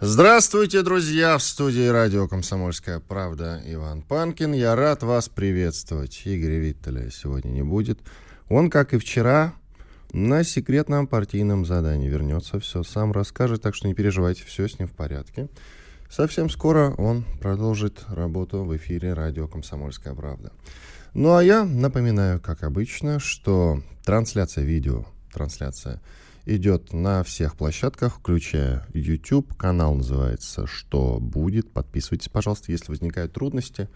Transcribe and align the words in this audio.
Здравствуйте, 0.00 0.82
друзья! 0.82 1.36
В 1.38 1.42
студии 1.42 1.88
радио 1.88 2.28
«Комсомольская 2.28 3.00
правда» 3.00 3.60
Иван 3.66 4.02
Панкин. 4.02 4.52
Я 4.52 4.76
рад 4.76 5.02
вас 5.02 5.28
приветствовать. 5.28 6.22
Игоря 6.24 6.60
Виттеля 6.60 7.10
сегодня 7.10 7.48
не 7.48 7.64
будет. 7.64 7.98
Он, 8.48 8.70
как 8.70 8.94
и 8.94 8.98
вчера, 8.98 9.54
на 10.12 10.44
секретном 10.44 11.08
партийном 11.08 11.66
задании 11.66 12.08
вернется. 12.08 12.60
Все 12.60 12.84
сам 12.84 13.10
расскажет, 13.10 13.62
так 13.62 13.74
что 13.74 13.88
не 13.88 13.94
переживайте, 13.94 14.44
все 14.44 14.68
с 14.68 14.78
ним 14.78 14.86
в 14.86 14.92
порядке. 14.92 15.48
Совсем 16.08 16.48
скоро 16.48 16.94
он 16.96 17.24
продолжит 17.40 18.04
работу 18.06 18.62
в 18.62 18.76
эфире 18.76 19.14
радио 19.14 19.48
«Комсомольская 19.48 20.14
правда». 20.14 20.52
Ну 21.12 21.34
а 21.34 21.42
я 21.42 21.64
напоминаю, 21.64 22.40
как 22.40 22.62
обычно, 22.62 23.18
что 23.18 23.82
трансляция 24.04 24.62
видео, 24.62 25.06
трансляция 25.32 26.00
идет 26.48 26.92
на 26.92 27.22
всех 27.22 27.56
площадках, 27.56 28.16
включая 28.16 28.86
YouTube. 28.94 29.54
Канал 29.56 29.94
называется 29.94 30.66
«Что 30.66 31.18
будет?». 31.20 31.70
Подписывайтесь, 31.70 32.28
пожалуйста, 32.28 32.72
если 32.72 32.90
возникают 32.90 33.32
трудности 33.32 33.88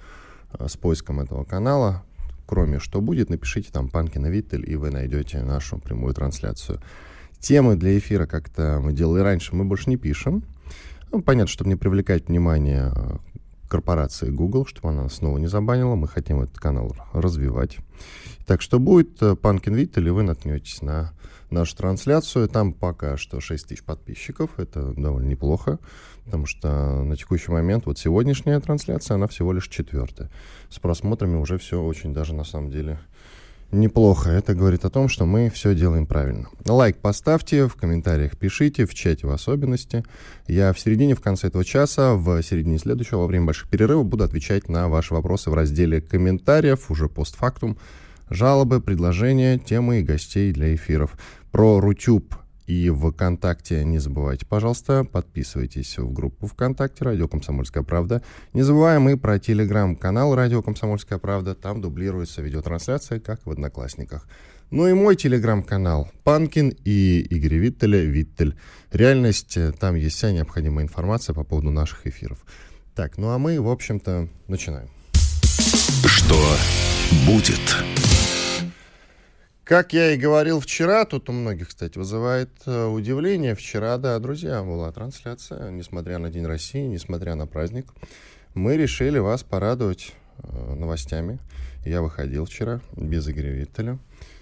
э, 0.52 0.68
с 0.68 0.76
поиском 0.76 1.20
этого 1.20 1.44
канала. 1.44 2.04
Кроме 2.46 2.78
«Что 2.78 3.00
будет?», 3.00 3.30
напишите 3.30 3.70
там 3.72 3.88
«Панкина 3.88 4.26
Виттель», 4.26 4.70
и 4.70 4.76
вы 4.76 4.90
найдете 4.90 5.42
нашу 5.42 5.78
прямую 5.78 6.12
трансляцию. 6.14 6.80
Темы 7.38 7.76
для 7.76 7.96
эфира, 7.98 8.26
как-то 8.26 8.80
мы 8.82 8.92
делали 8.92 9.20
раньше, 9.20 9.54
мы 9.54 9.64
больше 9.64 9.88
не 9.88 9.96
пишем. 9.96 10.44
Ну, 11.10 11.22
понятно, 11.22 11.48
чтобы 11.48 11.70
не 11.70 11.76
привлекать 11.76 12.28
внимание 12.28 12.92
э, 12.94 13.16
корпорации 13.72 14.28
Google, 14.28 14.66
чтобы 14.66 14.90
она 14.90 15.08
снова 15.08 15.38
не 15.38 15.46
забанила. 15.46 15.94
Мы 15.94 16.06
хотим 16.06 16.42
этот 16.42 16.58
канал 16.58 16.94
развивать. 17.14 17.78
Так 18.46 18.60
что 18.60 18.78
будет 18.78 19.18
Панкин 19.40 19.74
Вит, 19.74 19.96
или 19.96 20.10
вы 20.10 20.24
наткнетесь 20.24 20.82
на 20.82 21.14
нашу 21.48 21.74
трансляцию. 21.76 22.48
Там 22.48 22.74
пока 22.74 23.16
что 23.16 23.40
6 23.40 23.68
тысяч 23.68 23.82
подписчиков. 23.82 24.58
Это 24.58 24.92
довольно 24.92 25.28
неплохо, 25.28 25.78
потому 26.26 26.44
что 26.44 27.02
на 27.02 27.16
текущий 27.16 27.50
момент 27.50 27.86
вот 27.86 27.98
сегодняшняя 27.98 28.60
трансляция, 28.60 29.14
она 29.14 29.26
всего 29.26 29.54
лишь 29.54 29.68
четвертая. 29.68 30.30
С 30.68 30.78
просмотрами 30.78 31.36
уже 31.36 31.56
все 31.56 31.82
очень 31.82 32.12
даже 32.12 32.34
на 32.34 32.44
самом 32.44 32.70
деле 32.70 33.00
неплохо. 33.72 34.30
Это 34.30 34.54
говорит 34.54 34.84
о 34.84 34.90
том, 34.90 35.08
что 35.08 35.26
мы 35.26 35.50
все 35.50 35.74
делаем 35.74 36.06
правильно. 36.06 36.48
Лайк 36.64 36.98
поставьте, 36.98 37.66
в 37.66 37.74
комментариях 37.74 38.36
пишите, 38.36 38.86
в 38.86 38.94
чате 38.94 39.26
в 39.26 39.30
особенности. 39.30 40.04
Я 40.46 40.72
в 40.72 40.78
середине, 40.78 41.14
в 41.14 41.20
конце 41.20 41.48
этого 41.48 41.64
часа, 41.64 42.14
в 42.14 42.42
середине 42.42 42.78
следующего, 42.78 43.20
во 43.20 43.26
время 43.26 43.46
больших 43.46 43.68
перерывов, 43.68 44.06
буду 44.06 44.24
отвечать 44.24 44.68
на 44.68 44.88
ваши 44.88 45.14
вопросы 45.14 45.50
в 45.50 45.54
разделе 45.54 46.00
комментариев, 46.00 46.90
уже 46.90 47.08
постфактум, 47.08 47.78
жалобы, 48.30 48.80
предложения, 48.80 49.58
темы 49.58 50.00
и 50.00 50.02
гостей 50.02 50.52
для 50.52 50.74
эфиров. 50.74 51.18
Про 51.50 51.80
Рутюб 51.80 52.34
и 52.66 52.90
ВКонтакте 52.90 53.84
не 53.84 53.98
забывайте, 53.98 54.46
пожалуйста, 54.46 55.04
подписывайтесь 55.04 55.98
в 55.98 56.12
группу 56.12 56.46
ВКонтакте 56.46 57.04
«Радио 57.04 57.28
Комсомольская 57.28 57.82
правда». 57.82 58.22
Не 58.52 58.62
забываем 58.62 59.08
и 59.08 59.16
про 59.16 59.38
телеграм-канал 59.38 60.34
«Радио 60.34 60.62
Комсомольская 60.62 61.18
правда». 61.18 61.54
Там 61.54 61.80
дублируется 61.80 62.42
видеотрансляция, 62.42 63.20
как 63.20 63.44
в 63.46 63.50
«Одноклассниках». 63.50 64.28
Ну 64.70 64.86
и 64.86 64.94
мой 64.94 65.16
телеграм-канал 65.16 66.10
«Панкин» 66.24 66.74
и 66.84 67.20
Игорь 67.20 67.56
Виттеля 67.56 68.04
«Виттель». 68.04 68.56
Реальность, 68.90 69.56
э, 69.56 69.72
там 69.72 69.96
есть 69.96 70.16
вся 70.16 70.32
необходимая 70.32 70.84
информация 70.84 71.34
по 71.34 71.44
поводу 71.44 71.70
наших 71.70 72.06
эфиров. 72.06 72.44
Так, 72.94 73.18
ну 73.18 73.28
а 73.30 73.38
мы, 73.38 73.60
в 73.60 73.68
общем-то, 73.68 74.28
начинаем. 74.48 74.88
Что 76.06 76.38
будет? 77.26 77.60
Как 79.64 79.92
я 79.92 80.10
и 80.10 80.16
говорил 80.16 80.58
вчера, 80.58 81.04
тут 81.04 81.28
у 81.28 81.32
многих, 81.32 81.68
кстати, 81.68 81.96
вызывает 81.96 82.50
э, 82.66 82.86
удивление. 82.86 83.54
Вчера, 83.54 83.96
да, 83.96 84.18
друзья, 84.18 84.60
была 84.64 84.90
трансляция, 84.90 85.70
несмотря 85.70 86.18
на 86.18 86.30
День 86.30 86.46
России, 86.46 86.84
несмотря 86.84 87.36
на 87.36 87.46
праздник. 87.46 87.86
Мы 88.54 88.76
решили 88.76 89.20
вас 89.20 89.44
порадовать 89.44 90.14
э, 90.38 90.74
новостями. 90.74 91.38
Я 91.84 92.02
выходил 92.02 92.44
вчера 92.46 92.80
без 92.96 93.28
Игоря 93.28 93.98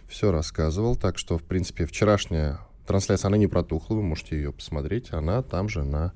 все 0.08 0.32
рассказывал. 0.32 0.96
Так 0.96 1.18
что, 1.18 1.36
в 1.36 1.42
принципе, 1.42 1.84
вчерашняя 1.84 2.58
трансляция, 2.86 3.28
она 3.28 3.36
не 3.36 3.46
протухла, 3.46 3.96
вы 3.96 4.02
можете 4.02 4.36
ее 4.36 4.52
посмотреть. 4.52 5.12
Она 5.12 5.42
там 5.42 5.68
же 5.68 5.84
на 5.84 6.12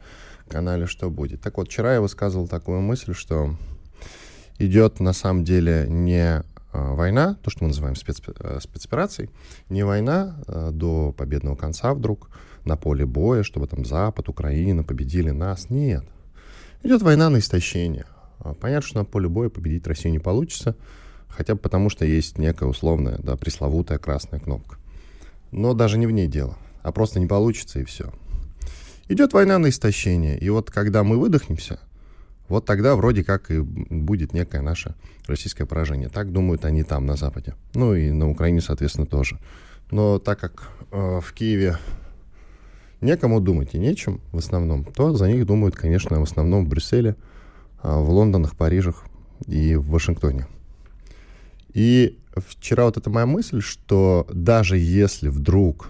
канале 0.48 0.86
«Что 0.86 1.10
будет». 1.10 1.42
Так 1.42 1.58
вот, 1.58 1.68
вчера 1.68 1.94
я 1.94 2.00
высказывал 2.00 2.48
такую 2.48 2.80
мысль, 2.80 3.12
что 3.12 3.54
идет 4.58 4.98
на 4.98 5.12
самом 5.12 5.44
деле 5.44 5.84
не 5.88 6.42
война, 6.74 7.38
то, 7.42 7.50
что 7.50 7.64
мы 7.64 7.68
называем 7.68 7.96
спец, 7.96 8.20
э, 8.26 8.58
спецоперацией, 8.60 9.30
не 9.68 9.84
война 9.84 10.36
а, 10.46 10.70
до 10.70 11.12
победного 11.12 11.56
конца 11.56 11.94
вдруг 11.94 12.30
на 12.64 12.76
поле 12.76 13.06
боя, 13.06 13.42
чтобы 13.42 13.66
там 13.66 13.84
Запад, 13.84 14.28
Украина 14.28 14.82
победили 14.82 15.30
нас. 15.30 15.70
Нет. 15.70 16.04
Идет 16.82 17.02
война 17.02 17.30
на 17.30 17.38
истощение. 17.38 18.06
А, 18.40 18.54
понятно, 18.54 18.88
что 18.88 18.98
на 18.98 19.04
поле 19.04 19.28
боя 19.28 19.48
победить 19.48 19.86
Россию 19.86 20.12
не 20.12 20.18
получится, 20.18 20.76
хотя 21.28 21.54
бы 21.54 21.60
потому, 21.60 21.90
что 21.90 22.04
есть 22.04 22.38
некая 22.38 22.68
условная, 22.68 23.18
да, 23.18 23.36
пресловутая 23.36 23.98
красная 23.98 24.40
кнопка. 24.40 24.76
Но 25.52 25.74
даже 25.74 25.98
не 25.98 26.06
в 26.06 26.10
ней 26.10 26.26
дело, 26.26 26.58
а 26.82 26.90
просто 26.90 27.20
не 27.20 27.26
получится 27.26 27.78
и 27.78 27.84
все. 27.84 28.12
Идет 29.08 29.32
война 29.32 29.58
на 29.58 29.68
истощение. 29.68 30.38
И 30.38 30.48
вот 30.50 30.70
когда 30.70 31.04
мы 31.04 31.18
выдохнемся– 31.18 31.78
вот 32.48 32.66
тогда 32.66 32.94
вроде 32.94 33.24
как 33.24 33.50
и 33.50 33.60
будет 33.60 34.34
некое 34.34 34.60
наше 34.60 34.94
российское 35.26 35.66
поражение. 35.66 36.08
Так 36.08 36.32
думают 36.32 36.64
они 36.64 36.82
там, 36.82 37.06
на 37.06 37.16
Западе. 37.16 37.54
Ну 37.74 37.94
и 37.94 38.10
на 38.10 38.28
Украине, 38.30 38.60
соответственно, 38.60 39.06
тоже. 39.06 39.38
Но 39.90 40.18
так 40.18 40.40
как 40.40 40.68
э, 40.90 41.20
в 41.20 41.32
Киеве 41.32 41.78
некому 43.00 43.40
думать 43.40 43.74
и 43.74 43.78
нечем 43.78 44.20
в 44.32 44.38
основном, 44.38 44.84
то 44.84 45.14
за 45.14 45.28
них 45.28 45.46
думают, 45.46 45.76
конечно, 45.76 46.18
в 46.20 46.22
основном 46.22 46.64
в 46.64 46.68
Брюсселе, 46.68 47.16
э, 47.82 47.88
в 47.88 48.10
Лондонах, 48.10 48.56
Парижах 48.56 49.04
и 49.46 49.76
в 49.76 49.88
Вашингтоне. 49.88 50.46
И 51.72 52.18
вчера 52.36 52.84
вот 52.84 52.96
эта 52.96 53.10
моя 53.10 53.26
мысль, 53.26 53.60
что 53.60 54.26
даже 54.32 54.78
если 54.78 55.28
вдруг 55.28 55.88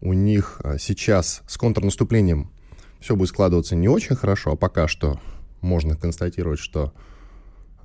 у 0.00 0.12
них 0.12 0.60
э, 0.64 0.76
сейчас 0.78 1.42
с 1.46 1.56
контрнаступлением 1.56 2.50
все 3.00 3.16
будет 3.16 3.28
складываться 3.28 3.76
не 3.76 3.88
очень 3.88 4.16
хорошо, 4.16 4.52
а 4.52 4.56
пока 4.56 4.88
что 4.88 5.18
можно 5.62 5.96
констатировать, 5.96 6.58
что 6.58 6.92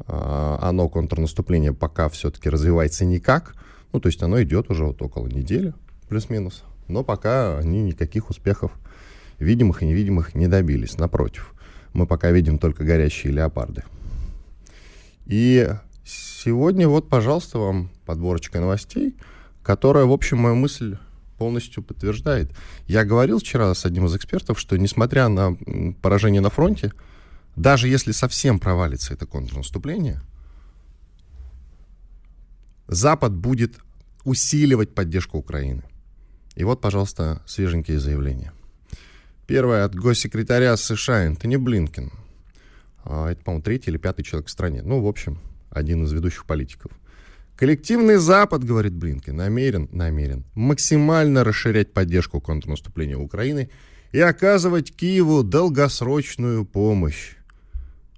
э, 0.06 0.58
оно, 0.62 0.90
контрнаступление, 0.90 1.74
пока 1.74 2.10
все-таки 2.10 2.50
развивается 2.50 3.06
никак. 3.06 3.56
Ну, 3.94 4.00
то 4.00 4.08
есть 4.08 4.22
оно 4.22 4.42
идет 4.44 4.70
уже 4.70 4.84
вот 4.84 5.02
около 5.02 5.28
недели, 5.28 5.74
плюс-минус. 6.10 6.64
Но 6.88 7.04
пока 7.04 7.58
они 7.58 7.82
никаких 7.84 8.30
успехов, 8.30 8.72
видимых 9.40 9.84
и 9.84 9.86
невидимых, 9.86 10.36
не 10.36 10.48
добились. 10.48 10.98
Напротив, 10.98 11.54
мы 11.94 12.06
пока 12.06 12.32
видим 12.32 12.60
только 12.60 12.84
горящие 12.84 13.34
леопарды. 13.34 13.84
И 15.26 15.70
сегодня 16.06 16.88
вот, 16.88 17.10
пожалуйста, 17.10 17.60
вам 17.60 17.90
подборочка 18.06 18.60
новостей, 18.60 19.16
которая, 19.64 20.06
в 20.06 20.12
общем, 20.12 20.38
мою 20.38 20.56
мысль 20.56 20.98
полностью 21.38 21.84
подтверждает. 21.84 22.52
Я 22.88 23.04
говорил 23.04 23.40
вчера 23.40 23.74
с 23.74 23.86
одним 23.86 24.06
из 24.06 24.16
экспертов, 24.16 24.60
что 24.60 24.78
несмотря 24.78 25.28
на 25.28 25.56
поражение 26.02 26.42
на 26.42 26.50
фронте, 26.50 26.94
даже 27.58 27.88
если 27.88 28.12
совсем 28.12 28.60
провалится 28.60 29.14
это 29.14 29.26
контрнаступление, 29.26 30.22
Запад 32.88 33.34
будет 33.34 33.80
усиливать 34.24 34.94
поддержку 34.94 35.40
Украины. 35.40 35.84
И 36.56 36.64
вот, 36.64 36.80
пожалуйста, 36.80 37.42
свеженькие 37.46 38.00
заявления. 38.00 38.54
Первое 39.48 39.86
от 39.86 39.96
госсекретаря 39.96 40.78
США 40.78 41.26
Энтони 41.26 41.58
Блинкен. 41.58 42.12
А, 43.04 43.30
это, 43.30 43.44
по-моему, 43.44 43.64
третий 43.64 43.90
или 43.90 43.98
пятый 43.98 44.24
человек 44.24 44.48
в 44.48 44.52
стране. 44.52 44.82
Ну, 44.84 45.02
в 45.02 45.08
общем, 45.08 45.40
один 45.70 46.04
из 46.04 46.12
ведущих 46.12 46.46
политиков. 46.46 46.92
Коллективный 47.56 48.18
Запад, 48.18 48.64
говорит 48.64 48.94
Блинкен, 48.94 49.36
намерен, 49.36 49.90
намерен 49.92 50.46
максимально 50.54 51.44
расширять 51.44 51.92
поддержку 51.92 52.40
контрнаступления 52.40 53.18
Украины 53.18 53.72
и 54.12 54.20
оказывать 54.20 54.96
Киеву 54.96 55.44
долгосрочную 55.44 56.64
помощь. 56.66 57.37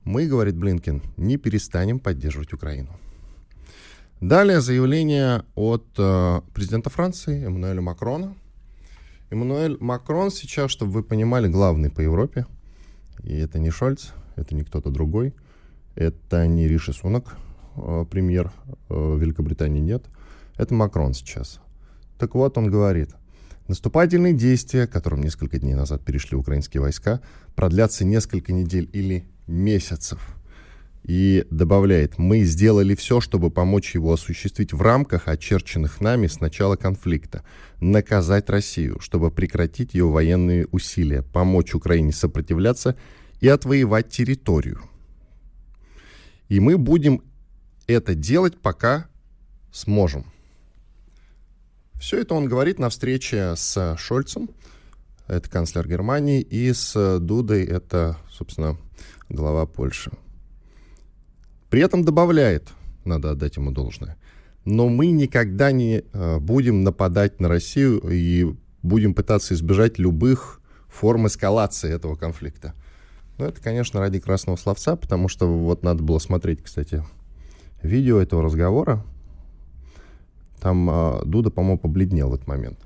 Мы, 0.03 0.27
говорит 0.27 0.55
Блинкин, 0.55 1.01
не 1.17 1.37
перестанем 1.37 1.99
поддерживать 1.99 2.53
Украину. 2.53 2.89
Далее 4.21 4.59
заявление 4.59 5.43
от 5.55 5.85
э, 5.97 6.41
президента 6.53 6.89
Франции 6.89 7.45
Эммануэля 7.45 7.81
Макрона. 7.81 8.35
Эммануэль 9.29 9.77
Макрон 9.79 10.31
сейчас, 10.31 10.71
чтобы 10.71 10.91
вы 10.91 11.03
понимали, 11.03 11.47
главный 11.47 11.89
по 11.89 12.01
Европе. 12.01 12.45
И 13.23 13.37
это 13.37 13.59
не 13.59 13.69
Шольц, 13.69 14.09
это 14.35 14.55
не 14.55 14.63
кто-то 14.63 14.89
другой. 14.89 15.33
Это 15.95 16.47
не 16.47 16.67
Риши 16.67 16.93
Сунок, 16.93 17.35
э, 17.75 18.05
премьер 18.09 18.51
э, 18.89 19.17
Великобритании, 19.17 19.79
нет. 19.79 20.05
Это 20.57 20.73
Макрон 20.73 21.13
сейчас. 21.13 21.59
Так 22.17 22.35
вот, 22.35 22.57
он 22.57 22.69
говорит, 22.69 23.11
наступательные 23.69 24.33
действия, 24.33 24.87
которым 24.87 25.21
несколько 25.21 25.59
дней 25.59 25.75
назад 25.75 26.03
перешли 26.03 26.35
украинские 26.35 26.81
войска, 26.81 27.21
продлятся 27.55 28.03
несколько 28.03 28.51
недель 28.51 28.89
или 28.91 29.25
месяцев. 29.47 30.35
И 31.03 31.45
добавляет, 31.49 32.17
мы 32.17 32.41
сделали 32.41 32.93
все, 32.93 33.21
чтобы 33.21 33.51
помочь 33.51 33.95
его 33.95 34.11
осуществить 34.11 34.73
в 34.73 34.81
рамках, 34.81 35.27
очерченных 35.27 36.01
нами 36.01 36.27
с 36.27 36.39
начала 36.39 36.75
конфликта, 36.75 37.43
наказать 37.79 38.49
Россию, 38.49 38.99
чтобы 38.99 39.31
прекратить 39.31 39.93
ее 39.93 40.09
военные 40.09 40.67
усилия, 40.71 41.21
помочь 41.21 41.73
Украине 41.73 42.11
сопротивляться 42.11 42.97
и 43.39 43.47
отвоевать 43.47 44.09
территорию. 44.09 44.81
И 46.49 46.59
мы 46.59 46.77
будем 46.77 47.21
это 47.87 48.13
делать, 48.13 48.59
пока 48.59 49.07
сможем. 49.71 50.25
Все 51.99 52.21
это 52.21 52.33
он 52.33 52.45
говорит 52.45 52.79
на 52.79 52.89
встрече 52.89 53.55
с 53.57 53.95
Шольцем, 53.97 54.49
это 55.27 55.49
канцлер 55.49 55.85
Германии, 55.85 56.41
и 56.41 56.71
с 56.71 57.19
Дудой, 57.19 57.65
это, 57.65 58.17
собственно, 58.31 58.77
глава 59.27 59.65
Польши. 59.65 60.11
При 61.69 61.81
этом 61.81 62.05
добавляет, 62.05 62.69
надо 63.03 63.31
отдать 63.31 63.57
ему 63.57 63.71
должное, 63.71 64.17
но 64.63 64.87
мы 64.87 65.07
никогда 65.07 65.73
не 65.73 66.01
э, 66.01 66.39
будем 66.39 66.83
нападать 66.83 67.41
на 67.41 67.49
Россию 67.49 67.99
и 68.09 68.55
будем 68.81 69.13
пытаться 69.13 69.53
избежать 69.53 69.99
любых 69.99 70.61
форм 70.87 71.27
эскалации 71.27 71.93
этого 71.93 72.15
конфликта. 72.15 72.73
Ну, 73.37 73.45
это, 73.45 73.61
конечно, 73.61 73.99
ради 73.99 74.19
красного 74.19 74.55
словца, 74.55 74.95
потому 74.95 75.27
что 75.27 75.47
вот 75.47 75.83
надо 75.83 76.01
было 76.01 76.19
смотреть, 76.19 76.63
кстати, 76.63 77.03
видео 77.83 78.19
этого 78.19 78.41
разговора. 78.41 79.05
Там 80.61 80.89
э, 80.89 81.25
Дуда, 81.25 81.49
по-моему, 81.49 81.77
побледнел 81.77 82.29
в 82.29 82.33
этот 82.35 82.47
момент. 82.47 82.79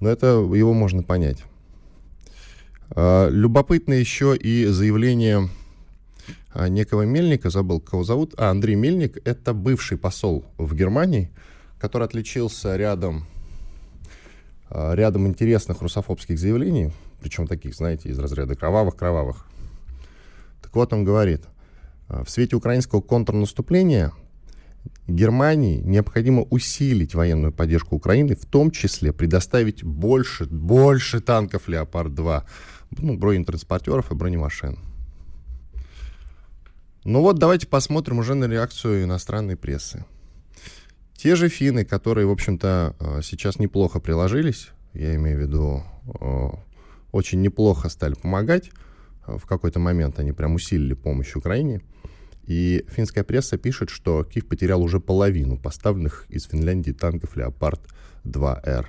Но 0.00 0.08
это 0.08 0.26
его 0.26 0.72
можно 0.72 1.02
понять. 1.02 1.44
Э, 2.94 3.28
любопытно 3.30 3.94
еще 3.94 4.36
и 4.36 4.66
заявление 4.66 5.48
э, 6.54 6.68
некого 6.68 7.02
Мельника, 7.02 7.50
забыл, 7.50 7.80
кого 7.80 8.04
зовут. 8.04 8.34
А, 8.36 8.50
Андрей 8.50 8.74
Мельник, 8.74 9.18
это 9.26 9.54
бывший 9.54 9.98
посол 9.98 10.44
в 10.58 10.74
Германии, 10.74 11.30
который 11.80 12.06
отличился 12.06 12.76
рядом, 12.76 13.26
рядом 14.70 15.26
интересных 15.26 15.82
русофобских 15.82 16.38
заявлений 16.38 16.92
причем 17.22 17.46
таких, 17.46 17.74
знаете, 17.74 18.08
из 18.08 18.18
разряда 18.18 18.54
кровавых-кровавых. 18.56 19.46
Так 20.60 20.74
вот, 20.74 20.92
он 20.92 21.04
говорит, 21.04 21.42
«А, 22.08 22.24
в 22.24 22.30
свете 22.30 22.56
украинского 22.56 23.00
контрнаступления 23.00 24.12
Германии 25.08 25.80
необходимо 25.80 26.42
усилить 26.42 27.14
военную 27.14 27.52
поддержку 27.52 27.96
Украины, 27.96 28.36
в 28.36 28.46
том 28.46 28.70
числе 28.70 29.12
предоставить 29.12 29.82
больше, 29.82 30.44
больше 30.46 31.20
танков 31.20 31.68
«Леопард-2», 31.68 32.42
ну, 32.98 33.16
бронетранспортеров 33.16 34.10
и 34.10 34.14
бронемашин. 34.14 34.78
Ну 37.04 37.20
вот, 37.20 37.38
давайте 37.38 37.66
посмотрим 37.66 38.20
уже 38.20 38.34
на 38.34 38.44
реакцию 38.44 39.04
иностранной 39.04 39.56
прессы. 39.56 40.04
Те 41.16 41.34
же 41.34 41.48
финны, 41.48 41.84
которые, 41.84 42.26
в 42.26 42.30
общем-то, 42.30 42.96
а, 42.98 43.20
сейчас 43.22 43.58
неплохо 43.58 43.98
приложились, 43.98 44.70
я 44.94 45.14
имею 45.16 45.38
в 45.38 45.40
виду 45.40 45.82
а, 46.20 46.58
очень 47.10 47.40
неплохо 47.40 47.88
стали 47.88 48.14
помогать. 48.14 48.70
В 49.26 49.46
какой-то 49.46 49.78
момент 49.78 50.18
они 50.18 50.32
прям 50.32 50.54
усилили 50.54 50.94
помощь 50.94 51.34
Украине. 51.34 51.80
И 52.44 52.84
финская 52.88 53.24
пресса 53.24 53.56
пишет, 53.56 53.90
что 53.90 54.24
Киев 54.24 54.46
потерял 54.46 54.82
уже 54.82 55.00
половину 55.00 55.56
поставленных 55.56 56.26
из 56.28 56.44
Финляндии 56.44 56.92
танков 56.92 57.36
«Леопард-2Р». 57.36 58.86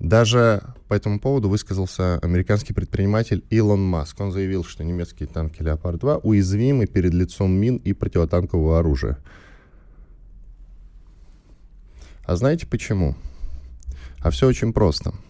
Даже 0.00 0.62
по 0.88 0.94
этому 0.94 1.20
поводу 1.20 1.48
высказался 1.48 2.18
американский 2.20 2.72
предприниматель 2.72 3.44
Илон 3.50 3.82
Маск. 3.82 4.18
Он 4.20 4.32
заявил, 4.32 4.64
что 4.64 4.82
немецкие 4.82 5.28
танки 5.28 5.62
«Леопард-2» 5.62 6.20
уязвимы 6.22 6.86
перед 6.86 7.12
лицом 7.12 7.52
мин 7.52 7.76
и 7.76 7.92
противотанкового 7.92 8.78
оружия. 8.78 9.18
А 12.24 12.36
знаете 12.36 12.66
почему? 12.66 13.14
А 14.20 14.30
все 14.30 14.46
очень 14.46 14.72
просто– 14.72 15.12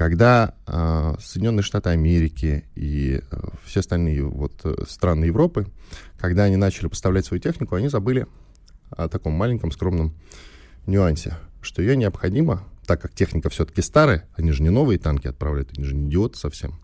когда 0.00 0.54
э, 0.66 1.14
Соединенные 1.20 1.62
Штаты 1.62 1.90
Америки 1.90 2.64
и 2.74 3.20
э, 3.20 3.36
все 3.66 3.80
остальные 3.80 4.24
вот, 4.24 4.58
э, 4.64 4.84
страны 4.88 5.26
Европы, 5.26 5.66
когда 6.18 6.44
они 6.44 6.56
начали 6.56 6.86
поставлять 6.86 7.26
свою 7.26 7.38
технику, 7.38 7.74
они 7.74 7.88
забыли 7.88 8.26
о 8.88 9.10
таком 9.10 9.34
маленьком 9.34 9.70
скромном 9.70 10.14
нюансе, 10.86 11.36
что 11.60 11.82
ее 11.82 11.96
необходимо, 11.96 12.64
так 12.86 13.02
как 13.02 13.12
техника 13.12 13.50
все-таки 13.50 13.82
старая, 13.82 14.26
они 14.36 14.52
же 14.52 14.62
не 14.62 14.70
новые 14.70 14.98
танки 14.98 15.26
отправляют, 15.26 15.76
они 15.76 15.84
же 15.84 15.94
не 15.94 16.08
идиоты 16.08 16.38
совсем. 16.38 16.80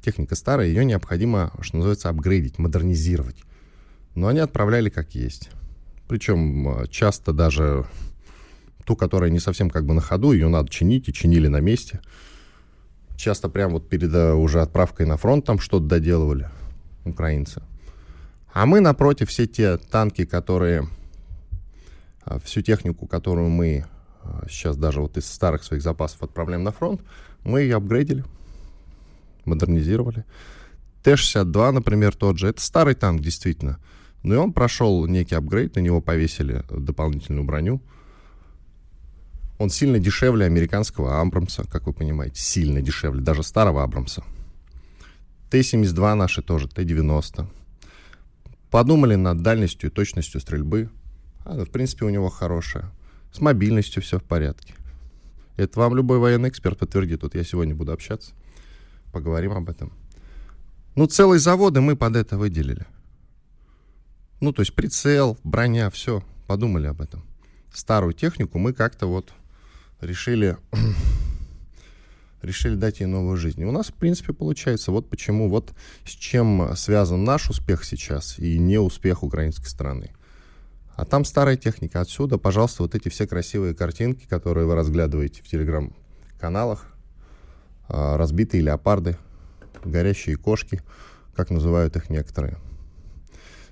Техника 0.00 0.34
старая, 0.34 0.68
ее 0.68 0.86
необходимо, 0.86 1.52
что 1.60 1.76
называется, 1.76 2.08
апгрейдить, 2.08 2.58
модернизировать. 2.58 3.42
Но 4.14 4.26
они 4.26 4.40
отправляли 4.40 4.88
как 4.88 5.14
есть. 5.14 5.50
Причем 6.08 6.66
э, 6.66 6.86
часто 6.88 7.34
даже 7.34 7.84
ту, 8.86 8.96
которая 8.96 9.28
не 9.28 9.38
совсем 9.38 9.68
как 9.68 9.84
бы 9.84 9.92
на 9.92 10.00
ходу, 10.00 10.32
ее 10.32 10.48
надо 10.48 10.70
чинить, 10.70 11.10
и 11.10 11.12
чинили 11.12 11.48
на 11.48 11.60
месте– 11.60 12.00
часто 13.18 13.48
прям 13.48 13.72
вот 13.72 13.88
перед 13.88 14.14
э, 14.14 14.32
уже 14.32 14.62
отправкой 14.62 15.04
на 15.04 15.16
фронт 15.16 15.44
там 15.44 15.58
что-то 15.58 15.84
доделывали 15.84 16.48
украинцы. 17.04 17.62
А 18.52 18.64
мы, 18.64 18.80
напротив, 18.80 19.28
все 19.28 19.46
те 19.46 19.76
танки, 19.76 20.24
которые, 20.24 20.88
э, 22.24 22.38
всю 22.44 22.62
технику, 22.62 23.06
которую 23.06 23.48
мы 23.48 23.84
э, 24.22 24.46
сейчас 24.48 24.76
даже 24.76 25.00
вот 25.00 25.16
из 25.18 25.26
старых 25.26 25.64
своих 25.64 25.82
запасов 25.82 26.22
отправляем 26.22 26.62
на 26.62 26.72
фронт, 26.72 27.02
мы 27.44 27.62
ее 27.62 27.76
апгрейдили, 27.76 28.24
модернизировали. 29.44 30.24
Т-62, 31.02 31.72
например, 31.72 32.14
тот 32.14 32.38
же, 32.38 32.48
это 32.48 32.60
старый 32.60 32.94
танк, 32.94 33.20
действительно. 33.20 33.78
Но 34.22 34.34
и 34.34 34.36
он 34.36 34.52
прошел 34.52 35.06
некий 35.06 35.34
апгрейд, 35.34 35.76
на 35.76 35.80
него 35.80 36.00
повесили 36.00 36.64
дополнительную 36.70 37.44
броню. 37.44 37.80
Он 39.58 39.70
сильно 39.70 39.98
дешевле 39.98 40.46
американского 40.46 41.20
Абрамса, 41.20 41.64
как 41.64 41.86
вы 41.86 41.92
понимаете. 41.92 42.40
Сильно 42.40 42.80
дешевле, 42.80 43.20
даже 43.20 43.42
старого 43.42 43.82
Абрамса. 43.82 44.22
Т-72 45.50 46.14
наши 46.14 46.42
тоже, 46.42 46.68
Т-90. 46.68 47.46
Подумали 48.70 49.16
над 49.16 49.42
дальностью 49.42 49.90
и 49.90 49.92
точностью 49.92 50.40
стрельбы. 50.40 50.90
А, 51.44 51.64
в 51.64 51.70
принципе, 51.70 52.04
у 52.04 52.10
него 52.10 52.28
хорошая. 52.28 52.90
С 53.32 53.40
мобильностью 53.40 54.02
все 54.02 54.18
в 54.18 54.22
порядке. 54.22 54.74
Это 55.56 55.80
вам 55.80 55.96
любой 55.96 56.18
военный 56.18 56.50
эксперт 56.50 56.78
подтвердит. 56.78 57.22
Вот 57.22 57.34
я 57.34 57.42
сегодня 57.42 57.74
буду 57.74 57.92
общаться. 57.92 58.32
Поговорим 59.12 59.52
об 59.52 59.68
этом. 59.68 59.92
Ну, 60.94 61.06
целые 61.06 61.40
заводы 61.40 61.80
мы 61.80 61.96
под 61.96 62.14
это 62.14 62.38
выделили. 62.38 62.86
Ну, 64.40 64.52
то 64.52 64.60
есть 64.60 64.74
прицел, 64.74 65.36
броня, 65.42 65.90
все. 65.90 66.22
Подумали 66.46 66.86
об 66.86 67.00
этом. 67.00 67.24
Старую 67.72 68.12
технику 68.12 68.58
мы 68.58 68.72
как-то 68.72 69.06
вот 69.06 69.32
решили, 70.00 70.56
решили 72.42 72.74
дать 72.74 73.00
ей 73.00 73.06
новую 73.06 73.36
жизнь. 73.36 73.60
И 73.60 73.64
у 73.64 73.72
нас, 73.72 73.88
в 73.88 73.94
принципе, 73.94 74.32
получается. 74.32 74.92
Вот 74.92 75.08
почему, 75.08 75.48
вот 75.48 75.72
с 76.04 76.10
чем 76.10 76.76
связан 76.76 77.24
наш 77.24 77.50
успех 77.50 77.84
сейчас 77.84 78.38
и 78.38 78.58
не 78.58 78.78
успех 78.78 79.22
украинской 79.22 79.66
страны. 79.66 80.12
А 80.96 81.04
там 81.04 81.24
старая 81.24 81.56
техника. 81.56 82.00
Отсюда, 82.00 82.38
пожалуйста, 82.38 82.82
вот 82.82 82.94
эти 82.94 83.08
все 83.08 83.26
красивые 83.26 83.74
картинки, 83.74 84.26
которые 84.26 84.66
вы 84.66 84.74
разглядываете 84.74 85.42
в 85.42 85.48
телеграм-каналах. 85.48 86.86
А, 87.88 88.16
разбитые 88.16 88.62
леопарды, 88.62 89.16
горящие 89.84 90.36
кошки, 90.36 90.82
как 91.34 91.50
называют 91.50 91.96
их 91.96 92.10
некоторые. 92.10 92.58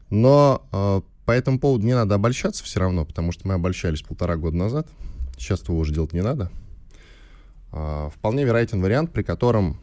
Но 0.09 0.67
а, 0.71 1.03
по 1.25 1.33
этому 1.33 1.59
поводу 1.59 1.85
не 1.85 1.95
надо 1.95 2.15
обольщаться 2.15 2.63
все 2.63 2.79
равно, 2.79 3.05
потому 3.05 3.33
что 3.33 3.49
мы 3.49 3.55
обольщались 3.55 4.03
полтора 4.03 4.37
года 4.37 4.57
назад– 4.57 4.89
сейчас 5.37 5.63
этого 5.63 5.77
уже 5.77 5.93
делать 5.93 6.13
не 6.13 6.23
надо. 6.23 6.51
А, 7.73 8.11
вполне 8.11 8.45
вероятен 8.45 8.81
вариант, 8.81 9.13
при 9.13 9.23
котором 9.23 9.79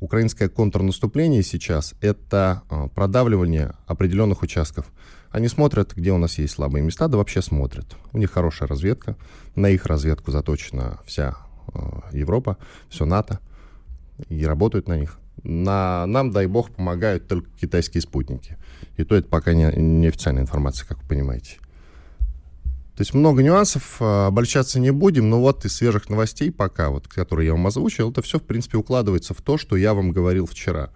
украинское 0.00 0.48
контрнаступление 0.48 1.42
сейчас— 1.42 1.94
это 2.00 2.62
а, 2.68 2.88
продавливание 2.88 3.74
определенных 3.86 4.42
участков. 4.42 4.86
Они 5.30 5.48
смотрят, 5.48 5.94
где 5.94 6.12
у 6.12 6.18
нас 6.18 6.38
есть 6.38 6.54
слабые 6.54 6.82
места, 6.82 7.08
да 7.08 7.16
вообще 7.16 7.40
смотрят. 7.40 7.96
У 8.12 8.18
них 8.18 8.30
хорошая 8.30 8.68
разведка, 8.68 9.16
на 9.54 9.70
их 9.70 9.86
разведку 9.86 10.30
заточена 10.30 11.00
вся 11.06 11.36
а, 11.68 12.04
Европа, 12.12 12.58
все 12.88 13.04
НАТО, 13.04 13.40
и 14.28 14.44
работают 14.44 14.88
на 14.88 14.98
них. 14.98 15.18
На, 15.44 16.04
нам, 16.06 16.30
дай 16.30 16.46
бог, 16.46 16.70
помогают 16.70 17.26
только 17.26 17.48
китайские 17.58 18.02
спутники. 18.02 18.58
И 18.96 19.04
то 19.04 19.14
это 19.14 19.28
пока 19.28 19.54
не, 19.54 19.72
не 19.74 20.08
официальная 20.08 20.42
информация, 20.42 20.86
как 20.86 21.00
вы 21.02 21.08
понимаете. 21.08 21.56
То 22.96 23.00
есть 23.00 23.14
много 23.14 23.42
нюансов, 23.42 23.96
а, 24.00 24.26
обольщаться 24.26 24.78
не 24.78 24.90
будем, 24.90 25.30
но 25.30 25.40
вот 25.40 25.64
из 25.64 25.74
свежих 25.74 26.10
новостей 26.10 26.52
пока, 26.52 26.90
вот, 26.90 27.08
которые 27.08 27.46
я 27.46 27.52
вам 27.52 27.66
озвучил, 27.66 28.10
это 28.10 28.20
все, 28.20 28.38
в 28.38 28.42
принципе, 28.42 28.76
укладывается 28.76 29.32
в 29.32 29.40
то, 29.40 29.56
что 29.56 29.76
я 29.76 29.94
вам 29.94 30.12
говорил 30.12 30.46
вчера. 30.46 30.90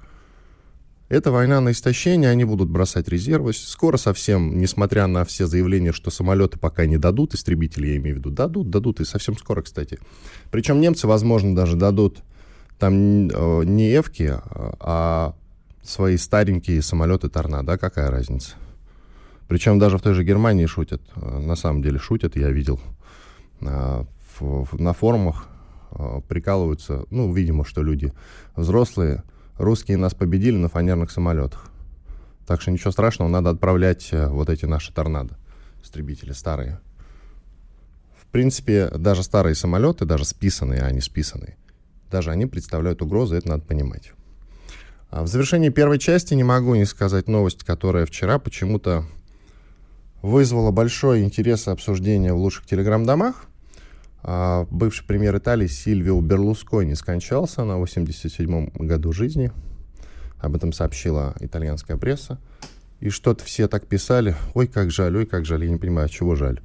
Это 1.08 1.30
война 1.30 1.60
на 1.60 1.70
истощение, 1.70 2.30
они 2.30 2.44
будут 2.44 2.68
бросать 2.68 3.08
резервы. 3.08 3.52
Скоро 3.52 3.96
совсем, 3.96 4.58
несмотря 4.58 5.06
на 5.06 5.24
все 5.24 5.46
заявления, 5.46 5.92
что 5.92 6.10
самолеты 6.10 6.58
пока 6.58 6.84
не 6.84 6.98
дадут, 6.98 7.32
истребители 7.32 7.86
я 7.86 7.96
имею 7.96 8.16
в 8.16 8.18
виду, 8.18 8.30
дадут, 8.30 8.70
дадут, 8.70 9.00
и 9.00 9.04
совсем 9.04 9.38
скоро, 9.38 9.62
кстати. 9.62 9.98
Причем 10.50 10.80
немцы, 10.80 11.06
возможно, 11.06 11.54
даже 11.54 11.76
дадут 11.76 12.18
там 12.78 13.28
э, 13.28 13.64
не 13.64 13.96
Эвки, 13.96 14.34
а 14.80 15.34
свои 15.82 16.16
старенькие 16.16 16.82
самолеты 16.82 17.28
Торнадо, 17.28 17.78
какая 17.78 18.10
разница? 18.10 18.56
Причем 19.48 19.78
даже 19.78 19.98
в 19.98 20.02
той 20.02 20.14
же 20.14 20.24
Германии 20.24 20.66
шутят, 20.66 21.02
э, 21.14 21.38
на 21.38 21.56
самом 21.56 21.82
деле 21.82 21.98
шутят, 21.98 22.36
я 22.36 22.50
видел 22.50 22.80
э, 23.60 24.04
на 24.72 24.92
форумах, 24.92 25.48
прикалываются, 26.28 27.06
ну, 27.10 27.32
видимо, 27.32 27.64
что 27.64 27.82
люди 27.82 28.12
взрослые, 28.54 29.22
русские 29.56 29.96
нас 29.96 30.14
победили 30.14 30.56
на 30.56 30.68
фанерных 30.68 31.10
самолетах. 31.10 31.70
Так 32.46 32.60
что 32.60 32.70
ничего 32.70 32.90
страшного, 32.90 33.30
надо 33.30 33.48
отправлять 33.50 34.10
вот 34.12 34.50
эти 34.50 34.66
наши 34.66 34.92
торнадо, 34.92 35.38
истребители 35.82 36.32
старые. 36.32 36.80
В 38.20 38.26
принципе, 38.26 38.90
даже 38.90 39.22
старые 39.22 39.54
самолеты, 39.54 40.04
даже 40.04 40.26
списанные, 40.26 40.82
а 40.82 40.90
не 40.90 41.00
списанные, 41.00 41.56
даже 42.10 42.30
они 42.30 42.44
представляют 42.44 43.00
угрозу, 43.00 43.34
это 43.34 43.48
надо 43.48 43.62
понимать. 43.62 44.12
А 45.08 45.22
в 45.22 45.28
завершении 45.28 45.70
первой 45.70 45.98
части 45.98 46.34
не 46.34 46.44
могу 46.44 46.74
не 46.74 46.84
сказать 46.84 47.26
новость, 47.26 47.64
которая 47.64 48.04
вчера 48.04 48.38
почему-то 48.38 49.06
вызвала 50.26 50.72
большой 50.72 51.22
интерес 51.22 51.68
и 51.68 51.70
обсуждение 51.70 52.32
в 52.34 52.38
лучших 52.38 52.66
телеграм-домах. 52.66 53.46
А, 54.22 54.66
бывший 54.70 55.06
премьер 55.06 55.36
Италии 55.38 55.68
Сильвио 55.68 56.20
Берлускони 56.20 56.94
скончался 56.94 57.64
на 57.64 57.80
87-м 57.80 58.72
году 58.86 59.12
жизни. 59.12 59.52
Об 60.38 60.56
этом 60.56 60.72
сообщила 60.72 61.34
итальянская 61.38 61.96
пресса. 61.96 62.40
И 62.98 63.08
что-то 63.08 63.44
все 63.44 63.68
так 63.68 63.86
писали. 63.86 64.34
Ой, 64.54 64.66
как 64.66 64.90
жаль, 64.90 65.16
ой, 65.16 65.26
как 65.26 65.46
жаль. 65.46 65.64
Я 65.64 65.70
не 65.70 65.76
понимаю, 65.76 66.08
чего 66.08 66.34
жаль. 66.34 66.60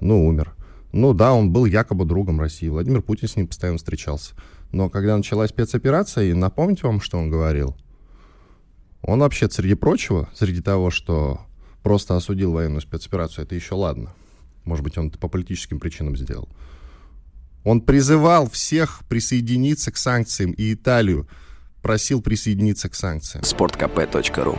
Ну, 0.00 0.26
умер. 0.26 0.54
Ну 0.92 1.12
да, 1.12 1.34
он 1.34 1.52
был 1.52 1.66
якобы 1.66 2.06
другом 2.06 2.40
России. 2.40 2.68
Владимир 2.68 3.02
Путин 3.02 3.28
с 3.28 3.36
ним 3.36 3.48
постоянно 3.48 3.78
встречался. 3.78 4.34
Но 4.72 4.88
когда 4.88 5.16
началась 5.16 5.50
спецоперация, 5.50 6.24
и 6.24 6.32
напомните 6.32 6.86
вам, 6.86 7.00
что 7.00 7.18
он 7.18 7.30
говорил, 7.30 7.76
он 9.02 9.20
вообще, 9.20 9.50
среди 9.50 9.74
прочего, 9.74 10.30
среди 10.34 10.62
того, 10.62 10.90
что 10.90 11.40
просто 11.84 12.16
осудил 12.16 12.50
военную 12.50 12.80
спецоперацию, 12.80 13.44
это 13.44 13.54
еще 13.54 13.76
ладно. 13.76 14.12
Может 14.64 14.82
быть, 14.82 14.98
он 14.98 15.08
это 15.08 15.18
по 15.18 15.28
политическим 15.28 15.78
причинам 15.78 16.16
сделал. 16.16 16.48
Он 17.62 17.80
призывал 17.80 18.50
всех 18.50 19.02
присоединиться 19.08 19.92
к 19.92 19.96
санкциям, 19.96 20.52
и 20.52 20.72
Италию 20.72 21.28
просил 21.82 22.22
присоединиться 22.22 22.88
к 22.88 22.94
санкциям. 22.94 23.44
sportkp.ru 23.44 24.58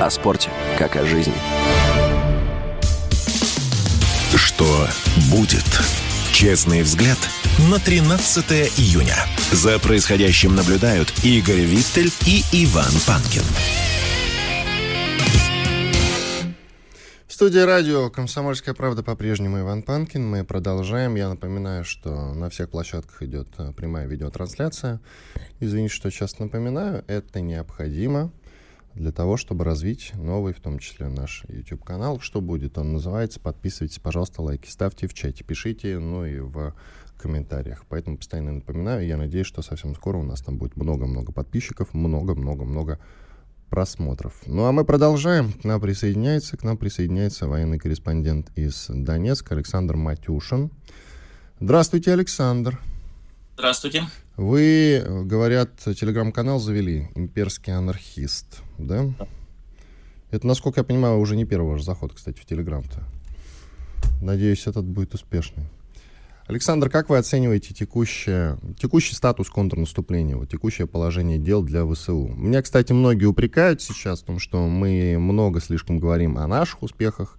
О 0.00 0.10
спорте, 0.10 0.50
как 0.76 0.96
о 0.96 1.06
жизни. 1.06 1.34
Что 4.34 4.88
будет? 5.30 5.64
Честный 6.32 6.82
взгляд 6.82 7.18
на 7.70 7.78
13 7.78 8.78
июня. 8.78 9.16
За 9.52 9.78
происходящим 9.78 10.54
наблюдают 10.54 11.12
Игорь 11.24 11.60
Виттель 11.60 12.12
и 12.26 12.42
Иван 12.52 12.92
Панкин. 13.06 13.87
Студии 17.38 17.60
радио 17.60 18.10
«Комсомольская 18.10 18.74
правда» 18.74 19.04
по-прежнему 19.04 19.60
Иван 19.60 19.84
Панкин. 19.84 20.28
Мы 20.28 20.42
продолжаем. 20.42 21.14
Я 21.14 21.28
напоминаю, 21.28 21.84
что 21.84 22.34
на 22.34 22.50
всех 22.50 22.68
площадках 22.68 23.22
идет 23.22 23.46
э, 23.58 23.72
прямая 23.74 24.08
видеотрансляция. 24.08 25.00
Извините, 25.60 25.94
что 25.94 26.10
сейчас 26.10 26.40
напоминаю, 26.40 27.04
это 27.06 27.40
необходимо 27.40 28.32
для 28.96 29.12
того, 29.12 29.36
чтобы 29.36 29.64
развить 29.64 30.10
новый, 30.14 30.52
в 30.52 30.58
том 30.58 30.80
числе 30.80 31.06
наш 31.06 31.44
YouTube-канал. 31.48 32.18
Что 32.18 32.40
будет? 32.40 32.76
Он 32.76 32.94
называется. 32.94 33.38
Подписывайтесь, 33.38 34.00
пожалуйста, 34.00 34.42
лайки 34.42 34.68
ставьте 34.68 35.06
в 35.06 35.14
чате, 35.14 35.44
пишите, 35.44 35.96
ну 36.00 36.26
и 36.26 36.40
в 36.40 36.74
комментариях. 37.18 37.84
Поэтому 37.88 38.16
постоянно 38.16 38.54
напоминаю. 38.54 39.06
Я 39.06 39.16
надеюсь, 39.16 39.46
что 39.46 39.62
совсем 39.62 39.94
скоро 39.94 40.16
у 40.16 40.24
нас 40.24 40.40
там 40.40 40.58
будет 40.58 40.76
много-много 40.76 41.30
подписчиков, 41.30 41.94
много-много-много 41.94 42.98
просмотров. 43.68 44.34
Ну 44.46 44.64
а 44.64 44.72
мы 44.72 44.84
продолжаем. 44.84 45.52
К 45.52 45.64
нам 45.64 45.80
присоединяется, 45.80 46.56
к 46.56 46.64
нам 46.64 46.76
присоединяется 46.76 47.46
военный 47.46 47.78
корреспондент 47.78 48.50
из 48.56 48.86
Донецка 48.88 49.54
Александр 49.54 49.96
Матюшин. 49.96 50.70
Здравствуйте, 51.60 52.12
Александр. 52.12 52.80
Здравствуйте. 53.54 54.04
Вы, 54.36 55.04
говорят, 55.24 55.70
телеграм-канал 55.78 56.60
завели 56.60 57.10
«Имперский 57.16 57.72
анархист», 57.74 58.62
да? 58.78 59.12
да? 59.18 59.26
Это, 60.30 60.46
насколько 60.46 60.80
я 60.80 60.84
понимаю, 60.84 61.18
уже 61.18 61.34
не 61.34 61.44
первый 61.44 61.72
ваш 61.72 61.82
заход, 61.82 62.12
кстати, 62.12 62.38
в 62.38 62.44
телеграм-то. 62.44 63.02
Надеюсь, 64.20 64.66
этот 64.66 64.84
будет 64.84 65.14
успешный. 65.14 65.64
Александр, 66.48 66.88
как 66.88 67.10
вы 67.10 67.18
оцениваете 67.18 67.74
текущее, 67.74 68.58
текущий 68.80 69.14
статус 69.14 69.50
контрнаступления, 69.50 70.34
вот, 70.34 70.48
текущее 70.48 70.86
положение 70.86 71.36
дел 71.36 71.62
для 71.62 71.86
ВСУ? 71.86 72.32
Меня, 72.34 72.62
кстати, 72.62 72.90
многие 72.94 73.26
упрекают 73.26 73.82
сейчас 73.82 74.22
в 74.22 74.24
том, 74.24 74.38
что 74.38 74.66
мы 74.66 75.18
много 75.18 75.60
слишком 75.60 75.98
говорим 75.98 76.38
о 76.38 76.46
наших 76.46 76.82
успехах, 76.82 77.36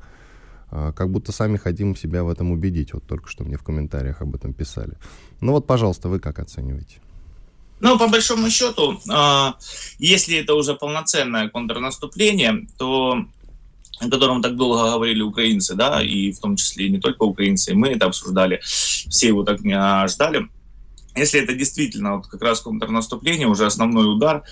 а, 0.70 0.92
как 0.92 1.10
будто 1.10 1.32
сами 1.32 1.58
хотим 1.58 1.96
себя 1.96 2.24
в 2.24 2.30
этом 2.30 2.52
убедить. 2.52 2.94
Вот 2.94 3.04
только 3.04 3.28
что 3.30 3.44
мне 3.44 3.58
в 3.58 3.64
комментариях 3.64 4.22
об 4.22 4.36
этом 4.36 4.54
писали. 4.54 4.94
Ну 5.42 5.54
вот, 5.54 5.66
пожалуйста, 5.66 6.08
вы 6.08 6.20
как 6.20 6.38
оцениваете? 6.38 7.00
Ну, 7.80 7.98
по 7.98 8.10
большому 8.10 8.52
счету, 8.52 9.00
а, 9.10 9.56
если 9.98 10.38
это 10.38 10.54
уже 10.54 10.76
полноценное 10.76 11.50
контрнаступление, 11.50 12.68
то 12.78 13.26
о 14.00 14.10
котором 14.10 14.42
так 14.42 14.56
долго 14.56 14.92
говорили 14.92 15.22
украинцы, 15.22 15.76
да, 15.76 16.02
и 16.02 16.32
в 16.32 16.40
том 16.40 16.56
числе 16.56 16.90
не 16.90 17.00
только 17.00 17.24
украинцы, 17.24 17.74
мы 17.74 17.90
это 17.90 18.06
обсуждали, 18.06 18.60
все 18.64 19.28
его 19.28 19.44
так 19.44 19.60
а, 19.66 20.08
ждали. 20.08 20.48
Если 21.16 21.42
это 21.42 21.54
действительно 21.54 22.18
вот 22.18 22.28
как 22.28 22.42
раз 22.42 22.62
контрнаступление, 22.62 23.48
уже 23.48 23.66
основной 23.66 24.14
удар, 24.14 24.44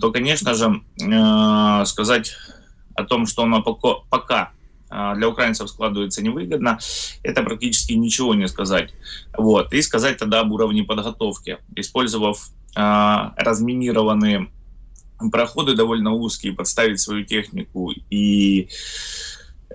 то, 0.00 0.10
конечно 0.10 0.54
же, 0.54 0.80
сказать 1.86 2.34
о 2.94 3.04
том, 3.04 3.26
что 3.26 3.42
оно 3.42 3.62
пока, 3.62 4.00
пока 4.08 4.52
а, 4.88 5.14
для 5.16 5.28
украинцев 5.28 5.68
складывается 5.68 6.22
невыгодно, 6.22 6.78
это 7.22 7.42
практически 7.42 7.92
ничего 7.92 8.34
не 8.34 8.48
сказать. 8.48 8.94
Вот. 9.36 9.72
И 9.74 9.82
сказать 9.82 10.16
тогда 10.18 10.40
об 10.40 10.52
уровне 10.52 10.82
подготовки. 10.82 11.58
Использовав 11.76 12.48
разминированные 12.74 14.50
проходы 15.32 15.74
довольно 15.74 16.12
узкие, 16.12 16.52
подставить 16.52 17.00
свою 17.00 17.24
технику 17.24 17.92
и 18.10 18.68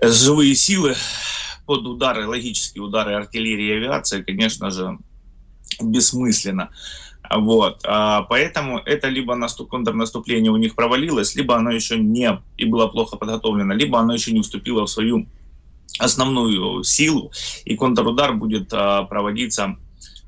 живые 0.02 0.54
силы 0.54 0.94
под 1.66 1.86
удары, 1.86 2.26
логические 2.26 2.82
удары 2.82 3.14
артиллерии 3.14 3.68
и 3.68 3.76
авиации, 3.76 4.22
конечно 4.22 4.70
же, 4.70 4.98
бессмысленно. 5.80 6.70
Вот. 7.30 7.80
А, 7.84 8.22
поэтому 8.22 8.78
это 8.78 9.08
либо 9.08 9.38
контрнаступление 9.68 10.52
у 10.52 10.56
них 10.56 10.74
провалилось, 10.74 11.34
либо 11.34 11.56
оно 11.56 11.70
еще 11.70 11.98
не 11.98 12.30
и 12.58 12.64
было 12.64 12.86
плохо 12.88 13.16
подготовлено, 13.16 13.74
либо 13.74 13.98
оно 13.98 14.14
еще 14.14 14.32
не 14.32 14.40
уступило 14.40 14.84
в 14.84 14.90
свою 14.90 15.26
основную 15.98 16.82
силу, 16.82 17.32
и 17.64 17.76
контрудар 17.76 18.34
будет 18.34 18.72
а, 18.72 19.04
проводиться 19.04 19.76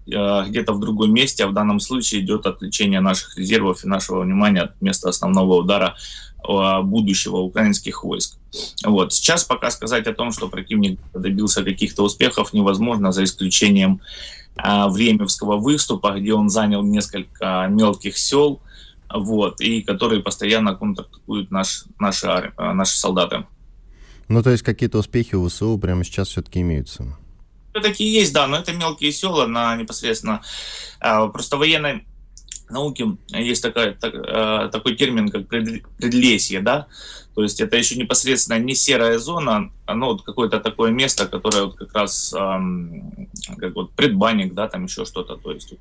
где-то 0.06 0.72
в 0.72 0.80
другом 0.80 1.12
месте, 1.12 1.44
а 1.44 1.48
в 1.48 1.52
данном 1.52 1.80
случае 1.80 2.20
идет 2.20 2.46
отвлечение 2.46 3.00
наших 3.00 3.36
резервов 3.36 3.84
и 3.84 3.88
нашего 3.88 4.22
внимания 4.22 4.62
от 4.62 4.80
места 4.80 5.08
основного 5.08 5.54
удара 5.54 5.96
будущего 6.84 7.38
украинских 7.38 8.04
войск. 8.04 8.38
Вот. 8.84 9.12
Сейчас 9.12 9.42
пока 9.42 9.70
сказать 9.70 10.06
о 10.06 10.14
том, 10.14 10.30
что 10.30 10.48
противник 10.48 11.00
добился 11.12 11.64
каких-то 11.64 12.04
успехов, 12.04 12.52
невозможно, 12.52 13.10
за 13.10 13.24
исключением 13.24 14.00
а, 14.56 14.88
времевского 14.88 15.56
выступа, 15.56 16.18
где 16.18 16.32
он 16.32 16.48
занял 16.48 16.82
несколько 16.82 17.66
мелких 17.68 18.16
сел, 18.16 18.62
вот, 19.12 19.60
и 19.60 19.82
которые 19.82 20.22
постоянно 20.22 20.74
контратакуют 20.74 21.50
наш, 21.50 21.84
наши, 21.98 22.52
а, 22.56 22.72
наши 22.72 22.96
солдаты. 22.96 23.46
Ну, 24.28 24.42
то 24.42 24.50
есть 24.50 24.62
какие-то 24.62 24.98
успехи 24.98 25.34
у 25.34 25.46
ВСУ 25.46 25.78
прямо 25.78 26.04
сейчас 26.04 26.28
все-таки 26.28 26.60
имеются? 26.62 27.16
Такие 27.80 28.12
есть, 28.12 28.32
да, 28.32 28.46
но 28.46 28.58
это 28.58 28.72
мелкие 28.72 29.12
села 29.12 29.46
на 29.46 29.76
непосредственно 29.76 30.42
а, 31.00 31.28
просто 31.28 31.56
военной 31.56 32.06
науке 32.68 33.16
есть 33.28 33.62
такая, 33.62 33.94
так, 33.94 34.72
такой 34.72 34.96
термин, 34.96 35.28
как 35.28 35.46
предлесье, 35.46 36.60
да, 36.60 36.88
то 37.36 37.42
есть 37.42 37.60
это 37.60 37.76
еще 37.76 37.96
непосредственно 37.96 38.58
не 38.58 38.74
серая 38.74 39.18
зона, 39.18 39.70
оно 39.84 40.06
вот 40.06 40.22
какое-то 40.22 40.58
такое 40.58 40.90
место, 40.90 41.28
которое 41.28 41.66
вот 41.66 41.76
как 41.76 41.92
раз 41.92 42.32
эм, 42.32 43.28
как 43.58 43.74
вот 43.74 43.92
предбанник, 43.92 44.54
да, 44.54 44.68
там 44.68 44.86
еще 44.86 45.04
что-то, 45.04 45.36
то 45.36 45.52
есть 45.52 45.74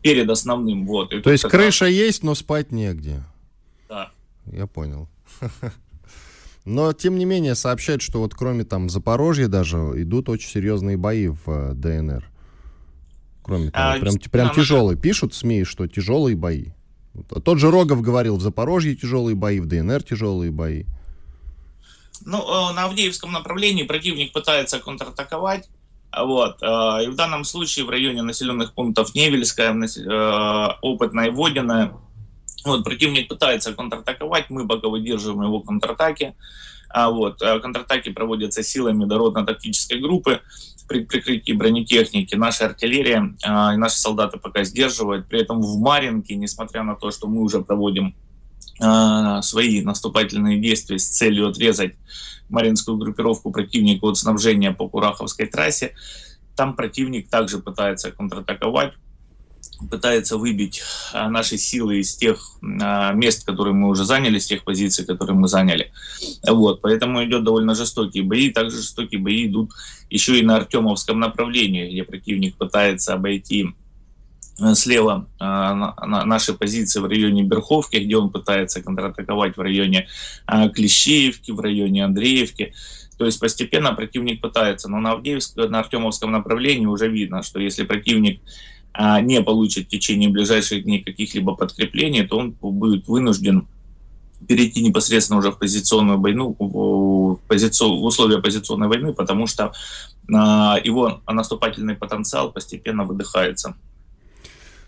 перед 0.00 0.30
основным, 0.30 0.86
вот. 0.86 1.12
И 1.12 1.20
то 1.20 1.30
есть 1.30 1.44
крыша 1.44 1.84
раз... 1.84 1.94
есть, 1.94 2.22
но 2.22 2.34
спать 2.34 2.72
негде. 2.72 3.22
Да. 3.90 4.10
Я 4.46 4.66
понял. 4.66 5.06
Но, 6.66 6.92
тем 6.92 7.16
не 7.16 7.24
менее, 7.24 7.54
сообщают, 7.54 8.02
что 8.02 8.18
вот 8.18 8.34
кроме 8.34 8.64
там 8.64 8.90
Запорожья 8.90 9.46
даже 9.46 9.76
идут 9.76 10.28
очень 10.28 10.50
серьезные 10.50 10.96
бои 10.96 11.28
в 11.28 11.42
э, 11.46 11.74
ДНР. 11.74 12.28
Кроме 13.42 13.70
того, 13.70 13.92
а, 13.92 13.98
прям, 14.00 14.16
прям 14.18 14.50
тяжелые. 14.50 14.98
Пишут 14.98 15.32
СМИ, 15.32 15.62
что 15.62 15.86
тяжелые 15.86 16.34
бои. 16.34 16.70
Тот 17.44 17.60
же 17.60 17.70
Рогов 17.70 18.02
говорил, 18.02 18.36
в 18.36 18.42
Запорожье 18.42 18.96
тяжелые 18.96 19.36
бои, 19.36 19.60
в 19.60 19.66
ДНР 19.66 20.02
тяжелые 20.02 20.50
бои. 20.50 20.86
Ну, 22.24 22.38
э, 22.38 22.74
на 22.74 22.86
Авдеевском 22.86 23.30
направлении 23.30 23.84
противник 23.84 24.32
пытается 24.32 24.80
контратаковать. 24.80 25.68
Вот. 26.18 26.60
Э, 26.64 27.04
и 27.04 27.06
в 27.06 27.14
данном 27.14 27.44
случае 27.44 27.84
в 27.84 27.90
районе 27.90 28.22
населенных 28.22 28.74
пунктов 28.74 29.14
Невельская, 29.14 29.70
Опытная 30.82 31.28
и 31.28 31.30
Водяная, 31.30 31.92
вот, 32.66 32.84
противник 32.84 33.28
пытается 33.28 33.72
контратаковать, 33.72 34.50
мы 34.50 34.66
пока 34.66 34.88
выдерживаем 34.88 35.42
его 35.42 35.60
контратаки. 35.60 36.34
А 36.88 37.10
вот, 37.10 37.42
э, 37.42 37.60
контратаки 37.60 38.10
проводятся 38.10 38.62
силами 38.62 39.04
дородно-тактической 39.04 39.98
группы 40.00 40.40
при 40.88 41.04
прикрытии 41.04 41.52
бронетехники. 41.52 42.34
Наша 42.34 42.66
артиллерия 42.66 43.34
а, 43.44 43.74
и 43.74 43.76
наши 43.76 43.98
солдаты 43.98 44.38
пока 44.38 44.64
сдерживают. 44.64 45.26
При 45.28 45.40
этом 45.40 45.60
в 45.60 45.78
Маринке, 45.78 46.36
несмотря 46.36 46.82
на 46.84 46.94
то, 46.94 47.10
что 47.10 47.26
мы 47.26 47.42
уже 47.42 47.60
проводим 47.60 48.14
а, 48.80 49.42
свои 49.42 49.82
наступательные 49.82 50.60
действия 50.60 50.98
с 50.98 51.08
целью 51.08 51.48
отрезать 51.48 51.94
маринскую 52.48 52.96
группировку 52.96 53.50
противника 53.50 54.06
от 54.06 54.16
снабжения 54.16 54.72
по 54.72 54.88
Кураховской 54.88 55.46
трассе, 55.46 55.94
там 56.54 56.76
противник 56.76 57.28
также 57.28 57.58
пытается 57.58 58.12
контратаковать 58.12 58.92
пытается 59.90 60.36
выбить 60.36 60.82
а, 61.12 61.28
наши 61.28 61.58
силы 61.58 61.98
из 61.98 62.16
тех 62.16 62.38
а, 62.62 63.12
мест, 63.12 63.44
которые 63.44 63.74
мы 63.74 63.88
уже 63.88 64.04
заняли, 64.04 64.38
с 64.38 64.46
тех 64.46 64.64
позиций, 64.64 65.04
которые 65.04 65.36
мы 65.36 65.48
заняли. 65.48 65.92
Вот, 66.46 66.80
поэтому 66.80 67.24
идет 67.24 67.44
довольно 67.44 67.74
жестокие 67.74 68.24
бои. 68.24 68.50
Также 68.50 68.78
жестокие 68.78 69.20
бои 69.20 69.46
идут 69.46 69.70
еще 70.10 70.38
и 70.38 70.42
на 70.42 70.56
Артемовском 70.56 71.18
направлении, 71.18 71.90
где 71.90 72.04
противник 72.04 72.56
пытается 72.56 73.14
обойти 73.14 73.74
а, 74.58 74.74
слева 74.74 75.28
наши 75.38 76.54
позиции 76.54 77.00
в 77.00 77.06
районе 77.06 77.42
Берховки, 77.42 77.96
где 77.96 78.16
он 78.16 78.30
пытается 78.30 78.82
контратаковать 78.82 79.56
в 79.56 79.60
районе 79.60 80.08
Клещеевки, 80.74 81.50
в 81.50 81.60
районе 81.60 82.04
Андреевки. 82.04 82.72
То 83.18 83.24
есть 83.24 83.40
постепенно 83.40 83.94
противник 83.94 84.40
пытается, 84.40 84.88
но 84.88 84.98
на 84.98 85.12
Авдеевском, 85.12 85.70
на 85.70 85.80
Артемовском 85.80 86.30
направлении 86.32 86.86
уже 86.86 87.08
видно, 87.08 87.42
что 87.42 87.58
если 87.58 87.84
противник 87.84 88.40
а, 88.42 88.75
не 89.22 89.42
получит 89.42 89.86
в 89.86 89.90
течение 89.90 90.28
ближайших 90.28 90.84
дней 90.84 91.02
каких-либо 91.02 91.54
подкреплений, 91.54 92.26
то 92.26 92.38
он 92.38 92.52
будет 92.52 93.08
вынужден 93.08 93.66
перейти 94.46 94.82
непосредственно 94.82 95.38
уже 95.38 95.50
в 95.50 95.58
позиционную 95.58 96.20
войну, 96.20 96.54
в, 96.58 97.38
позици... 97.48 97.84
в 97.84 98.04
условия 98.04 98.38
позиционной 98.38 98.88
войны, 98.88 99.12
потому 99.12 99.46
что 99.46 99.72
а, 100.32 100.78
его 100.82 101.20
наступательный 101.26 101.94
потенциал 101.94 102.52
постепенно 102.52 103.04
выдыхается. 103.04 103.74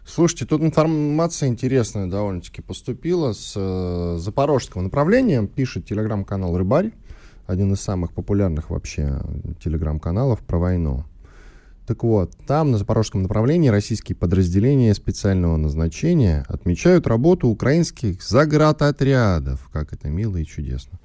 Слушайте, 0.07 0.47
тут 0.47 0.63
информация 0.63 1.51
интересная 1.51 2.07
довольно-таки 2.07 2.63
поступила 2.63 3.35
с 3.35 3.53
э, 3.57 4.17
запорожского 4.19 4.81
направления, 4.81 5.47
пишет 5.47 5.85
телеграм-канал 5.85 6.57
«Рыбарь», 6.57 6.93
один 7.47 7.75
из 7.75 7.83
самых 7.83 8.15
популярных 8.15 8.71
вообще 8.71 9.21
телеграм-каналов 9.63 10.41
про 10.41 10.59
войну. 10.59 11.05
Так 11.89 12.03
вот, 12.03 12.33
там 12.47 12.71
на 12.71 12.77
запорожском 12.77 13.23
направлении 13.23 13.71
российские 13.71 14.15
подразделения 14.15 14.93
специального 14.93 15.57
назначения 15.57 16.45
отмечают 16.47 17.07
работу 17.07 17.49
украинских 17.49 18.23
заградотрядов. 18.23 19.71
Как 19.73 19.95
это 19.95 20.09
мило 20.09 20.37
и 20.37 20.45
чудесно. 20.45 20.99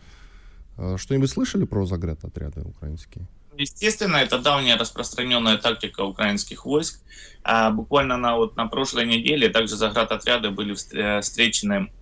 А 0.75 0.97
что-нибудь 0.97 1.29
слышали 1.29 1.63
про 1.63 1.85
заградотряды 1.85 2.63
украинские? 2.63 3.29
Естественно, 3.57 4.17
это 4.17 4.39
давняя 4.39 4.75
распространенная 4.75 5.57
тактика 5.57 6.01
украинских 6.01 6.65
войск. 6.65 6.99
А 7.45 7.71
буквально 7.71 8.17
на, 8.17 8.35
вот, 8.35 8.57
на 8.57 8.67
прошлой 8.67 9.05
неделе 9.05 9.47
также 9.47 9.77
заградотряды 9.77 10.49
были 10.49 10.73
встречены, 10.73 11.93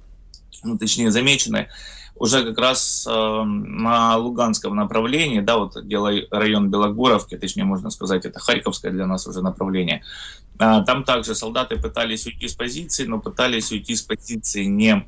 ну, 0.63 0.79
точнее 0.79 1.11
замечены 1.11 1.67
уже 2.15 2.43
как 2.45 2.57
раз 2.59 3.07
э, 3.09 3.43
на 3.43 4.17
Луганском 4.17 4.75
направлении, 4.75 5.39
да, 5.39 5.57
вот 5.57 5.87
делай 5.87 6.27
район 6.29 6.69
Белогоровки, 6.69 7.37
точнее 7.37 7.63
можно 7.63 7.89
сказать, 7.89 8.25
это 8.25 8.39
Харьковское 8.39 8.91
для 8.91 9.07
нас 9.07 9.25
уже 9.27 9.41
направление. 9.41 10.03
Э, 10.59 10.83
там 10.85 11.03
также 11.03 11.33
солдаты 11.35 11.77
пытались 11.77 12.25
уйти 12.27 12.47
с 12.47 12.53
позиции, 12.53 13.05
но 13.05 13.19
пытались 13.19 13.71
уйти 13.71 13.95
с 13.95 14.01
позиции 14.01 14.65
не 14.65 14.91
э, 14.93 15.03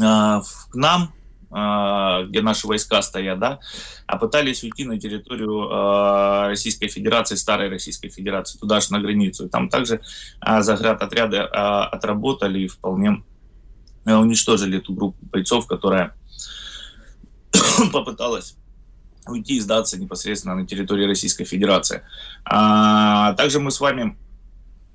к 0.00 0.74
нам, 0.74 1.12
э, 1.52 2.26
где 2.28 2.42
наши 2.42 2.66
войска 2.66 3.00
стоят, 3.02 3.38
да, 3.38 3.60
а 4.06 4.16
пытались 4.16 4.64
уйти 4.64 4.84
на 4.84 4.98
территорию 4.98 5.68
э, 5.70 6.48
Российской 6.48 6.88
Федерации, 6.88 7.36
Старой 7.36 7.68
Российской 7.68 8.08
Федерации, 8.08 8.58
туда 8.58 8.80
же 8.80 8.92
на 8.92 8.98
границу. 8.98 9.46
И 9.46 9.48
там 9.48 9.68
также 9.68 10.00
э, 10.44 10.62
заградотряды 10.62 11.36
э, 11.36 11.46
отработали 11.46 12.60
и 12.60 12.68
вполне 12.68 13.22
уничтожили 14.12 14.78
эту 14.78 14.92
группу 14.92 15.18
бойцов, 15.32 15.66
которая 15.66 16.14
попыталась 17.92 18.56
уйти 19.26 19.56
и 19.56 19.60
сдаться 19.60 19.98
непосредственно 19.98 20.54
на 20.54 20.66
территории 20.66 21.06
Российской 21.06 21.44
Федерации. 21.44 22.02
А, 22.44 23.32
также 23.34 23.60
мы 23.60 23.70
с 23.70 23.80
вами 23.80 24.16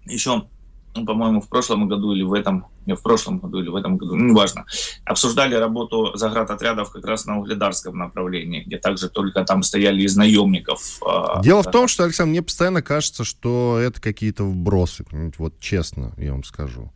еще, 0.05 0.47
ну, 0.95 1.05
по-моему, 1.05 1.41
в 1.41 1.49
прошлом 1.49 1.87
году 1.87 2.13
или 2.13 2.23
в 2.23 2.33
этом, 2.33 2.67
не 2.85 2.95
в 2.95 3.01
прошлом 3.01 3.39
году 3.39 3.59
или 3.59 3.69
в 3.69 3.75
этом 3.75 3.97
году, 3.97 4.15
ну, 4.15 4.25
неважно, 4.25 4.65
обсуждали 5.05 5.55
работу 5.55 6.15
заградотрядов 6.15 6.91
как 6.91 7.05
раз 7.05 7.25
на 7.25 7.39
Угледарском 7.39 7.97
направлении, 7.97 8.63
где 8.63 8.77
также 8.77 9.09
только 9.09 9.43
там 9.45 9.63
стояли 9.63 10.01
из 10.03 10.15
наемников. 10.15 10.99
А, 11.05 11.41
Дело 11.41 11.63
в 11.63 11.71
том, 11.71 11.87
что, 11.87 12.03
Александр, 12.03 12.31
мне 12.31 12.41
постоянно 12.41 12.81
кажется, 12.81 13.23
что 13.23 13.79
это 13.79 14.01
какие-то 14.01 14.43
вбросы, 14.43 15.05
вот 15.37 15.59
честно 15.59 16.13
я 16.17 16.31
вам 16.31 16.43
скажу. 16.43 16.91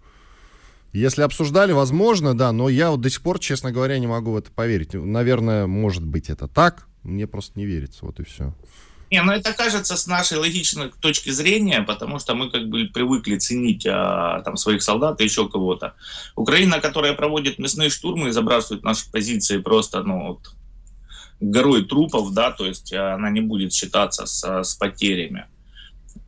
Если 0.94 1.24
обсуждали, 1.24 1.72
возможно, 1.72 2.38
да, 2.38 2.52
но 2.52 2.70
я 2.70 2.92
вот 2.92 3.02
до 3.02 3.10
сих 3.10 3.22
пор, 3.22 3.40
честно 3.40 3.72
говоря, 3.72 3.98
не 3.98 4.06
могу 4.06 4.32
в 4.32 4.38
это 4.38 4.52
поверить. 4.52 4.94
Наверное, 4.94 5.66
может 5.66 6.06
быть, 6.06 6.30
это 6.30 6.48
так, 6.48 6.88
мне 7.02 7.26
просто 7.26 7.60
не 7.60 7.66
верится, 7.66 8.06
вот 8.06 8.20
и 8.20 8.24
все. 8.24 8.54
Не, 9.10 9.22
ну 9.22 9.32
это 9.32 9.54
кажется 9.54 9.96
с 9.96 10.08
нашей 10.08 10.38
логичной 10.38 10.92
точки 11.00 11.30
зрения, 11.30 11.82
потому 11.82 12.20
что 12.20 12.36
мы 12.36 12.50
как 12.50 12.68
бы 12.68 12.86
привыкли 12.86 13.38
ценить 13.38 13.86
а, 13.86 14.42
там 14.42 14.56
своих 14.56 14.82
солдат 14.82 15.20
и 15.20 15.24
еще 15.24 15.50
кого-то. 15.50 15.94
Украина, 16.36 16.80
которая 16.80 17.14
проводит 17.14 17.60
мясные 17.60 17.90
штурмы 17.90 18.30
и 18.30 18.32
забрасывает 18.32 18.84
наши 18.84 19.12
позиции 19.12 19.60
просто, 19.60 20.04
ну, 20.04 20.28
вот, 20.28 20.56
горой 21.40 21.86
трупов, 21.86 22.34
да, 22.34 22.52
то 22.52 22.66
есть 22.66 22.94
она 22.94 23.30
не 23.30 23.42
будет 23.42 23.74
считаться 23.74 24.26
с, 24.26 24.64
с 24.64 24.76
потерями. 24.76 25.46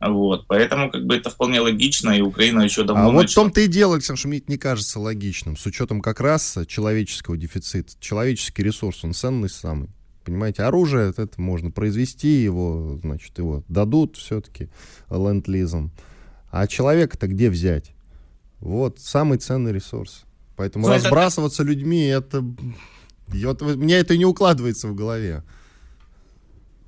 Вот, 0.00 0.46
поэтому 0.46 0.90
как 0.90 1.06
бы 1.06 1.16
это 1.16 1.30
вполне 1.30 1.60
логично, 1.60 2.10
и 2.10 2.20
Украина 2.20 2.62
еще 2.62 2.84
давно... 2.84 3.08
А 3.08 3.12
вот 3.12 3.30
в 3.30 3.34
том-то 3.34 3.62
и 3.62 3.66
дело, 3.66 3.94
Александр, 3.94 4.18
что 4.18 4.28
мне 4.28 4.38
это 4.38 4.52
не 4.52 4.58
кажется 4.58 5.00
логичным, 5.00 5.56
с 5.56 5.64
учетом 5.64 6.02
как 6.02 6.20
раз 6.20 6.58
человеческого 6.66 7.36
дефицита. 7.36 7.94
Человеческий 7.98 8.62
ресурс, 8.62 9.04
он 9.04 9.14
ценный 9.14 9.48
самый. 9.48 9.88
Понимаете, 10.24 10.64
оружие, 10.64 11.10
это, 11.10 11.22
это 11.22 11.40
можно 11.40 11.70
произвести, 11.70 12.42
его, 12.42 12.98
значит, 13.02 13.38
его 13.38 13.64
дадут 13.68 14.16
все-таки 14.16 14.68
ленд-лизом. 15.08 15.92
А 16.50 16.66
человека-то 16.66 17.26
где 17.28 17.48
взять? 17.48 17.92
Вот, 18.60 18.98
самый 19.00 19.38
ценный 19.38 19.72
ресурс. 19.72 20.24
Поэтому 20.56 20.88
ну, 20.88 20.94
разбрасываться 20.94 21.62
это... 21.62 21.72
людьми, 21.72 22.04
это... 22.06 22.44
Вот, 23.28 23.62
мне 23.62 23.94
это 23.94 24.16
не 24.16 24.24
укладывается 24.24 24.88
в 24.88 24.94
голове. 24.94 25.42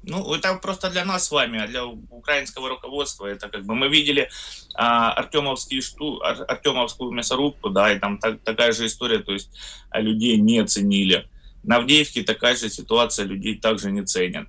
Ну, 0.08 0.34
это 0.34 0.54
просто 0.54 0.90
для 0.90 1.04
нас 1.04 1.26
с 1.26 1.30
вами, 1.30 1.60
а 1.62 1.66
для 1.66 1.84
украинского 1.84 2.70
руководства 2.70 3.26
это 3.26 3.48
как 3.48 3.66
бы 3.66 3.74
мы 3.74 3.88
видели 3.88 4.30
а, 4.74 5.12
Артемовский 5.12 5.82
шту, 5.82 6.20
Артемовскую 6.22 7.12
мясорубку, 7.12 7.68
да, 7.68 7.92
и 7.92 7.98
там 7.98 8.18
так, 8.18 8.40
такая 8.40 8.72
же 8.72 8.86
история, 8.86 9.18
то 9.18 9.32
есть 9.32 9.50
а 9.90 10.00
людей 10.00 10.38
не 10.38 10.64
ценили. 10.64 11.28
На 11.62 11.76
Авдеевке 11.76 12.22
такая 12.22 12.56
же 12.56 12.70
ситуация, 12.70 13.26
людей 13.26 13.58
также 13.58 13.90
не 13.90 14.02
ценят. 14.02 14.48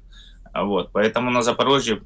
А 0.53 0.63
вот, 0.63 0.91
поэтому 0.93 1.29
на 1.29 1.41
Запорожье 1.41 2.01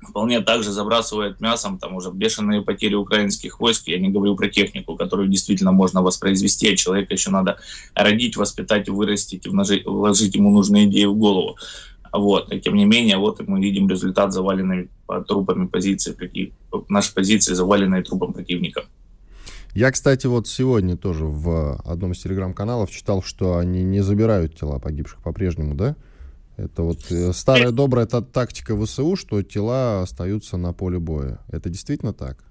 вполне 0.00 0.40
также 0.40 0.70
забрасывает 0.70 1.40
мясом, 1.40 1.78
там 1.78 1.94
уже 1.94 2.10
бешеные 2.10 2.62
потери 2.62 2.94
украинских 2.94 3.60
войск. 3.60 3.88
Я 3.88 3.98
не 3.98 4.10
говорю 4.10 4.36
про 4.36 4.48
технику, 4.48 4.96
которую 4.96 5.28
действительно 5.28 5.72
можно 5.72 6.02
воспроизвести, 6.02 6.72
а 6.72 6.76
человека 6.76 7.14
еще 7.14 7.30
надо 7.30 7.58
родить, 7.94 8.36
воспитать, 8.36 8.88
вырастить 8.88 9.46
вложить 9.46 10.34
ему 10.34 10.50
нужные 10.50 10.86
идеи 10.86 11.04
в 11.06 11.14
голову. 11.14 11.58
Вот. 12.12 12.52
И 12.52 12.60
тем 12.60 12.74
не 12.74 12.84
менее, 12.84 13.16
вот 13.18 13.40
мы 13.46 13.60
видим 13.60 13.88
результат 13.88 14.32
заваленной 14.32 14.88
трупами 15.28 15.66
позиции, 15.66 16.16
наши 16.88 17.14
позиции 17.14 17.54
заваленные 17.54 18.02
трупом 18.02 18.32
противника. 18.32 18.84
Я, 19.74 19.92
кстати, 19.92 20.26
вот 20.26 20.48
сегодня 20.48 20.96
тоже 20.96 21.24
в 21.24 21.80
одном 21.84 22.12
из 22.12 22.18
телеграм-каналов 22.18 22.90
читал, 22.90 23.22
что 23.22 23.56
они 23.56 23.84
не 23.84 24.00
забирают 24.00 24.58
тела 24.58 24.80
погибших 24.80 25.22
по-прежнему, 25.22 25.74
да? 25.74 25.94
Это 26.56 26.82
вот 26.82 27.10
э, 27.10 27.32
старая 27.32 27.70
добрая 27.70 28.06
та 28.06 28.20
тактика 28.20 28.76
ВСУ, 28.76 29.16
что 29.16 29.42
тела 29.42 30.02
остаются 30.02 30.56
на 30.56 30.72
поле 30.72 30.98
боя. 30.98 31.40
Это 31.48 31.70
действительно 31.70 32.12
так? 32.12 32.44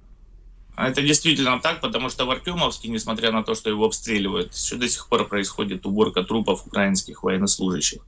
Это 0.76 1.02
действительно 1.02 1.60
так, 1.60 1.82
потому 1.82 2.10
что 2.10 2.26
в 2.26 2.32
Артемовске, 2.32 2.88
несмотря 2.88 3.32
на 3.34 3.44
то, 3.44 3.54
что 3.54 3.70
его 3.70 3.86
обстреливают, 3.86 4.56
еще 4.56 4.78
до 4.78 4.88
сих 4.88 5.10
пор 5.10 5.28
происходит 5.28 5.86
уборка 5.86 6.24
трупов 6.24 6.66
украинских 6.66 7.22
военнослужащих. 7.22 8.02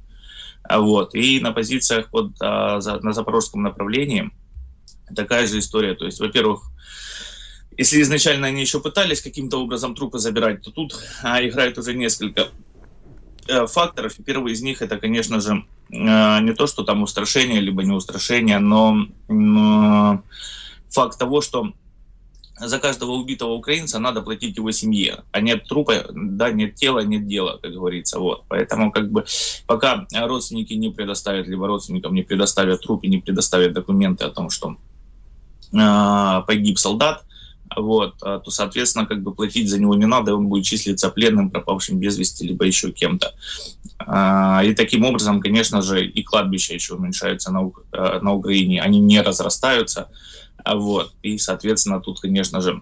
Вот. 0.70 1.16
И 1.16 1.40
на 1.40 1.52
позициях 1.52 2.10
вот, 2.12 2.32
а, 2.42 2.80
на 3.02 3.14
запорожском 3.14 3.64
направлении 3.64 4.32
такая 5.16 5.48
же 5.48 5.60
история. 5.60 5.96
То 5.96 6.06
есть, 6.06 6.20
во-первых, 6.20 6.62
если 7.78 8.02
изначально 8.02 8.48
они 8.48 8.62
еще 8.62 8.80
пытались 8.80 9.22
каким-то 9.22 9.58
образом 9.58 9.96
трупы 9.96 10.20
забирать, 10.20 10.62
то 10.62 10.72
тут 10.72 10.94
а, 11.24 11.44
играет 11.46 11.78
уже 11.78 11.94
несколько 11.94 12.50
э, 13.48 13.66
факторов. 13.66 14.20
И 14.20 14.24
первый 14.24 14.54
из 14.54 14.62
них 14.62 14.82
это, 14.82 14.98
конечно 14.98 15.40
же, 15.40 15.66
э, 15.90 15.94
не 16.42 16.54
то, 16.54 16.68
что 16.68 16.84
там 16.84 17.02
устрашение, 17.02 17.60
либо 17.60 17.84
не 17.84 17.92
устрашение, 17.92 18.60
но 18.60 19.08
э, 19.30 20.18
факт 20.90 21.18
того, 21.18 21.42
что 21.42 21.74
за 22.60 22.80
каждого 22.80 23.12
убитого 23.12 23.54
украинца 23.54 24.00
надо 24.00 24.22
платить 24.22 24.58
его 24.58 24.72
семье. 24.72 25.24
А 25.32 25.42
нет 25.42 25.68
трупа, 25.68 26.06
да, 26.14 26.52
нет 26.52 26.76
тела, 26.76 27.00
нет 27.00 27.28
дела, 27.28 27.58
как 27.62 27.72
говорится. 27.72 28.20
Вот. 28.20 28.44
Поэтому 28.48 28.92
как 28.92 29.12
бы 29.12 29.26
пока 29.66 30.06
родственники 30.14 30.74
не 30.74 30.90
предоставят, 30.90 31.48
либо 31.48 31.68
родственникам 31.68 32.14
не 32.14 32.24
предоставят 32.24 32.82
труп 32.82 33.04
и 33.04 33.10
не 33.10 33.18
предоставят 33.18 33.74
документы 33.74 34.26
о 34.26 34.30
том, 34.30 34.50
что 34.50 34.78
э, 35.74 36.42
погиб 36.46 36.78
солдат, 36.78 37.24
вот, 37.76 38.16
а, 38.22 38.40
то, 38.40 38.52
соответственно, 38.52 39.06
как 39.06 39.22
бы 39.24 39.34
платить 39.34 39.70
за 39.70 39.80
него 39.80 39.96
не 39.96 40.06
надо, 40.06 40.36
он 40.36 40.48
будет 40.48 40.66
числиться 40.66 41.10
пленным, 41.10 41.50
пропавшим 41.50 42.00
без 42.00 42.18
вести, 42.18 42.46
либо 42.46 42.66
еще 42.66 42.92
кем-то. 42.92 43.34
А, 44.00 44.62
и 44.64 44.74
таким 44.74 45.06
образом, 45.06 45.40
конечно 45.40 45.82
же, 45.82 46.06
и 46.06 46.24
кладбища 46.24 46.74
еще 46.74 46.96
уменьшаются 46.96 47.52
на, 47.52 47.72
на 47.92 48.34
Украине, 48.34 48.82
они 48.82 49.00
не 49.00 49.22
разрастаются, 49.22 50.10
вот. 50.66 51.14
И, 51.22 51.38
соответственно, 51.38 52.00
тут, 52.00 52.20
конечно 52.20 52.62
же, 52.62 52.82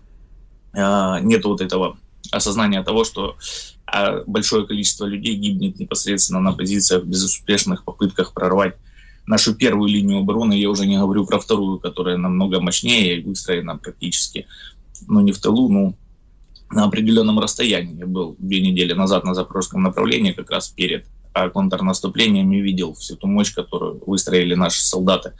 а, 0.74 1.20
нет 1.20 1.46
вот 1.46 1.62
этого 1.62 1.98
осознания 2.32 2.84
того, 2.84 3.04
что 3.04 3.38
а, 3.86 4.24
большое 4.26 4.68
количество 4.68 5.06
людей 5.06 5.36
гибнет 5.36 5.80
непосредственно 5.80 6.40
на 6.40 6.54
позициях 6.54 7.04
в 7.04 7.08
безуспешных 7.08 7.84
попытках 7.84 8.34
прорвать 8.34 8.76
нашу 9.26 9.56
первую 9.56 9.90
линию 9.90 10.20
обороны. 10.20 10.54
Я 10.54 10.70
уже 10.70 10.86
не 10.86 10.98
говорю 10.98 11.26
про 11.26 11.40
вторую, 11.40 11.80
которая 11.80 12.18
намного 12.18 12.60
мощнее 12.60 13.20
и 13.20 13.24
выстроена 13.24 13.78
практически, 13.78 14.48
ну, 15.08 15.22
не 15.22 15.32
в 15.32 15.40
тылу, 15.40 15.70
ну, 15.70 15.96
на 16.72 16.86
определенном 16.86 17.40
расстоянии. 17.40 17.98
Я 17.98 18.06
был 18.06 18.36
две 18.40 18.62
недели 18.62 18.94
назад 18.94 19.24
на 19.24 19.34
запорожском 19.34 19.82
направлении, 19.82 20.34
как 20.34 20.52
раз 20.52 20.70
перед 20.70 21.06
контрнаступлением 21.48 22.52
и 22.52 22.60
видел 22.60 22.94
всю 22.94 23.16
ту 23.16 23.28
мощь, 23.28 23.54
которую 23.54 24.02
выстроили 24.06 24.56
наши 24.56 24.84
солдаты 24.84 25.32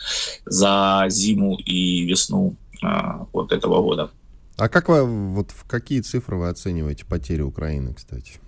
за 0.46 1.06
зиму 1.10 1.58
и 1.58 2.06
весну 2.06 2.56
а, 2.82 3.26
вот 3.34 3.52
этого 3.52 3.82
года. 3.82 4.10
А 4.58 4.70
как 4.70 4.88
вы, 4.88 5.04
вот 5.04 5.52
в 5.52 5.66
какие 5.66 6.00
цифры 6.00 6.38
вы 6.38 6.48
оцениваете 6.48 7.06
потери 7.06 7.42
Украины, 7.42 7.94
кстати? 7.94 8.40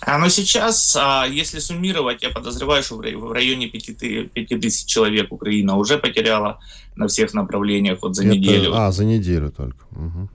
А, 0.00 0.18
но 0.18 0.28
сейчас, 0.28 0.96
а, 1.00 1.26
если 1.26 1.60
суммировать, 1.60 2.22
я 2.22 2.30
подозреваю, 2.30 2.82
что 2.82 2.96
в 2.96 3.32
районе 3.32 3.68
5 3.68 4.60
тысяч 4.60 4.86
человек 4.86 5.32
Украина 5.32 5.76
уже 5.76 5.98
потеряла 5.98 6.58
на 6.96 7.06
всех 7.06 7.34
направлениях 7.34 8.00
вот 8.02 8.16
за 8.16 8.24
Это, 8.24 8.34
неделю. 8.34 8.74
А, 8.74 8.90
за 8.90 9.04
неделю 9.04 9.50
только. 9.50 9.84
Угу 9.92 10.28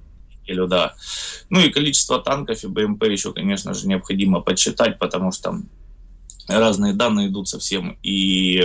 или 0.47 0.65
да. 0.67 0.95
Ну 1.49 1.59
и 1.59 1.69
количество 1.69 2.19
танков 2.19 2.63
и 2.63 2.67
БМП 2.67 3.03
еще, 3.03 3.33
конечно 3.33 3.73
же, 3.73 3.87
необходимо 3.87 4.41
подсчитать, 4.41 4.99
потому 4.99 5.31
что 5.31 5.59
разные 6.47 6.93
данные 6.93 7.27
идут 7.27 7.47
совсем. 7.49 7.97
И, 8.03 8.61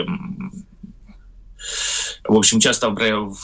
в 2.24 2.36
общем, 2.36 2.60
часто 2.60 2.90
в 2.90 3.36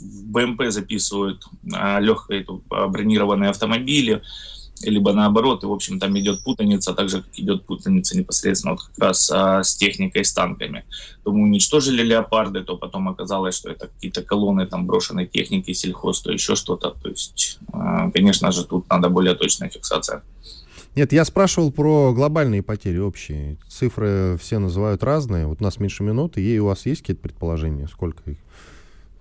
БМП 0.00 0.64
записывают 0.68 1.44
а, 1.72 2.00
легкие 2.00 2.46
а, 2.70 2.86
бронированные 2.88 3.50
автомобили, 3.50 4.22
либо 4.82 5.12
наоборот, 5.12 5.62
и, 5.62 5.66
в 5.66 5.72
общем, 5.72 5.98
там 5.98 6.18
идет 6.18 6.42
путаница, 6.44 6.92
так 6.92 7.08
же, 7.08 7.22
как 7.22 7.38
идет 7.38 7.64
путаница 7.64 8.16
непосредственно 8.16 8.72
вот 8.72 8.82
как 8.82 8.98
раз 8.98 9.30
а, 9.30 9.62
с 9.62 9.76
техникой, 9.76 10.24
с 10.24 10.32
танками. 10.32 10.84
То 11.24 11.32
мы 11.32 11.44
уничтожили 11.44 12.02
леопарды, 12.02 12.62
то 12.62 12.76
потом 12.76 13.08
оказалось, 13.08 13.56
что 13.56 13.70
это 13.70 13.88
какие-то 13.88 14.22
колонны 14.22 14.66
там 14.66 14.86
брошенной 14.86 15.26
техники, 15.26 15.72
сельхоз, 15.72 16.20
то 16.20 16.32
еще 16.32 16.56
что-то. 16.56 16.90
То 16.90 17.08
есть, 17.08 17.58
а, 17.72 18.10
конечно 18.10 18.52
же, 18.52 18.64
тут 18.64 18.88
надо 18.90 19.08
более 19.08 19.34
точная 19.34 19.70
фиксация. 19.70 20.22
Нет, 20.94 21.12
я 21.12 21.26
спрашивал 21.26 21.72
про 21.72 22.14
глобальные 22.14 22.62
потери 22.62 22.98
общие. 22.98 23.58
Цифры 23.68 24.38
все 24.40 24.58
называют 24.58 25.02
разные. 25.02 25.46
Вот 25.46 25.60
у 25.60 25.64
нас 25.64 25.78
меньше 25.78 26.02
минуты, 26.02 26.42
и 26.42 26.58
у 26.58 26.66
вас 26.66 26.86
есть 26.86 27.02
какие-то 27.02 27.22
предположения? 27.22 27.86
Сколько 27.86 28.30
их? 28.30 28.38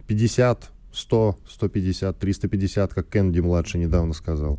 50, 0.07 0.71
100, 0.93 1.37
150, 1.49 2.17
350, 2.17 2.93
как 2.93 3.09
Кенди 3.09 3.41
младший 3.41 3.81
недавно 3.81 4.13
сказал. 4.13 4.57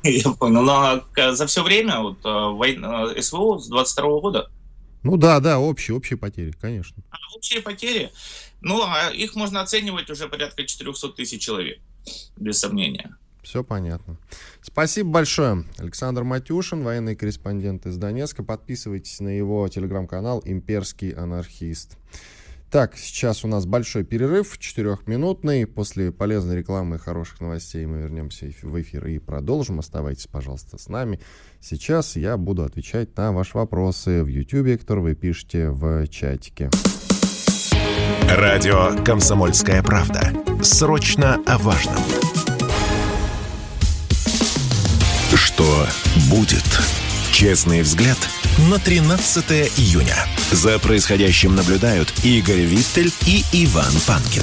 Я 0.04 0.30
понял. 0.32 0.62
Но 0.62 1.02
а, 1.16 1.32
за 1.32 1.46
все 1.46 1.62
время 1.62 2.00
вот, 2.00 2.18
а, 2.24 2.50
война, 2.50 3.04
а, 3.04 3.22
СВО 3.22 3.58
с 3.58 3.68
22 3.68 4.20
года? 4.20 4.50
Ну 5.02 5.16
да, 5.16 5.40
да, 5.40 5.58
общие, 5.58 5.96
общие 5.96 6.16
потери, 6.16 6.52
конечно. 6.60 7.02
А, 7.10 7.16
общие 7.34 7.60
потери? 7.60 8.10
Ну, 8.60 8.82
их 9.12 9.34
можно 9.34 9.62
оценивать 9.62 10.10
уже 10.10 10.28
порядка 10.28 10.64
400 10.64 11.08
тысяч 11.10 11.42
человек, 11.42 11.80
без 12.36 12.58
сомнения. 12.58 13.16
Все 13.42 13.64
понятно. 13.64 14.18
Спасибо 14.60 15.10
большое. 15.10 15.64
Александр 15.78 16.24
Матюшин, 16.24 16.82
военный 16.82 17.16
корреспондент 17.16 17.86
из 17.86 17.96
Донецка. 17.96 18.42
Подписывайтесь 18.42 19.20
на 19.20 19.28
его 19.28 19.66
телеграм-канал 19.68 20.42
«Имперский 20.44 21.12
анархист». 21.12 21.96
Так, 22.70 22.96
сейчас 22.96 23.44
у 23.44 23.48
нас 23.48 23.66
большой 23.66 24.04
перерыв, 24.04 24.56
четырехминутный. 24.56 25.66
После 25.66 26.12
полезной 26.12 26.58
рекламы 26.58 26.96
и 26.96 26.98
хороших 27.00 27.40
новостей 27.40 27.84
мы 27.84 27.98
вернемся 27.98 28.46
в 28.62 28.80
эфир 28.80 29.08
и 29.08 29.18
продолжим. 29.18 29.80
Оставайтесь, 29.80 30.28
пожалуйста, 30.28 30.78
с 30.78 30.88
нами. 30.88 31.18
Сейчас 31.60 32.14
я 32.14 32.36
буду 32.36 32.62
отвечать 32.62 33.16
на 33.16 33.32
ваши 33.32 33.58
вопросы 33.58 34.22
в 34.22 34.28
YouTube, 34.28 34.78
которые 34.78 35.02
вы 35.02 35.14
пишете 35.16 35.70
в 35.70 36.06
чатике. 36.06 36.70
Радио 38.28 39.02
«Комсомольская 39.04 39.82
правда». 39.82 40.32
Срочно 40.62 41.42
о 41.46 41.58
важном. 41.58 41.96
Что 45.34 45.86
будет? 46.30 46.62
Честный 47.32 47.82
взгляд 47.82 48.18
на 48.58 48.78
13 48.78 49.78
июня. 49.78 50.16
За 50.52 50.78
происходящим 50.78 51.54
наблюдают 51.54 52.12
Игорь 52.24 52.62
Виттель 52.62 53.12
и 53.26 53.42
Иван 53.52 53.92
Панкин. 54.06 54.42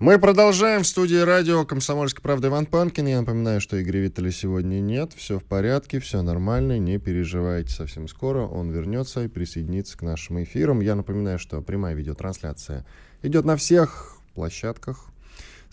Мы 0.00 0.18
продолжаем 0.18 0.82
в 0.82 0.86
студии 0.86 1.16
радио 1.16 1.64
«Комсомольская 1.64 2.22
правда» 2.22 2.48
Иван 2.48 2.66
Панкин. 2.66 3.06
Я 3.06 3.20
напоминаю, 3.20 3.60
что 3.60 3.80
Игоря 3.80 4.00
Виттеля 4.00 4.30
сегодня 4.30 4.80
нет. 4.80 5.12
Все 5.16 5.38
в 5.38 5.44
порядке, 5.44 5.98
все 5.98 6.20
нормально, 6.20 6.78
не 6.78 6.98
переживайте. 6.98 7.72
Совсем 7.72 8.06
скоро 8.08 8.40
он 8.40 8.70
вернется 8.70 9.24
и 9.24 9.28
присоединится 9.28 9.96
к 9.96 10.02
нашим 10.02 10.42
эфирам. 10.42 10.80
Я 10.80 10.94
напоминаю, 10.94 11.38
что 11.38 11.62
прямая 11.62 11.94
видеотрансляция 11.94 12.84
идет 13.22 13.44
на 13.44 13.56
всех 13.56 14.18
площадках 14.34 15.06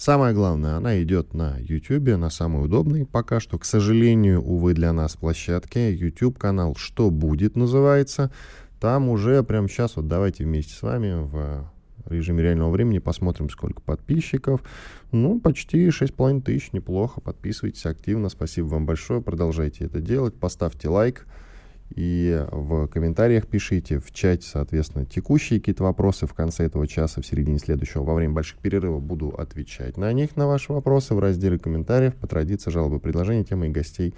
Самое 0.01 0.33
главное, 0.33 0.77
она 0.77 0.99
идет 1.03 1.35
на 1.35 1.59
YouTube, 1.59 2.17
на 2.17 2.31
самый 2.31 2.65
удобный 2.65 3.05
пока 3.05 3.39
что, 3.39 3.59
к 3.59 3.65
сожалению, 3.65 4.41
увы, 4.41 4.73
для 4.73 4.93
нас 4.93 5.15
площадке. 5.15 5.93
YouTube-канал 5.93 6.73
«Что 6.75 7.11
будет» 7.11 7.55
называется. 7.55 8.31
Там 8.79 9.09
уже 9.09 9.43
прямо 9.43 9.69
сейчас, 9.69 9.97
вот 9.97 10.07
давайте 10.07 10.43
вместе 10.43 10.73
с 10.73 10.81
вами 10.81 11.23
в 11.23 11.69
режиме 12.09 12.41
реального 12.41 12.71
времени 12.71 12.97
посмотрим, 12.97 13.51
сколько 13.51 13.83
подписчиков. 13.83 14.63
Ну, 15.11 15.39
почти 15.39 15.89
6,5 15.89 16.41
тысяч, 16.41 16.73
неплохо. 16.73 17.21
Подписывайтесь 17.21 17.85
активно. 17.85 18.29
Спасибо 18.29 18.65
вам 18.65 18.87
большое. 18.87 19.21
Продолжайте 19.21 19.85
это 19.85 20.01
делать. 20.01 20.33
Поставьте 20.33 20.89
лайк. 20.89 21.27
И 21.95 22.45
в 22.51 22.87
комментариях 22.87 23.47
пишите, 23.47 23.99
в 23.99 24.11
чате, 24.11 24.47
соответственно, 24.47 25.05
текущие 25.05 25.59
какие-то 25.59 25.83
вопросы 25.83 26.25
в 26.25 26.33
конце 26.33 26.65
этого 26.65 26.87
часа, 26.87 27.21
в 27.21 27.25
середине 27.25 27.59
следующего, 27.59 28.03
во 28.03 28.13
время 28.13 28.33
больших 28.33 28.59
перерывов 28.59 29.03
буду 29.03 29.29
отвечать 29.29 29.97
на 29.97 30.11
них, 30.13 30.35
на 30.35 30.47
ваши 30.47 30.71
вопросы 30.71 31.13
в 31.13 31.19
разделе 31.19 31.59
комментариев. 31.59 32.15
По 32.15 32.27
традиции, 32.27 32.71
жалобы, 32.71 32.99
предложения, 32.99 33.43
темы 33.43 33.67
и 33.67 33.71
гостей 33.71 34.13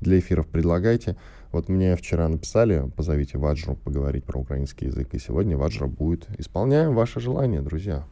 для 0.00 0.18
эфиров 0.18 0.46
предлагайте. 0.46 1.16
Вот 1.52 1.68
мне 1.68 1.96
вчера 1.96 2.28
написали, 2.28 2.90
позовите 2.96 3.36
Ваджру 3.36 3.74
поговорить 3.74 4.24
про 4.24 4.40
украинский 4.40 4.86
язык, 4.86 5.12
и 5.14 5.18
сегодня 5.18 5.56
Ваджра 5.56 5.86
будет. 5.86 6.28
Исполняем 6.38 6.94
ваше 6.94 7.20
желание, 7.20 7.60
друзья. 7.60 8.04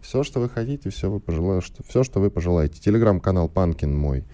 Все, 0.00 0.22
что 0.22 0.38
вы 0.38 0.50
хотите, 0.50 0.90
все, 0.90 1.10
вы 1.10 1.18
пожелаете, 1.18 1.72
все, 1.88 2.04
что 2.04 2.20
вы 2.20 2.30
пожелаете. 2.30 2.78
Телеграм-канал 2.78 3.48
Панкин 3.48 3.96
мой 3.96 4.24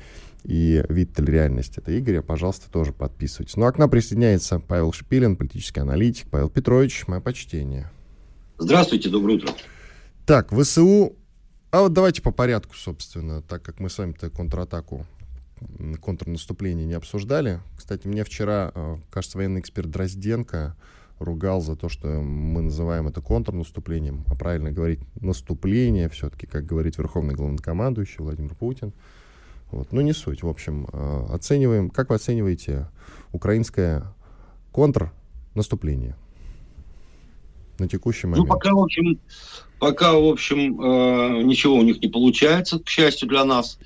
и 0.45 0.85
Виттель 0.89 1.31
реальность 1.31 1.79
это 1.79 1.99
Игоря, 1.99 2.23
пожалуйста, 2.23 2.71
тоже 2.71 2.93
подписывайтесь. 2.93 3.57
Ну 3.57 3.67
а 3.67 3.73
к 3.73 3.79
нам 3.79 3.91
присоединяется 3.91 4.59
Павел 4.61 4.93
Шпилин, 4.93 5.37
политический 5.37 5.81
аналитик. 5.81 6.29
Павел 6.31 6.49
Петрович, 6.49 7.07
мое 7.07 7.21
почтение. 7.21 7.91
Здравствуйте, 8.59 9.09
доброе 9.09 9.39
утро. 9.39 9.53
Так, 10.27 10.53
ВСУ... 10.53 11.17
А 11.73 11.83
вот 11.83 11.93
давайте 11.93 12.21
по 12.21 12.33
порядку, 12.33 12.75
собственно, 12.75 13.43
так 13.43 13.63
как 13.63 13.79
мы 13.79 13.91
с 13.91 13.99
вами-то 13.99 14.29
контратаку, 14.29 15.07
контрнаступление 16.01 16.85
не 16.85 16.95
обсуждали. 16.95 17.61
Кстати, 17.77 18.09
мне 18.09 18.25
вчера, 18.25 18.73
э, 18.75 18.97
кажется, 19.11 19.39
военный 19.39 19.61
эксперт 19.61 19.89
Дрозденко 19.89 20.77
ругал 21.21 21.61
за 21.61 21.77
то, 21.77 21.89
что 21.89 22.09
мы 22.09 22.63
называем 22.63 23.07
это 23.07 23.21
контрнаступлением, 23.21 24.25
а 24.27 24.35
правильно 24.35 24.73
говорить 24.73 25.01
наступление 25.21 26.09
все-таки, 26.09 26.47
как 26.47 26.65
говорит 26.65 26.99
верховный 26.99 27.35
главнокомандующий 27.35 28.17
Владимир 28.19 28.55
Путин. 28.55 28.93
Вот. 29.73 29.93
Ну, 29.93 30.01
не 30.01 30.13
суть. 30.13 30.43
В 30.43 30.49
общем, 30.49 30.89
э, 30.93 31.27
оцениваем, 31.31 31.91
как 31.91 32.11
вы 32.11 32.17
оцениваете 32.17 32.89
украинское 33.33 34.15
контрнаступление 34.73 36.17
на 37.79 37.89
текущий 37.89 38.27
ну, 38.27 38.33
момент? 38.33 38.49
Ну, 38.49 38.55
пока, 38.55 38.75
в 38.75 38.81
общем, 38.81 39.21
пока, 39.79 40.13
в 40.15 40.27
общем, 40.27 40.81
э, 40.81 41.43
ничего 41.43 41.77
у 41.77 41.83
них 41.83 42.03
не 42.03 42.09
получается, 42.09 42.81
к 42.81 42.89
счастью 42.89 43.29
для 43.29 43.45
нас. 43.45 43.79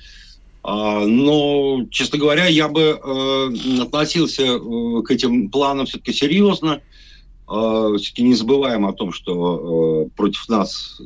А, 0.63 1.05
но, 1.05 1.85
честно 1.91 2.19
говоря, 2.19 2.47
я 2.47 2.69
бы 2.69 2.81
э, 2.81 3.83
относился 3.83 4.59
к 4.59 5.11
этим 5.11 5.51
планам 5.51 5.87
все-таки 5.87 6.13
серьезно. 6.13 6.81
Все-таки 7.47 8.23
не 8.23 8.35
забываем 8.35 8.87
о 8.87 8.95
том, 8.95 9.13
что 9.13 10.09
против 10.17 10.49
нас 10.49 10.99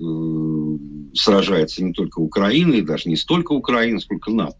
сражается 1.12 1.82
не 1.82 1.92
только 1.92 2.20
Украина, 2.20 2.74
и 2.74 2.80
даже 2.80 3.08
не 3.08 3.16
столько 3.16 3.50
Украина, 3.50 3.98
сколько 3.98 4.30
НАТО. 4.30 4.56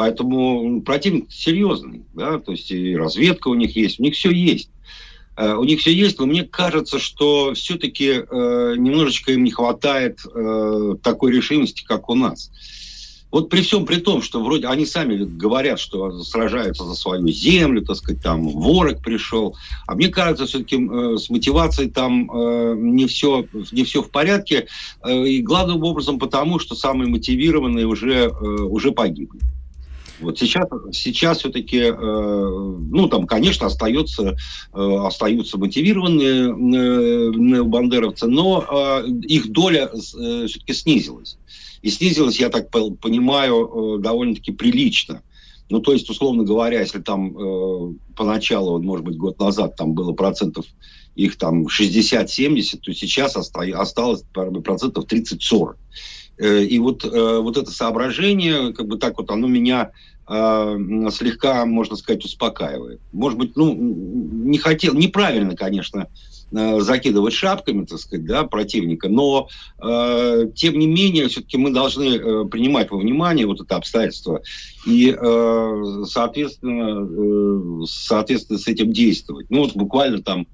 Поэтому 0.00 0.80
противник 0.80 1.30
серьезный, 1.30 2.06
да, 2.14 2.38
то 2.38 2.52
есть 2.52 2.70
и 2.70 2.96
разведка 2.96 3.48
у 3.48 3.54
них 3.54 3.76
есть, 3.76 4.00
у 4.00 4.02
них 4.02 4.14
все 4.14 4.30
есть. 4.30 4.70
Uh, 5.36 5.56
у 5.56 5.64
них 5.64 5.80
все 5.80 5.92
есть, 5.92 6.18
но 6.18 6.24
мне 6.24 6.42
кажется, 6.42 6.98
что 6.98 7.52
все-таки 7.52 8.06
э, 8.08 8.74
немножечко 8.78 9.32
им 9.32 9.44
не 9.44 9.50
хватает 9.50 10.20
uh, 10.24 10.98
такой 11.02 11.32
решимости, 11.32 11.84
как 11.84 12.08
у 12.08 12.14
нас. 12.14 12.50
Вот 13.30 13.50
при 13.50 13.60
всем 13.60 13.84
при 13.84 13.96
том, 13.96 14.22
что 14.22 14.42
вроде 14.42 14.68
они 14.68 14.86
сами 14.86 15.22
говорят, 15.22 15.78
что 15.78 16.22
сражаются 16.22 16.84
за 16.84 16.94
свою 16.94 17.28
землю, 17.28 17.82
так 17.82 17.96
сказать, 17.96 18.22
там 18.22 18.48
ворог 18.48 19.02
пришел, 19.02 19.54
а 19.86 19.96
мне 19.96 20.08
кажется, 20.08 20.46
все-таки 20.46 20.76
с 21.18 21.28
мотивацией 21.28 21.90
там 21.90 22.26
не 22.96 23.06
все 23.06 23.44
не 23.70 23.84
все 23.84 24.02
в 24.02 24.10
порядке, 24.10 24.66
и 25.06 25.42
главным 25.42 25.84
образом 25.84 26.18
потому, 26.18 26.58
что 26.58 26.74
самые 26.74 27.10
мотивированные 27.10 27.86
уже 27.86 28.30
уже 28.30 28.92
погибли. 28.92 29.40
Вот 30.20 30.38
сейчас, 30.38 30.66
сейчас 30.92 31.38
все-таки, 31.38 31.78
э, 31.78 31.92
ну, 31.92 33.08
там, 33.08 33.26
конечно, 33.26 33.66
остается, 33.66 34.36
э, 34.72 34.96
остаются 35.06 35.58
мотивированные 35.58 36.48
э, 36.48 37.32
необандеровцы, 37.36 38.26
но 38.26 38.64
э, 39.04 39.08
их 39.28 39.50
доля 39.50 39.90
э, 39.92 40.46
все-таки 40.46 40.72
снизилась. 40.72 41.38
И 41.82 41.90
снизилась, 41.90 42.38
я 42.38 42.50
так 42.50 42.70
понимаю, 42.70 43.96
э, 43.96 44.02
довольно-таки 44.02 44.52
прилично. 44.52 45.22
Ну, 45.70 45.80
то 45.80 45.92
есть, 45.92 46.10
условно 46.10 46.42
говоря, 46.42 46.80
если 46.80 47.00
там 47.00 47.36
э, 47.36 47.94
поначалу, 48.16 48.82
может 48.82 49.04
быть, 49.04 49.16
год 49.16 49.38
назад 49.38 49.76
там 49.76 49.94
было 49.94 50.12
процентов 50.12 50.66
их 51.14 51.36
там 51.36 51.66
60-70, 51.66 52.78
то 52.82 52.92
сейчас 52.92 53.36
осталось 53.36 54.22
процентов 54.64 55.04
30-40. 55.06 55.74
Э, 56.40 56.64
и 56.64 56.78
вот, 56.78 57.04
э, 57.04 57.38
вот 57.38 57.56
это 57.58 57.70
соображение, 57.70 58.72
как 58.72 58.86
бы 58.86 58.96
так 58.96 59.18
вот, 59.18 59.30
оно 59.30 59.46
меня 59.46 59.90
э, 60.26 60.78
слегка, 61.12 61.66
можно 61.66 61.96
сказать, 61.96 62.24
успокаивает. 62.24 63.00
Может 63.12 63.38
быть, 63.38 63.56
ну, 63.56 63.74
не 63.74 64.58
хотел, 64.58 64.94
неправильно, 64.94 65.54
конечно, 65.54 66.08
закидывать 66.52 67.32
шапками, 67.32 67.84
так 67.84 68.00
сказать, 68.00 68.26
да, 68.26 68.42
противника, 68.42 69.08
но 69.08 69.48
э, 69.80 70.46
тем 70.56 70.80
не 70.80 70.88
менее 70.88 71.28
все-таки 71.28 71.56
мы 71.56 71.70
должны 71.70 72.16
э, 72.16 72.44
принимать 72.46 72.90
во 72.90 72.98
внимание 72.98 73.46
вот 73.46 73.60
это 73.60 73.76
обстоятельство 73.76 74.42
и, 74.84 75.16
э, 75.16 76.04
соответственно, 76.08 77.82
э, 77.82 77.86
соответственно, 77.86 78.58
с 78.58 78.66
этим 78.66 78.92
действовать. 78.92 79.46
Ну 79.48 79.60
вот 79.60 79.76
буквально 79.76 80.22
там 80.22 80.48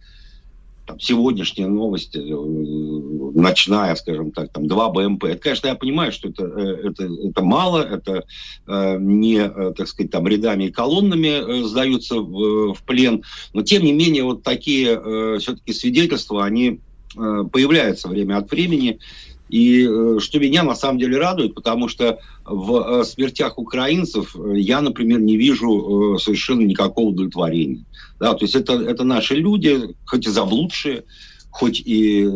там, 0.87 1.01
сегодняшние 1.01 1.67
новости, 1.67 2.19
э, 2.19 3.39
ночная, 3.39 3.95
скажем 3.97 4.31
так, 4.31 4.53
там, 4.53 4.69
два 4.69 4.89
БМП. 4.89 5.25
Это, 5.25 5.39
конечно, 5.39 5.67
я 5.67 5.75
понимаю, 5.75 6.13
что 6.13 6.29
это, 6.29 6.45
э, 6.45 6.89
это, 6.89 7.05
это 7.05 7.43
мало, 7.43 7.83
это 7.83 8.25
э, 8.67 8.97
не, 8.99 9.49
так 9.73 9.89
сказать, 9.89 10.13
там, 10.13 10.27
рядами 10.29 10.65
и 10.65 10.71
колоннами 10.71 11.65
сдаются 11.65 12.17
в, 12.17 12.75
в 12.75 12.83
плен, 12.85 13.25
но, 13.53 13.63
тем 13.63 13.83
не 13.83 13.93
менее, 13.93 14.23
вот 14.23 14.43
такие 14.43 15.39
все-таки 15.39 15.73
свидетельства, 15.73 16.45
они 16.45 16.81
появляются 17.15 18.09
время 18.09 18.37
от 18.37 18.51
времени, 18.51 18.99
и 19.49 19.87
э, 19.89 20.19
что 20.21 20.41
меня 20.41 20.63
на 20.63 20.75
самом 20.75 20.99
деле 20.99 21.19
радует, 21.19 21.55
потому 21.55 21.89
что 21.89 22.19
в 22.45 23.01
э, 23.01 23.05
смертях 23.05 23.59
украинцев 23.59 24.35
я, 24.55 24.81
например, 24.81 25.21
не 25.21 25.37
вижу 25.37 26.17
э, 26.17 26.19
совершенно 26.19 26.63
никакого 26.63 27.11
удовлетворения. 27.11 27.85
Да, 28.19 28.35
то 28.35 28.45
есть 28.45 28.55
это, 28.55 28.75
это 28.75 29.05
наши 29.05 29.35
люди, 29.35 29.95
хоть 30.07 30.27
и 30.27 30.31
заблудшие, 30.31 31.05
хоть 31.51 31.81
и 31.81 32.29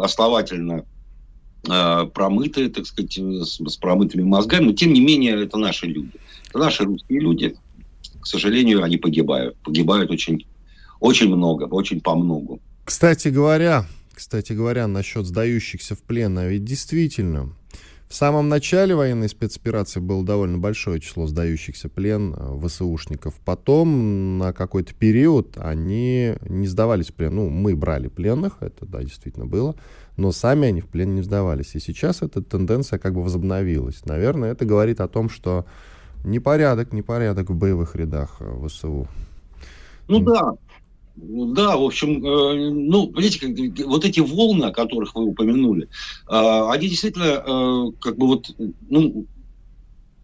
основательно 0.00 0.84
промытые, 1.62 2.70
так 2.70 2.86
сказать, 2.86 3.18
с, 3.18 3.58
с 3.58 3.76
промытыми 3.76 4.22
мозгами, 4.22 4.66
но 4.66 4.72
тем 4.72 4.92
не 4.92 5.00
менее 5.00 5.42
это 5.42 5.58
наши 5.58 5.86
люди. 5.86 6.12
Это 6.50 6.58
наши 6.58 6.84
русские 6.84 7.20
люди. 7.20 7.56
К 8.20 8.26
сожалению, 8.26 8.84
они 8.84 8.96
погибают. 8.96 9.56
Погибают 9.58 10.10
очень, 10.10 10.46
очень 11.00 11.28
много, 11.28 11.64
очень 11.64 12.00
по 12.00 12.14
многу. 12.14 12.60
Кстати 12.84 13.28
говоря, 13.28 13.86
кстати 14.18 14.52
говоря, 14.52 14.88
насчет 14.88 15.26
сдающихся 15.26 15.94
в 15.94 16.02
плен, 16.02 16.36
а 16.38 16.46
ведь 16.48 16.64
действительно, 16.64 17.52
в 18.08 18.14
самом 18.16 18.48
начале 18.48 18.96
военной 18.96 19.28
спецоперации 19.28 20.00
было 20.00 20.24
довольно 20.24 20.58
большое 20.58 21.00
число 21.00 21.28
сдающихся 21.28 21.88
плен 21.88 22.34
э, 22.36 22.58
ВСУшников. 22.66 23.34
Потом 23.44 24.38
на 24.38 24.52
какой-то 24.52 24.92
период 24.92 25.56
они 25.56 26.34
не 26.42 26.66
сдавались 26.66 27.10
в 27.10 27.14
плен. 27.14 27.36
Ну, 27.36 27.48
мы 27.48 27.76
брали 27.76 28.08
пленных, 28.08 28.56
это 28.58 28.86
да, 28.86 29.04
действительно 29.04 29.46
было, 29.46 29.76
но 30.16 30.32
сами 30.32 30.66
они 30.66 30.80
в 30.80 30.88
плен 30.88 31.14
не 31.14 31.22
сдавались. 31.22 31.76
И 31.76 31.78
сейчас 31.78 32.20
эта 32.20 32.42
тенденция 32.42 32.98
как 32.98 33.14
бы 33.14 33.22
возобновилась. 33.22 34.04
Наверное, 34.04 34.50
это 34.50 34.64
говорит 34.64 35.00
о 35.00 35.06
том, 35.06 35.30
что 35.30 35.64
непорядок, 36.24 36.92
непорядок 36.92 37.50
в 37.50 37.54
боевых 37.54 37.94
рядах 37.94 38.38
э, 38.40 38.66
ВСУ. 38.66 39.06
Ну 40.08 40.20
да, 40.20 40.54
да, 41.20 41.76
в 41.76 41.82
общем, 41.82 42.24
э, 42.24 42.70
ну, 42.70 43.12
видите, 43.16 43.84
вот 43.84 44.04
эти 44.04 44.20
волны, 44.20 44.66
о 44.66 44.72
которых 44.72 45.14
вы 45.14 45.24
упомянули, 45.24 45.84
э, 45.84 46.68
они 46.70 46.88
действительно, 46.88 47.24
э, 47.24 47.84
как 48.00 48.16
бы 48.16 48.26
вот, 48.26 48.50
ну, 48.88 49.26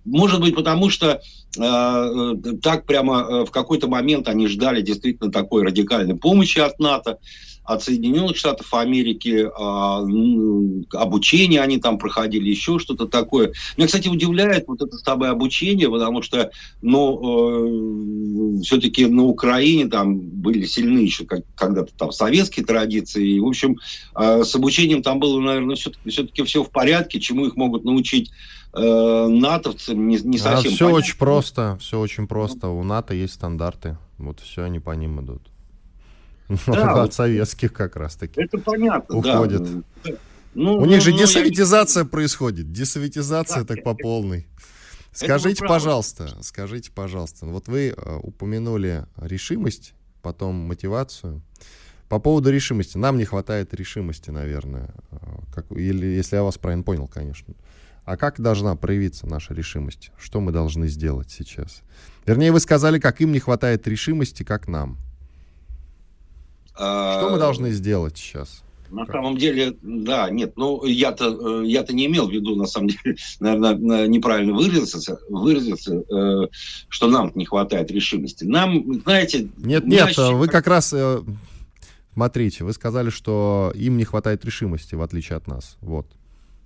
может 0.04 0.40
быть, 0.40 0.54
потому 0.54 0.90
что 0.90 1.22
так 1.54 2.84
прямо 2.84 3.46
в 3.46 3.50
какой-то 3.50 3.88
момент 3.88 4.28
они 4.28 4.48
ждали 4.48 4.82
действительно 4.82 5.32
такой 5.32 5.62
радикальной 5.62 6.16
помощи 6.16 6.58
от 6.58 6.78
НАТО, 6.78 7.20
от 7.64 7.82
Соединенных 7.82 8.36
Штатов 8.36 8.72
Америки, 8.74 9.46
э, 9.46 10.96
обучение 10.96 11.62
они 11.62 11.78
там 11.78 11.98
проходили, 11.98 12.50
еще 12.50 12.78
что-то 12.78 13.06
такое. 13.06 13.52
Меня, 13.76 13.86
кстати, 13.86 14.08
удивляет 14.08 14.68
вот 14.68 14.82
это 14.82 14.96
самое 14.98 15.32
обучение, 15.32 15.90
потому 15.90 16.22
что, 16.22 16.50
ну, 16.82 18.58
э, 18.58 18.62
все-таки 18.62 19.06
на 19.06 19.24
Украине 19.24 19.88
там 19.88 20.18
были 20.18 20.66
сильны 20.66 20.98
еще 20.98 21.24
как, 21.24 21.40
когда-то 21.54 21.92
там 21.96 22.12
советские 22.12 22.66
традиции, 22.66 23.26
и, 23.36 23.40
в 23.40 23.46
общем, 23.46 23.78
э, 24.14 24.44
с 24.44 24.54
обучением 24.54 25.02
там 25.02 25.18
было, 25.18 25.40
наверное, 25.40 25.76
все-таки, 25.76 26.10
все-таки 26.10 26.42
все 26.42 26.62
в 26.62 26.70
порядке, 26.70 27.18
чему 27.18 27.46
их 27.46 27.56
могут 27.56 27.84
научить 27.84 28.30
э, 28.74 29.26
натовцы, 29.28 29.94
не, 29.94 30.18
не 30.18 30.36
совсем 30.36 30.72
а 30.72 30.74
все 30.74 30.84
понятно. 30.84 30.98
очень 30.98 31.18
просто, 31.18 31.78
все 31.80 31.98
очень 31.98 32.26
просто. 32.26 32.68
У 32.68 32.82
НАТО 32.82 33.14
есть 33.14 33.34
стандарты, 33.34 33.96
вот 34.18 34.40
все 34.40 34.64
они 34.64 34.80
по 34.80 34.90
ним 34.90 35.20
идут. 35.22 35.53
Да, 36.66 37.02
от 37.02 37.14
советских 37.14 37.72
как 37.72 37.96
раз-таки. 37.96 38.40
Это 38.40 38.58
понятно, 38.58 39.16
уходит. 39.16 39.62
Да. 40.04 40.12
Ну, 40.54 40.76
У 40.76 40.86
них 40.86 41.00
же 41.02 41.10
ну, 41.10 41.18
десоветизация 41.18 42.04
я... 42.04 42.08
происходит. 42.08 42.70
Десоветизация 42.70 43.64
да, 43.64 43.74
так 43.74 43.82
по 43.82 43.94
полной. 43.94 44.46
Скажите, 45.12 45.64
пожалуйста, 45.64 46.28
скажите, 46.42 46.90
пожалуйста, 46.92 47.46
вот 47.46 47.68
вы 47.68 47.94
э, 47.96 48.16
упомянули 48.22 49.06
решимость, 49.16 49.94
потом 50.22 50.56
мотивацию. 50.56 51.42
По 52.08 52.18
поводу 52.18 52.50
решимости. 52.50 52.98
Нам 52.98 53.16
не 53.16 53.24
хватает 53.24 53.72
решимости, 53.74 54.30
наверное. 54.30 54.90
Э, 55.10 55.16
как, 55.54 55.70
или 55.72 56.06
если 56.06 56.36
я 56.36 56.42
вас 56.42 56.58
правильно 56.58 56.84
понял, 56.84 57.08
конечно. 57.08 57.54
А 58.04 58.16
как 58.16 58.40
должна 58.40 58.76
проявиться 58.76 59.26
наша 59.26 59.54
решимость? 59.54 60.10
Что 60.18 60.40
мы 60.40 60.52
должны 60.52 60.88
сделать 60.88 61.30
сейчас? 61.30 61.82
Вернее, 62.26 62.52
вы 62.52 62.60
сказали, 62.60 62.98
как 62.98 63.20
им 63.20 63.32
не 63.32 63.38
хватает 63.38 63.86
решимости, 63.88 64.42
как 64.42 64.68
нам. 64.68 64.98
Что 66.74 67.28
мы 67.30 67.38
должны 67.38 67.70
сделать 67.70 68.16
сейчас? 68.16 68.64
На 68.90 69.06
самом 69.06 69.36
деле, 69.36 69.76
да, 69.82 70.30
нет, 70.30 70.52
ну 70.56 70.84
я-то 70.84 71.62
э, 71.62 71.66
я-то 71.66 71.92
не 71.94 72.06
имел 72.06 72.28
в 72.28 72.32
виду, 72.32 72.54
на 72.54 72.66
самом 72.66 72.88
деле, 72.88 73.16
наверное, 73.40 74.06
неправильно 74.06 74.52
выразился, 74.52 75.18
выразился, 75.28 75.96
э, 75.96 76.48
что 76.88 77.08
нам 77.08 77.32
не 77.34 77.44
хватает 77.44 77.90
решимости. 77.90 78.44
Нам, 78.44 79.00
знаете, 79.02 79.48
нет, 79.56 79.84
нет, 79.86 80.10
ощущ... 80.10 80.18
вы 80.18 80.46
как 80.46 80.68
раз 80.68 80.92
э, 80.92 81.22
смотрите, 82.12 82.62
вы 82.64 82.72
сказали, 82.72 83.10
что 83.10 83.72
им 83.74 83.96
не 83.96 84.04
хватает 84.04 84.44
решимости, 84.44 84.94
в 84.94 85.02
отличие 85.02 85.36
от 85.36 85.48
нас, 85.48 85.76
вот. 85.80 86.06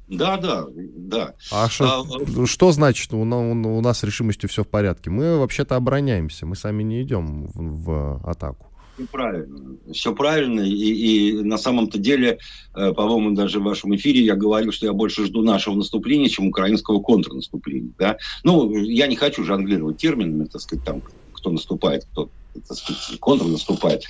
Да, 0.09 0.39
да, 0.39 0.67
да. 0.75 1.35
А 1.53 1.69
что, 1.69 2.05
а, 2.05 2.47
что 2.47 2.73
значит 2.73 3.13
у, 3.13 3.19
у, 3.19 3.23
у 3.23 3.81
нас 3.81 3.99
с 3.99 4.03
решимостью 4.03 4.49
все 4.49 4.65
в 4.65 4.69
порядке? 4.69 5.11
Мы 5.11 5.39
вообще-то 5.39 5.77
обороняемся, 5.77 6.47
мы 6.47 6.57
сами 6.57 6.83
не 6.83 7.03
идем 7.03 7.47
в, 7.55 8.21
в 8.23 8.29
атаку. 8.29 8.69
Все 8.99 9.07
правильно. 9.07 9.77
Все 9.93 10.15
правильно. 10.15 10.61
И, 10.61 11.31
и 11.31 11.43
на 11.43 11.57
самом-то 11.57 11.99
деле, 11.99 12.39
э, 12.75 12.93
по-моему, 12.93 13.37
даже 13.37 13.61
в 13.61 13.63
вашем 13.63 13.95
эфире 13.95 14.23
я 14.23 14.35
говорил, 14.35 14.73
что 14.73 14.87
я 14.87 14.93
больше 14.93 15.25
жду 15.25 15.43
нашего 15.43 15.77
наступления, 15.77 16.29
чем 16.29 16.49
украинского 16.49 17.01
контрнаступления. 17.01 17.93
Да? 17.97 18.17
Ну, 18.43 18.75
я 18.75 19.07
не 19.07 19.15
хочу 19.15 19.45
жонглировать 19.45 19.99
терминами, 19.99 20.47
так 20.47 20.61
сказать, 20.61 20.85
там, 20.85 21.03
кто 21.33 21.51
наступает, 21.51 22.07
кто 22.07 22.29
так 22.67 22.77
сказать, 22.77 23.21
контрнаступает. 23.21 24.03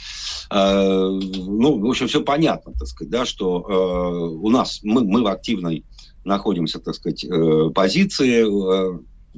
Э, 0.51 1.11
ну, 1.11 1.79
в 1.79 1.91
общем, 1.91 2.09
все 2.09 2.23
понятно, 2.23 2.73
так 2.73 2.89
сказать, 2.89 3.11
да, 3.11 3.27
что 3.27 3.61
э, 3.69 4.37
у 4.43 4.49
нас, 4.49 4.81
мы, 4.83 5.05
мы 5.05 5.23
в 5.23 5.27
активной 5.27 5.85
находимся, 6.25 6.79
так 6.79 6.95
сказать, 6.95 7.25
э, 7.25 7.71
позиции. 7.75 8.47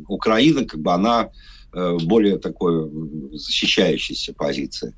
Украина, 0.06 0.64
как 0.64 0.80
бы 0.80 0.92
она 0.92 1.30
более 1.72 2.38
такой 2.38 2.90
защищающейся 3.32 4.32
позиции. 4.32 4.94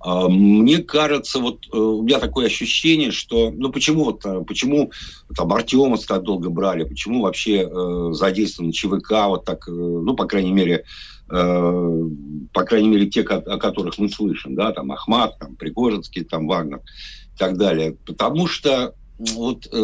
А, 0.00 0.28
мне 0.28 0.78
кажется, 0.78 1.38
вот 1.38 1.66
у 1.72 2.02
меня 2.02 2.18
такое 2.18 2.46
ощущение, 2.46 3.10
что, 3.10 3.50
ну 3.50 3.70
почему 3.70 4.04
вот, 4.04 4.24
почему 4.46 4.92
там 5.36 5.52
Артемовс 5.52 6.06
так 6.06 6.22
долго 6.22 6.48
брали, 6.48 6.84
почему 6.84 7.22
вообще 7.22 7.68
э, 7.70 8.08
задействованы 8.12 8.72
ЧВК 8.72 9.26
вот 9.26 9.44
так, 9.44 9.68
ну 9.68 10.14
по 10.14 10.24
крайней 10.24 10.52
мере, 10.52 10.84
э, 11.30 12.08
по 12.52 12.62
крайней 12.64 12.88
мере 12.88 13.06
те, 13.06 13.22
о 13.22 13.58
которых 13.58 13.98
мы 13.98 14.08
слышим, 14.08 14.54
да, 14.54 14.72
там 14.72 14.90
Ахмат, 14.90 15.38
там 15.38 15.56
Пригожинский, 15.56 16.24
там 16.24 16.46
Вагнер 16.46 16.78
и 16.78 17.38
так 17.38 17.58
далее, 17.58 17.96
потому 18.06 18.46
что 18.46 18.94
вот, 19.20 19.68
э, 19.70 19.76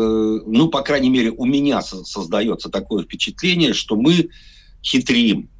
ну, 0.47 0.69
по 0.69 0.81
крайней 0.81 1.11
мере, 1.11 1.31
у 1.31 1.45
меня 1.45 1.83
создается 1.83 2.71
такое 2.71 3.05
впечатление, 3.05 3.75
что 3.75 3.97
мы 3.97 4.31
хитрим, 4.83 5.51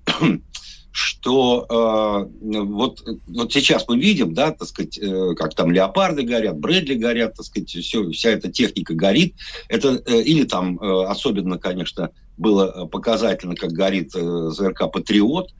что 0.97 1.67
э, 1.69 2.49
вот, 2.63 3.05
вот 3.27 3.53
сейчас 3.53 3.87
мы 3.87 3.99
видим, 3.99 4.33
да, 4.33 4.51
так 4.51 4.67
сказать, 4.67 4.99
э, 4.99 5.35
как 5.37 5.55
там 5.55 5.71
леопарды 5.71 6.23
горят, 6.23 6.59
Брэдли 6.59 6.95
горят, 6.95 7.35
так 7.35 7.45
сказать, 7.45 7.69
все, 7.69 8.11
вся 8.13 8.31
эта 8.31 8.51
техника 8.51 8.95
горит. 8.95 9.35
Это, 9.69 10.03
э, 10.07 10.23
или 10.23 10.45
там 10.45 10.79
э, 10.81 11.05
особенно, 11.05 11.59
конечно, 11.59 12.13
было 12.39 12.87
показательно, 12.87 13.55
как 13.57 13.73
горит 13.73 14.13
э, 14.15 14.51
ЗРК 14.51 14.91
«Патриот», 14.91 15.51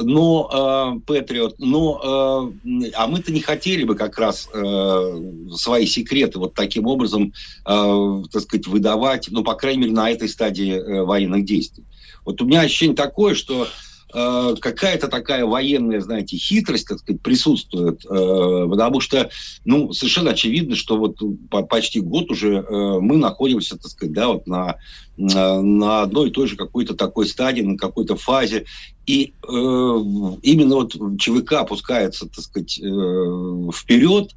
но 0.00 0.96
э, 0.96 1.00
Патриот, 1.06 1.56
но 1.58 2.54
э, 2.64 2.90
а 2.94 3.06
мы-то 3.08 3.30
не 3.30 3.40
хотели 3.40 3.84
бы 3.84 3.94
как 3.94 4.18
раз 4.18 4.48
э, 4.54 5.22
свои 5.54 5.84
секреты 5.84 6.38
вот 6.38 6.54
таким 6.54 6.86
образом, 6.86 7.34
э, 7.66 8.22
так 8.32 8.42
сказать, 8.42 8.66
выдавать, 8.66 9.28
ну, 9.30 9.44
по 9.44 9.52
крайней 9.52 9.82
мере, 9.82 9.92
на 9.92 10.10
этой 10.10 10.30
стадии 10.30 10.72
э, 10.72 11.02
военных 11.02 11.44
действий. 11.44 11.84
Вот 12.24 12.40
у 12.40 12.46
меня 12.46 12.62
ощущение 12.62 12.96
такое, 12.96 13.34
что 13.34 13.68
э, 14.12 14.54
какая-то 14.60 15.08
такая 15.08 15.44
военная, 15.44 16.00
знаете, 16.00 16.36
хитрость, 16.36 16.86
так 16.88 16.98
сказать, 16.98 17.22
присутствует, 17.22 18.04
э, 18.04 18.66
потому 18.68 19.00
что, 19.00 19.30
ну, 19.64 19.92
совершенно 19.92 20.30
очевидно, 20.30 20.76
что 20.76 20.96
вот 20.96 21.16
по 21.50 21.62
почти 21.62 22.00
год 22.00 22.30
уже 22.30 22.56
э, 22.56 22.98
мы 23.00 23.16
находимся, 23.16 23.76
так 23.76 23.90
сказать, 23.90 24.14
да, 24.14 24.28
вот 24.28 24.46
на 24.46 24.76
на 25.20 26.02
одной 26.02 26.28
и 26.28 26.30
той 26.30 26.46
же 26.46 26.54
какой-то 26.54 26.94
такой 26.94 27.26
стадии, 27.26 27.62
на 27.62 27.76
какой-то 27.76 28.14
фазе. 28.14 28.66
И 29.04 29.34
именно 29.42 30.76
вот 30.76 30.94
ЧВК 31.18 31.54
опускается, 31.54 32.28
так 32.28 32.44
сказать, 32.44 32.74
вперед, 32.74 34.30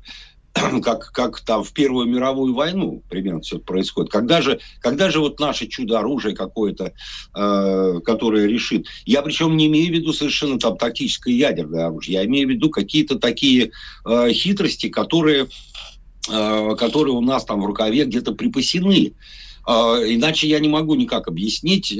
как, 0.83 1.11
как 1.11 1.39
там 1.41 1.63
в 1.63 1.73
Первую 1.73 2.07
мировую 2.07 2.53
войну 2.53 3.03
примерно 3.09 3.41
все 3.41 3.59
происходит. 3.59 4.11
Когда 4.11 4.41
же, 4.41 4.59
когда 4.79 5.09
же 5.09 5.19
вот 5.19 5.39
наше 5.39 5.67
чудо-оружие 5.67 6.35
какое-то, 6.35 6.93
э, 7.35 7.99
которое 8.05 8.47
решит... 8.47 8.87
Я 9.05 9.21
причем 9.21 9.55
не 9.57 9.67
имею 9.67 9.93
в 9.93 9.97
виду 9.97 10.13
совершенно 10.13 10.59
там 10.59 10.77
тактическое 10.77 11.33
ядерное 11.33 11.87
оружие, 11.87 12.15
я 12.15 12.25
имею 12.25 12.47
в 12.47 12.51
виду 12.51 12.69
какие-то 12.69 13.17
такие 13.17 13.71
э, 14.05 14.31
хитрости, 14.31 14.89
которые, 14.89 15.47
э, 16.29 16.75
которые 16.77 17.15
у 17.15 17.21
нас 17.21 17.45
там 17.45 17.61
в 17.61 17.65
рукаве 17.65 18.05
где-то 18.05 18.33
припасены. 18.33 19.13
Иначе 19.65 20.47
я 20.47 20.59
не 20.59 20.69
могу 20.69 20.95
никак 20.95 21.27
объяснить, 21.27 21.91
э, 21.91 21.95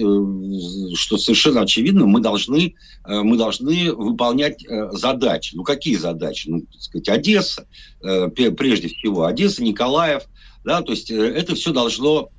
что 0.95 1.17
совершенно 1.17 1.61
очевидно, 1.61 2.05
мы 2.05 2.19
должны, 2.19 2.75
э, 3.05 3.21
мы 3.21 3.37
должны 3.37 3.93
выполнять 3.93 4.65
э, 4.65 4.89
задачи. 4.93 5.55
Ну, 5.55 5.63
какие 5.63 5.95
задачи? 5.95 6.49
Ну, 6.49 6.61
так 6.61 6.81
сказать, 6.81 7.09
Одесса, 7.09 7.67
прежде 8.01 8.87
всего, 8.87 9.25
Одесса, 9.25 9.63
Николаев, 9.63 10.23
да, 10.63 10.81
то 10.81 10.91
есть 10.91 11.11
это 11.11 11.55
все 11.55 11.71
должно 11.71 12.29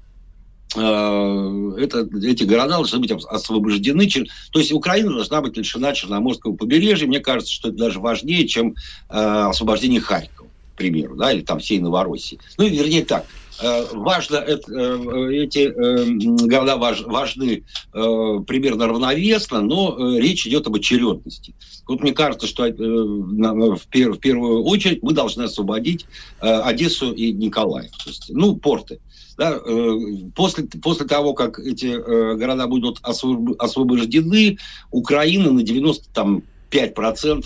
это, 0.75 2.09
эти 2.23 2.45
города 2.45 2.77
должны 2.77 2.99
быть 2.99 3.11
освобождены. 3.11 4.09
То 4.53 4.59
есть 4.59 4.73
Украина 4.73 5.13
должна 5.13 5.43
быть 5.43 5.55
лишена 5.55 5.93
Черноморского 5.93 6.57
побережья. 6.57 7.07
Мне 7.07 7.21
кажется, 7.21 7.53
что 7.53 7.69
это 7.69 7.77
даже 7.77 8.01
важнее, 8.01 8.49
чем 8.49 8.75
освобождение 9.09 10.01
Харькова, 10.01 10.49
к 10.73 10.79
примеру, 10.79 11.17
да, 11.17 11.31
или 11.31 11.43
там 11.43 11.59
всей 11.59 11.79
Новороссии. 11.79 12.39
Ну, 12.57 12.67
вернее 12.67 13.05
так, 13.05 13.27
Э, 13.27 13.42
важно, 13.93 14.37
это, 14.37 14.73
э, 14.73 15.35
эти 15.35 15.71
э, 15.71 16.47
города 16.47 16.77
важны 16.77 17.65
примерно 17.93 18.87
равновесно, 18.89 19.61
но 19.61 20.19
речь 20.19 20.47
идет 20.47 20.67
об 20.67 20.75
очередности. 20.75 21.55
Вот 21.87 22.01
мне 22.01 22.13
кажется, 22.13 22.47
что 22.47 22.65
в 22.65 23.87
первую 23.89 24.65
очередь 24.65 25.03
мы 25.03 25.13
должны 25.13 25.43
освободить 25.43 26.07
Одессу 26.41 27.13
и 27.13 27.33
Николаев. 27.33 27.91
То 27.93 28.11
есть, 28.11 28.31
ну, 28.31 28.57
порты. 28.57 28.99
Да, 29.37 29.59
после, 30.35 30.65
после 30.65 31.07
того, 31.07 31.35
как 31.35 31.59
эти 31.59 31.97
города 32.37 32.67
будут 32.67 33.01
освобождены, 33.03 34.59
Украина 34.91 35.51
на 35.51 35.61
95%, 35.61 36.43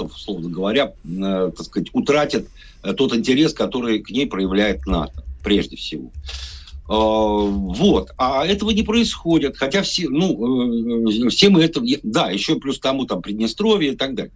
условно 0.05 0.49
говоря, 0.49 0.93
так 1.05 1.63
сказать, 1.63 1.89
утратит 1.93 2.49
тот 2.97 3.15
интерес, 3.15 3.53
который 3.53 4.01
к 4.01 4.11
ней 4.11 4.27
проявляет 4.27 4.87
НАТО 4.87 5.26
прежде 5.47 5.77
всего. 5.77 6.11
А, 6.89 6.95
вот. 6.95 8.11
А 8.19 8.45
этого 8.45 8.71
не 8.71 8.83
происходит. 8.83 9.57
Хотя 9.57 9.83
все, 9.83 10.09
ну, 10.09 11.07
э, 11.09 11.29
все 11.29 11.51
мы 11.51 11.63
это... 11.63 11.81
Да, 12.03 12.31
еще 12.31 12.57
плюс 12.57 12.81
тому 12.81 13.07
там 13.07 13.23
Приднестровье 13.23 13.93
и 13.93 13.97
так 13.97 14.17
далее. 14.17 14.33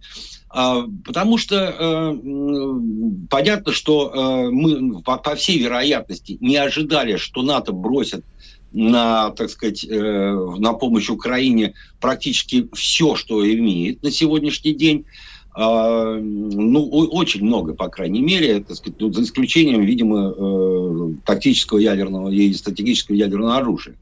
А, 0.49 0.85
потому 1.03 1.37
что 1.37 1.55
э, 1.57 3.27
понятно, 3.29 3.73
что 3.73 4.09
э, 4.09 4.49
мы, 4.51 5.01
по, 5.01 5.17
по 5.17 5.35
всей 5.35 5.59
вероятности, 5.59 6.37
не 6.39 6.55
ожидали, 6.55 7.17
что 7.17 7.41
НАТО 7.41 7.73
бросит 7.73 8.23
на, 8.71 9.31
так 9.31 9.49
сказать, 9.49 9.85
на 9.85 10.71
помощь 10.71 11.09
Украине 11.09 11.73
практически 11.99 12.69
все, 12.71 13.15
что 13.15 13.45
имеет 13.45 14.01
на 14.01 14.11
сегодняшний 14.11 14.73
день. 14.73 15.05
А, 15.53 16.17
ну, 16.17 16.87
очень 16.87 17.43
много, 17.43 17.73
по 17.73 17.89
крайней 17.89 18.21
мере, 18.21 18.61
так 18.61 18.77
сказать, 18.77 18.99
ну, 18.99 19.11
за 19.11 19.23
исключением, 19.23 19.81
видимо, 19.81 20.33
э, 20.35 21.13
тактического 21.25 21.79
ядерного 21.79 22.29
и 22.29 22.53
стратегического 22.53 23.15
ядерного 23.15 23.57
оружия. 23.57 23.97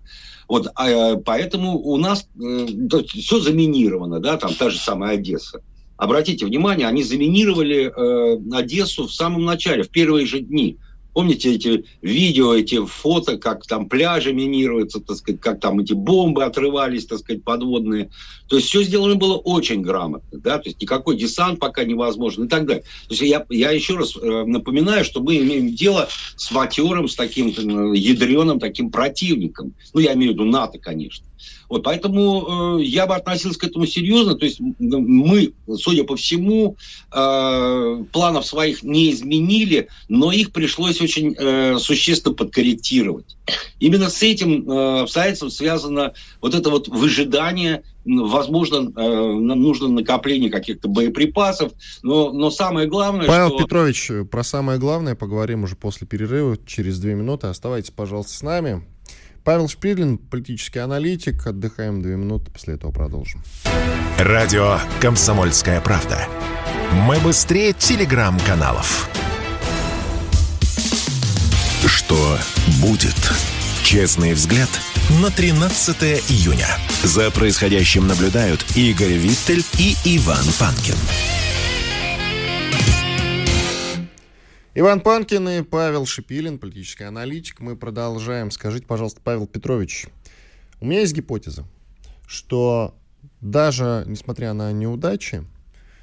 Вот, 0.48 0.68
а, 0.76 1.16
поэтому 1.18 1.80
у 1.80 1.98
нас 1.98 2.28
э, 2.40 2.68
все 3.08 3.40
заминировано, 3.40 4.20
да, 4.20 4.38
там 4.38 4.54
та 4.54 4.70
же 4.70 4.78
самая 4.78 5.16
Одесса. 5.16 5.62
Обратите 5.98 6.46
внимание, 6.46 6.88
они 6.88 7.04
заминировали 7.04 7.92
э, 7.94 8.40
Одессу 8.56 9.08
в 9.08 9.14
самом 9.14 9.44
начале, 9.44 9.84
в 9.84 9.90
первые 9.90 10.28
же 10.28 10.40
дни. 10.40 10.78
Помните 11.14 11.56
эти 11.56 11.86
видео, 12.02 12.54
эти 12.54 12.86
фото, 12.86 13.38
как 13.38 13.66
там 13.66 13.90
пляжи 13.90 14.32
минируются, 14.32 15.00
так 15.00 15.18
сказать, 15.18 15.42
как 15.42 15.60
там 15.60 15.80
эти 15.80 15.94
бомбы 15.94 16.44
отрывались, 16.44 17.06
так 17.06 17.20
сказать, 17.20 17.44
подводные. 17.44 18.10
То 18.48 18.58
есть 18.58 18.70
все 18.70 18.84
сделано 18.84 19.16
было 19.16 19.38
очень 19.38 19.82
грамотно, 19.82 20.40
да, 20.40 20.58
то 20.60 20.70
есть 20.70 20.82
никакой 20.82 21.18
десант 21.18 21.60
пока 21.60 21.84
невозможен 21.84 22.46
и 22.46 22.48
так 22.48 22.66
далее. 22.66 22.84
То 23.08 23.14
есть 23.14 23.22
я, 23.22 23.46
я 23.50 23.72
еще 23.72 23.96
раз 23.96 24.16
э, 24.16 24.44
напоминаю, 24.46 25.04
что 25.04 25.22
мы 25.22 25.38
имеем 25.38 25.76
дело 25.76 26.10
с 26.36 26.52
матерым, 26.52 27.08
с 27.08 27.16
таким 27.16 27.48
э, 27.50 27.98
ядреным 27.98 28.60
таким 28.60 28.92
противником. 28.92 29.74
Ну, 29.94 30.00
я 30.00 30.14
имею 30.14 30.32
в 30.32 30.34
виду 30.36 30.46
НАТО, 30.46 30.80
конечно. 30.80 31.26
Вот, 31.70 31.84
поэтому 31.84 32.80
э, 32.80 32.84
я 32.84 33.06
бы 33.06 33.16
относился 33.16 33.60
к 33.60 33.64
этому 33.64 33.86
серьезно. 33.86 34.36
То 34.36 34.46
есть 34.46 34.60
мы, 34.60 35.54
судя 35.78 36.04
по 36.04 36.16
всему, 36.16 36.78
э, 37.12 38.04
планов 38.12 38.46
своих 38.46 38.84
не 38.84 39.12
изменили, 39.12 39.88
но 40.08 40.32
их 40.32 40.52
пришлось 40.52 41.02
очень 41.02 41.36
э, 41.38 41.78
существенно 41.78 42.34
подкорректировать. 42.34 43.38
Именно 43.80 44.10
с 44.10 44.22
этим 44.24 44.70
э, 44.70 45.02
обстоятельством 45.02 45.52
связано 45.52 46.14
вот 46.42 46.56
это 46.56 46.70
вот 46.70 46.88
выжидание 46.88 47.84
возможно, 48.06 48.92
э, 48.96 49.34
нам 49.40 49.62
нужно 49.62 49.88
накопление 49.88 50.50
каких-то 50.50 50.88
боеприпасов, 50.88 51.74
но, 52.02 52.32
но 52.32 52.50
самое 52.50 52.88
главное, 52.88 53.28
Павел 53.28 53.50
что... 53.50 53.58
Петрович, 53.60 54.12
про 54.32 54.44
самое 54.44 54.80
главное 54.80 55.16
поговорим 55.16 55.64
уже 55.64 55.76
после 55.76 56.08
перерыва, 56.08 56.58
через 56.66 57.00
две 57.00 57.14
минуты. 57.14 57.48
Оставайтесь, 57.48 57.92
пожалуйста, 57.92 58.34
с 58.34 58.42
нами. 58.42 58.84
Павел 59.50 59.68
Шпирлин, 59.68 60.20
политический 60.20 60.78
аналитик. 60.78 61.48
Отдыхаем 61.48 62.04
две 62.04 62.16
минуты, 62.18 62.52
после 62.52 62.76
этого 62.76 62.92
продолжим. 62.92 63.42
Радио 64.20 64.78
«Комсомольская 65.02 65.82
правда». 65.82 66.20
Мы 67.08 67.18
быстрее 67.18 67.74
телеграм-каналов. 67.74 69.10
Что 71.84 72.38
будет? 72.80 73.18
Честный 73.84 74.34
взгляд 74.34 74.70
на 75.20 75.32
13 75.32 76.30
июня. 76.30 76.68
За 77.02 77.32
происходящим 77.32 78.06
наблюдают 78.06 78.64
Игорь 78.76 79.14
Виттель 79.14 79.66
и 79.80 79.96
Иван 80.06 80.46
Панкин. 80.60 81.39
Иван 84.76 85.02
Панкин 85.02 85.50
и 85.50 85.62
Павел 85.64 86.06
Шипилин, 86.06 86.60
политический 86.60 87.04
аналитик. 87.04 87.60
Мы 87.60 87.76
продолжаем. 87.76 88.52
Скажите, 88.52 88.86
пожалуйста, 88.86 89.20
Павел 89.24 89.48
Петрович, 89.48 90.06
у 90.80 90.86
меня 90.86 91.00
есть 91.00 91.16
гипотеза, 91.16 91.66
что 92.28 92.96
даже 93.42 94.04
несмотря 94.06 94.54
на 94.54 94.72
неудачи, 94.72 95.44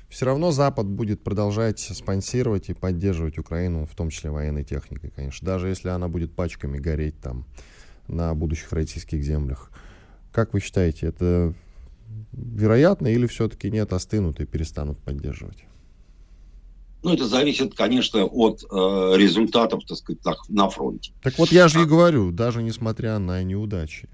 все 0.08 0.26
равно 0.26 0.50
Запад 0.50 0.88
будет 0.88 1.22
продолжать 1.22 1.78
спонсировать 1.78 2.68
и 2.68 2.74
поддерживать 2.74 3.38
Украину, 3.38 3.86
в 3.86 3.94
том 3.94 4.10
числе 4.10 4.30
военной 4.30 4.64
техникой, 4.64 5.10
конечно, 5.10 5.46
даже 5.46 5.68
если 5.68 5.88
она 5.90 6.08
будет 6.08 6.34
пачками 6.34 6.78
гореть 6.78 7.20
там 7.20 7.46
на 8.08 8.34
будущих 8.34 8.72
российских 8.72 9.22
землях. 9.22 9.70
Как 10.32 10.54
вы 10.54 10.60
считаете, 10.60 11.06
это 11.06 11.54
вероятно 12.32 13.06
или 13.06 13.28
все-таки 13.28 13.70
нет, 13.70 13.92
остынут 13.92 14.40
и 14.40 14.44
перестанут 14.44 14.98
поддерживать? 14.98 15.64
Ну, 17.06 17.12
это 17.12 17.24
зависит, 17.24 17.72
конечно, 17.72 18.24
от 18.24 18.64
э, 18.64 19.12
результатов, 19.16 19.84
так 19.86 19.96
сказать, 19.96 20.24
на, 20.24 20.34
на 20.48 20.68
фронте. 20.68 21.12
Так 21.22 21.38
вот 21.38 21.52
я 21.52 21.68
же 21.68 21.78
и 21.78 21.82
а 21.82 21.86
говорю, 21.86 22.32
даже 22.32 22.64
несмотря 22.64 23.20
на 23.20 23.44
неудачи. 23.44 24.08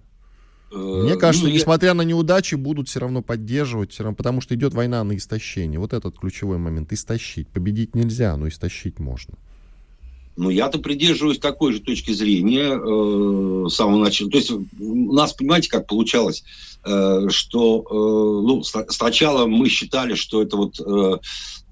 Э, 0.71 0.77
Мне 0.77 1.17
кажется, 1.17 1.49
ну, 1.49 1.55
несмотря 1.55 1.89
я... 1.89 1.95
на 1.95 2.03
неудачи, 2.03 2.55
будут 2.55 2.91
все 2.91 3.01
равно 3.01 3.23
поддерживать, 3.23 3.93
все 3.93 4.03
равно, 4.03 4.15
потому 4.15 4.43
что 4.43 4.55
идет 4.55 4.75
война 4.75 5.03
на 5.05 5.17
истощение. 5.17 5.81
Вот 5.81 5.95
этот 5.95 6.19
ключевой 6.19 6.59
момент. 6.59 6.93
Истощить. 6.93 7.49
Победить 7.49 7.95
нельзя, 7.95 8.37
но 8.37 8.47
истощить 8.47 8.99
можно. 8.99 9.39
Ну, 10.37 10.51
я-то 10.51 10.79
придерживаюсь 10.79 11.39
такой 11.39 11.73
же 11.73 11.81
точки 11.81 12.11
зрения 12.11 12.75
э, 12.75 13.69
с 13.71 13.75
самого 13.75 14.01
начала. 14.01 14.31
То 14.31 14.37
есть 14.37 14.51
у 14.51 15.13
нас, 15.15 15.33
понимаете, 15.33 15.71
как 15.71 15.87
получалось, 15.87 16.45
э, 16.85 17.29
что 17.31 17.87
э, 17.91 18.47
ну, 18.47 18.63
сначала 18.63 19.47
мы 19.47 19.71
считали, 19.71 20.15
что 20.15 20.43
это 20.43 20.59
вот 20.59 20.79
э, 20.79 21.19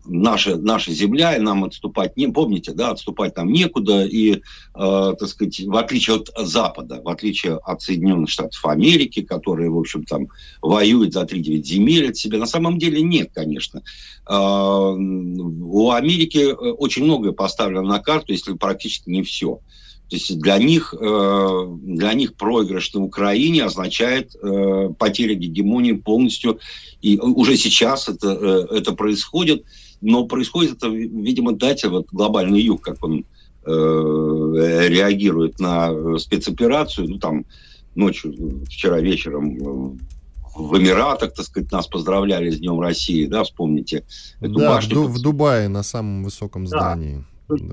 наша, 0.05 0.57
наша 0.57 0.93
земля, 0.93 1.37
и 1.37 1.41
нам 1.41 1.65
отступать 1.65 2.17
не, 2.17 2.29
помните, 2.29 2.73
да, 2.73 2.91
отступать 2.91 3.37
нам 3.37 3.53
некуда, 3.53 4.05
и, 4.05 4.35
э, 4.35 4.41
так 4.75 5.29
сказать, 5.29 5.61
в 5.61 5.77
отличие 5.77 6.17
от 6.17 6.31
Запада, 6.37 7.01
в 7.03 7.09
отличие 7.09 7.57
от 7.57 7.83
Соединенных 7.83 8.31
Штатов 8.31 8.65
Америки, 8.65 9.23
которые, 9.23 9.71
в 9.71 9.79
общем, 9.79 10.05
там 10.05 10.29
воюют 10.63 11.13
за 11.13 11.23
3-9 11.23 11.63
земель 11.63 12.11
от 12.11 12.17
себя, 12.17 12.39
на 12.39 12.47
самом 12.47 12.79
деле 12.79 13.03
нет, 13.03 13.31
конечно. 13.35 13.83
Э, 14.29 14.35
у 14.35 15.91
Америки 15.91 16.39
э, 16.39 16.55
очень 16.55 17.05
многое 17.05 17.33
поставлено 17.33 17.83
на 17.83 17.99
карту, 17.99 18.33
если 18.33 18.55
практически 18.55 19.11
не 19.11 19.23
все. 19.23 19.61
То 20.11 20.17
есть 20.17 20.39
для 20.39 20.59
них, 20.59 20.93
э, 20.99 21.67
для 21.83 22.13
них 22.15 22.35
проигрыш 22.35 22.93
на 22.95 23.01
Украине 23.01 23.65
означает 23.65 24.35
э, 24.35 24.91
потеря 24.99 25.35
гегемонии 25.35 25.93
полностью. 25.93 26.59
И 27.01 27.19
уже 27.19 27.57
сейчас 27.57 28.09
это, 28.09 28.67
это 28.71 28.93
происходит 28.93 29.65
но 30.01 30.25
происходит 30.25 30.77
это, 30.77 30.89
видимо, 30.89 31.53
дате, 31.53 31.89
вот 31.89 32.07
глобальный 32.11 32.61
юг, 32.61 32.81
как 32.83 33.03
он 33.05 33.25
э, 33.65 33.71
реагирует 34.89 35.61
на 35.61 36.19
спецоперацию, 36.19 37.09
ну 37.09 37.19
там 37.19 37.45
ночью, 37.95 38.65
вчера 38.67 39.01
вечером 39.01 39.57
э, 39.57 39.99
в 40.57 40.79
Эмиратах, 40.79 41.35
так 41.35 41.45
сказать, 41.45 41.71
нас 41.71 41.87
поздравляли 41.87 42.51
с 42.51 42.59
Днем 42.59 42.81
России, 42.81 43.27
да, 43.27 43.45
вспомните 43.45 44.05
эту 44.41 44.55
да, 44.55 44.75
башню. 44.75 45.03
В, 45.03 45.13
в 45.13 45.21
Дубае 45.23 45.69
на 45.69 45.83
самом 45.83 46.25
высоком 46.25 46.67
здании. 46.67 47.19
Да. 47.19 47.25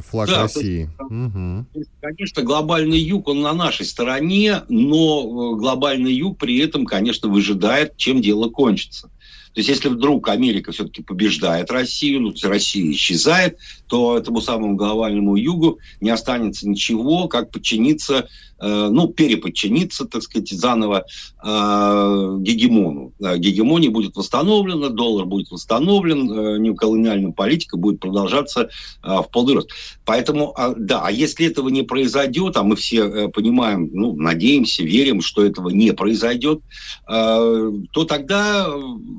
Флаг 0.10 0.30
да, 0.30 0.44
России. 0.44 0.82
Есть, 0.82 1.00
угу. 1.00 1.66
Конечно, 2.02 2.44
глобальный 2.44 3.00
юг, 3.00 3.28
он 3.28 3.42
на 3.42 3.54
нашей 3.54 3.86
стороне, 3.86 4.64
но 4.70 5.54
э, 5.56 5.60
глобальный 5.60 6.14
юг 6.14 6.38
при 6.38 6.60
этом, 6.60 6.86
конечно, 6.86 7.30
выжидает, 7.30 7.98
чем 7.98 8.22
дело 8.22 8.50
кончится. 8.50 9.10
То 9.58 9.62
есть 9.62 9.70
если 9.70 9.90
вдруг 9.90 10.30
Америка 10.30 10.72
все-таки 10.72 11.02
побеждает 11.02 11.72
Россию, 11.72 12.22
ну, 12.22 12.34
Россия 12.44 12.92
исчезает, 12.92 13.58
то 13.88 14.18
этому 14.18 14.42
самому 14.42 14.76
глобальному 14.76 15.36
югу 15.36 15.80
не 16.02 16.10
останется 16.10 16.68
ничего, 16.68 17.28
как 17.28 17.52
подчиниться 17.52 18.28
Э, 18.60 18.88
ну, 18.90 19.08
переподчиниться, 19.08 20.06
так 20.06 20.24
сказать, 20.24 20.50
заново 20.50 21.06
э, 21.44 22.38
гегемону. 22.40 23.14
Гегемония 23.20 23.92
будет 23.92 24.16
восстановлена, 24.16 24.90
доллар 24.90 25.26
будет 25.26 25.52
восстановлен, 25.52 26.32
э, 26.32 26.58
неоколониальная 26.58 27.32
политика 27.32 27.78
будет 27.78 28.00
продолжаться 28.00 28.70
э, 29.04 29.08
в 29.08 29.28
полный 29.32 29.54
рост. 29.54 29.70
Поэтому, 30.06 30.56
э, 30.58 30.74
да, 30.76 31.02
а 31.04 31.12
если 31.12 31.46
этого 31.46 31.70
не 31.70 31.84
произойдет, 31.84 32.58
а 32.58 32.64
мы 32.64 32.76
все 32.76 33.04
э, 33.04 33.28
понимаем, 33.28 33.92
ну, 33.94 34.16
надеемся, 34.16 34.82
верим, 34.82 35.22
что 35.22 35.46
этого 35.46 35.70
не 35.70 35.94
произойдет, 35.94 36.62
э, 37.08 37.72
то 37.92 38.06
тогда 38.06 38.74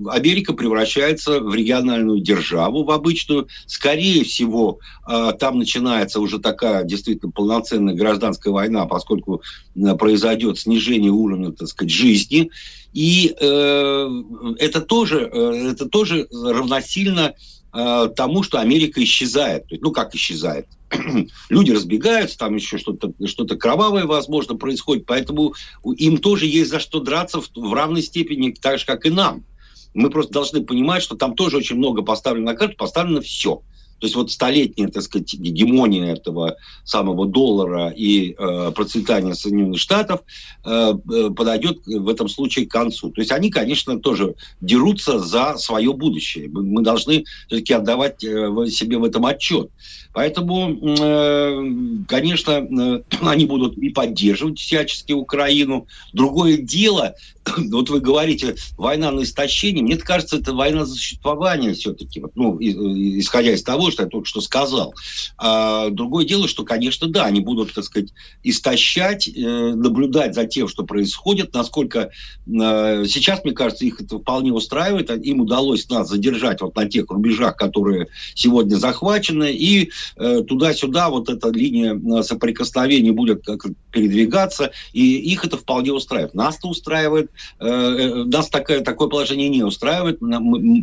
Америка 0.08 0.52
превращается 0.52 1.38
в 1.38 1.54
региональную 1.54 2.20
державу, 2.20 2.82
в 2.82 2.90
обычную. 2.90 3.46
Скорее 3.66 4.24
всего, 4.24 4.57
э, 5.06 5.32
там 5.38 5.58
начинается 5.58 6.20
уже 6.20 6.38
такая 6.38 6.84
действительно 6.84 7.32
полноценная 7.32 7.94
гражданская 7.94 8.52
война, 8.52 8.86
поскольку 8.86 9.08
поскольку 9.08 9.42
э, 9.76 9.94
произойдет 9.96 10.58
снижение 10.58 11.10
уровня, 11.10 11.52
так 11.52 11.68
сказать, 11.68 11.92
жизни. 11.92 12.50
И 12.92 13.34
э, 13.38 14.08
это, 14.58 14.80
тоже, 14.80 15.30
э, 15.32 15.70
это 15.72 15.86
тоже 15.86 16.28
равносильно 16.30 17.34
э, 17.72 18.08
тому, 18.16 18.42
что 18.42 18.60
Америка 18.60 19.02
исчезает. 19.02 19.64
Ну, 19.70 19.92
как 19.92 20.14
исчезает? 20.14 20.66
Люди 21.48 21.70
разбегаются, 21.72 22.38
там 22.38 22.56
еще 22.56 22.78
что-то 22.78 23.12
что 23.26 23.46
кровавое, 23.46 24.06
возможно, 24.06 24.54
происходит, 24.54 25.06
поэтому 25.06 25.54
им 25.96 26.18
тоже 26.18 26.46
есть 26.46 26.70
за 26.70 26.80
что 26.80 27.00
драться 27.00 27.40
в, 27.40 27.50
в 27.54 27.72
равной 27.74 28.02
степени, 28.02 28.52
так 28.52 28.78
же, 28.78 28.86
как 28.86 29.06
и 29.06 29.10
нам. 29.10 29.44
Мы 29.94 30.10
просто 30.10 30.32
должны 30.32 30.62
понимать, 30.62 31.02
что 31.02 31.16
там 31.16 31.34
тоже 31.34 31.56
очень 31.56 31.76
много 31.76 32.02
поставлено 32.02 32.52
на 32.52 32.54
карту, 32.56 32.76
поставлено 32.76 33.20
все. 33.20 33.62
То 33.98 34.06
есть 34.06 34.16
вот 34.16 34.30
столетняя, 34.30 34.88
так 34.88 35.02
сказать, 35.02 35.34
гегемония 35.34 36.12
этого 36.12 36.56
самого 36.84 37.26
доллара 37.26 37.90
и 37.90 38.34
э, 38.38 38.72
процветания 38.74 39.34
Соединенных 39.34 39.80
Штатов 39.80 40.20
э, 40.64 40.94
э, 41.12 41.30
подойдет 41.30 41.86
в 41.86 42.08
этом 42.08 42.28
случае 42.28 42.66
к 42.66 42.70
концу. 42.70 43.10
То 43.10 43.20
есть 43.20 43.32
они, 43.32 43.50
конечно, 43.50 43.98
тоже 43.98 44.34
дерутся 44.60 45.18
за 45.18 45.56
свое 45.58 45.92
будущее. 45.92 46.48
Мы 46.48 46.82
должны 46.82 47.24
все-таки 47.48 47.72
отдавать 47.72 48.22
э, 48.24 48.66
себе 48.68 48.98
в 48.98 49.04
этом 49.04 49.26
отчет. 49.26 49.70
Поэтому, 50.12 50.76
э, 50.98 52.04
конечно, 52.08 52.50
э, 52.52 53.02
они 53.22 53.46
будут 53.46 53.76
и 53.78 53.90
поддерживать 53.90 54.58
всячески 54.58 55.12
Украину. 55.12 55.86
Другое 56.12 56.56
дело, 56.56 57.14
вот 57.70 57.90
вы 57.90 58.00
говорите, 58.00 58.56
война 58.76 59.10
на 59.10 59.22
истощение, 59.22 59.82
мне 59.82 59.96
кажется, 59.96 60.36
это 60.36 60.52
война 60.52 60.84
за 60.84 60.94
существование 60.94 61.74
все-таки, 61.74 62.22
ну, 62.34 62.58
исходя 62.60 63.52
из 63.52 63.62
того, 63.62 63.90
что 63.90 64.04
я 64.04 64.08
только 64.08 64.26
что 64.26 64.40
сказал. 64.40 64.94
А 65.36 65.90
другое 65.90 66.24
дело, 66.24 66.48
что, 66.48 66.64
конечно, 66.64 67.08
да, 67.08 67.24
они 67.24 67.40
будут, 67.40 67.72
так 67.74 67.84
сказать, 67.84 68.10
истощать, 68.42 69.28
э, 69.28 69.40
наблюдать 69.74 70.34
за 70.34 70.46
тем, 70.46 70.68
что 70.68 70.84
происходит, 70.84 71.54
насколько 71.54 72.10
сейчас, 72.46 73.44
мне 73.44 73.52
кажется, 73.52 73.84
их 73.84 74.00
это 74.00 74.18
вполне 74.18 74.52
устраивает, 74.52 75.10
им 75.10 75.40
удалось 75.40 75.88
нас 75.88 76.08
задержать 76.08 76.60
вот 76.60 76.74
на 76.76 76.86
тех 76.86 77.10
рубежах, 77.10 77.56
которые 77.56 78.08
сегодня 78.34 78.76
захвачены, 78.76 79.52
и 79.52 79.90
Э, 80.16 80.42
туда-сюда 80.42 81.10
вот 81.10 81.28
эта 81.28 81.48
линия 81.50 81.94
э, 81.94 82.22
соприкосновения 82.22 83.12
будет 83.12 83.46
передвигаться, 83.90 84.72
и 84.92 85.16
их 85.16 85.44
это 85.44 85.56
вполне 85.56 85.92
устраивает. 85.92 86.34
Нас-то 86.34 86.68
устраивает, 86.68 87.26
э, 87.26 87.37
нас 87.60 88.48
такое, 88.48 88.80
такое 88.80 89.08
положение 89.08 89.48
не 89.48 89.62
устраивает. 89.62 90.20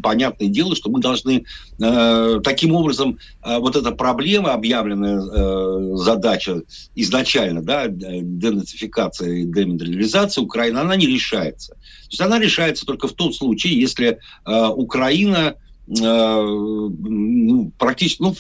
Понятное 0.02 0.48
дело, 0.48 0.76
что 0.76 0.90
мы 0.90 1.00
должны 1.00 1.46
таким 1.78 2.76
образом 2.76 3.18
вот 3.44 3.76
эта 3.76 3.92
проблема, 3.92 4.54
объявленная 4.54 5.96
задача 5.96 6.62
изначально, 6.96 7.62
да, 7.62 7.88
денацификация 7.88 9.30
и 9.30 9.44
демилитаризация 9.46 10.44
Украины, 10.44 10.80
она 10.80 10.96
не 10.96 11.08
решается. 11.08 11.74
То 11.74 12.12
есть 12.12 12.22
она 12.22 12.40
решается 12.40 12.86
только 12.86 13.08
в 13.08 13.14
том 13.14 13.34
случае, 13.34 13.80
если 13.80 14.20
Украина 14.46 15.56
Э, 15.88 16.42
ну, 16.42 17.72
практически, 17.78 18.22
ну, 18.22 18.36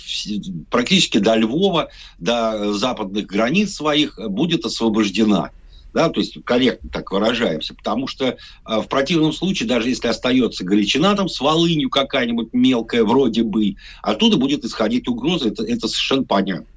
практически 0.71 1.19
до 1.19 1.35
Львова, 1.35 1.89
до 2.17 2.73
западных 2.73 3.27
границ 3.27 3.75
своих 3.75 4.19
будет 4.29 4.65
освобождена. 4.65 5.51
Да, 5.95 6.09
то 6.09 6.19
есть 6.19 6.37
корректно 6.43 6.89
так 6.89 7.09
выражаемся, 7.09 7.73
потому 7.73 8.05
что 8.07 8.25
э, 8.25 8.35
в 8.65 8.87
противном 8.89 9.31
случае, 9.31 9.69
даже 9.69 9.87
если 9.87 10.09
остается 10.09 10.65
Галичина 10.65 11.15
там 11.15 11.29
с 11.29 11.39
Волынью 11.39 11.89
какая-нибудь 11.89 12.49
мелкая, 12.51 13.05
вроде 13.05 13.43
бы, 13.43 13.77
оттуда 14.03 14.35
будет 14.35 14.65
исходить 14.65 15.07
угроза, 15.07 15.47
это, 15.47 15.63
это 15.63 15.87
совершенно 15.87 16.25
понятно. 16.25 16.67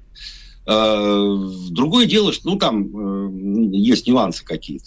Э, 0.65 1.37
другое 1.69 2.05
дело, 2.05 2.31
что 2.31 2.49
ну, 2.49 2.57
там 2.57 2.85
э, 2.85 3.75
есть 3.75 4.07
нюансы 4.07 4.45
какие-то. 4.45 4.85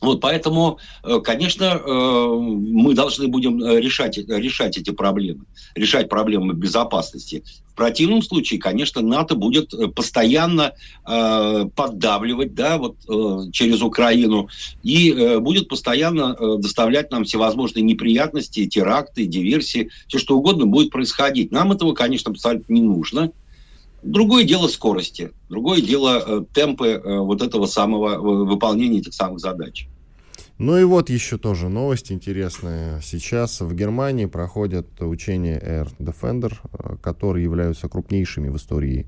Вот, 0.00 0.20
поэтому, 0.20 0.78
э, 1.02 1.20
конечно, 1.20 1.64
э, 1.64 2.36
мы 2.38 2.94
должны 2.94 3.28
будем 3.28 3.62
э, 3.62 3.80
решать, 3.80 4.18
решать 4.18 4.76
эти 4.78 4.90
проблемы, 4.90 5.44
решать 5.74 6.08
проблемы 6.08 6.54
безопасности. 6.54 7.44
В 7.72 7.74
противном 7.76 8.22
случае, 8.22 8.58
конечно, 8.58 9.02
НАТО 9.02 9.34
будет 9.34 9.74
постоянно 9.94 10.72
поддавливать 11.04 12.54
да, 12.54 12.78
вот, 12.78 12.96
через 13.52 13.82
Украину 13.82 14.48
и 14.82 15.36
будет 15.40 15.68
постоянно 15.68 16.56
доставлять 16.56 17.10
нам 17.10 17.24
всевозможные 17.24 17.82
неприятности, 17.82 18.64
теракты, 18.64 19.26
диверсии, 19.26 19.90
все 20.08 20.18
что 20.18 20.38
угодно 20.38 20.64
будет 20.64 20.90
происходить. 20.90 21.52
Нам 21.52 21.70
этого, 21.70 21.92
конечно, 21.92 22.30
абсолютно 22.30 22.72
не 22.72 22.80
нужно. 22.80 23.30
Другое 24.06 24.44
дело 24.44 24.68
скорости, 24.68 25.32
другое 25.48 25.82
дело 25.82 26.22
э, 26.24 26.44
темпы 26.54 26.86
э, 26.86 27.18
вот 27.18 27.42
этого 27.42 27.66
самого 27.66 28.14
э, 28.14 28.18
выполнения 28.18 29.00
этих 29.00 29.12
самых 29.12 29.40
задач. 29.40 29.88
Ну 30.58 30.78
и 30.78 30.84
вот 30.84 31.10
еще 31.10 31.38
тоже 31.38 31.68
новость 31.68 32.12
интересная. 32.12 33.00
Сейчас 33.02 33.60
в 33.60 33.74
Германии 33.74 34.26
проходят 34.26 34.86
учения 35.00 35.58
Air 35.58 35.88
Defender, 35.98 36.54
которые 37.00 37.42
являются 37.42 37.88
крупнейшими 37.88 38.48
в 38.48 38.56
истории 38.56 39.06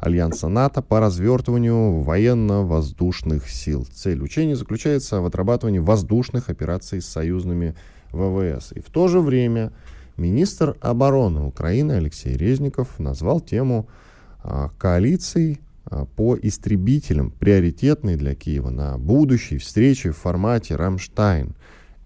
Альянса 0.00 0.48
НАТО 0.48 0.82
по 0.82 0.98
развертыванию 0.98 2.02
военно-воздушных 2.02 3.48
сил. 3.48 3.86
Цель 3.92 4.20
учений 4.20 4.54
заключается 4.54 5.20
в 5.20 5.26
отрабатывании 5.26 5.78
воздушных 5.78 6.48
операций 6.50 7.00
с 7.00 7.06
союзными 7.06 7.76
ВВС. 8.10 8.72
И 8.72 8.80
в 8.80 8.90
то 8.90 9.06
же 9.06 9.20
время 9.20 9.72
министр 10.16 10.76
обороны 10.80 11.42
Украины 11.42 11.92
Алексей 11.92 12.36
Резников 12.36 12.98
назвал 12.98 13.40
тему 13.40 13.88
коалиций 14.78 15.60
а, 15.90 16.04
по 16.04 16.36
истребителям, 16.40 17.30
приоритетной 17.32 18.16
для 18.16 18.34
Киева 18.34 18.70
на 18.70 18.96
будущей 18.96 19.58
встрече 19.58 20.12
в 20.12 20.16
формате 20.16 20.76
«Рамштайн». 20.76 21.54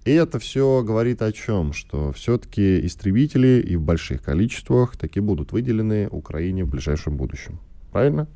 И 0.05 0.11
это 0.11 0.39
все 0.39 0.83
говорит 0.83 1.23
о 1.23 1.33
чем? 1.33 1.73
Что 1.73 2.13
все-таки 2.13 2.85
истребители 2.87 3.63
и 3.67 3.77
в 3.77 3.83
больших 3.83 4.23
количествах 4.23 4.97
таки 4.97 5.21
будут 5.21 5.53
выделены 5.53 6.09
Украине 6.09 6.65
в 6.65 6.69
ближайшем 6.69 7.17
будущем. 7.17 7.59
Правильно? 7.91 8.27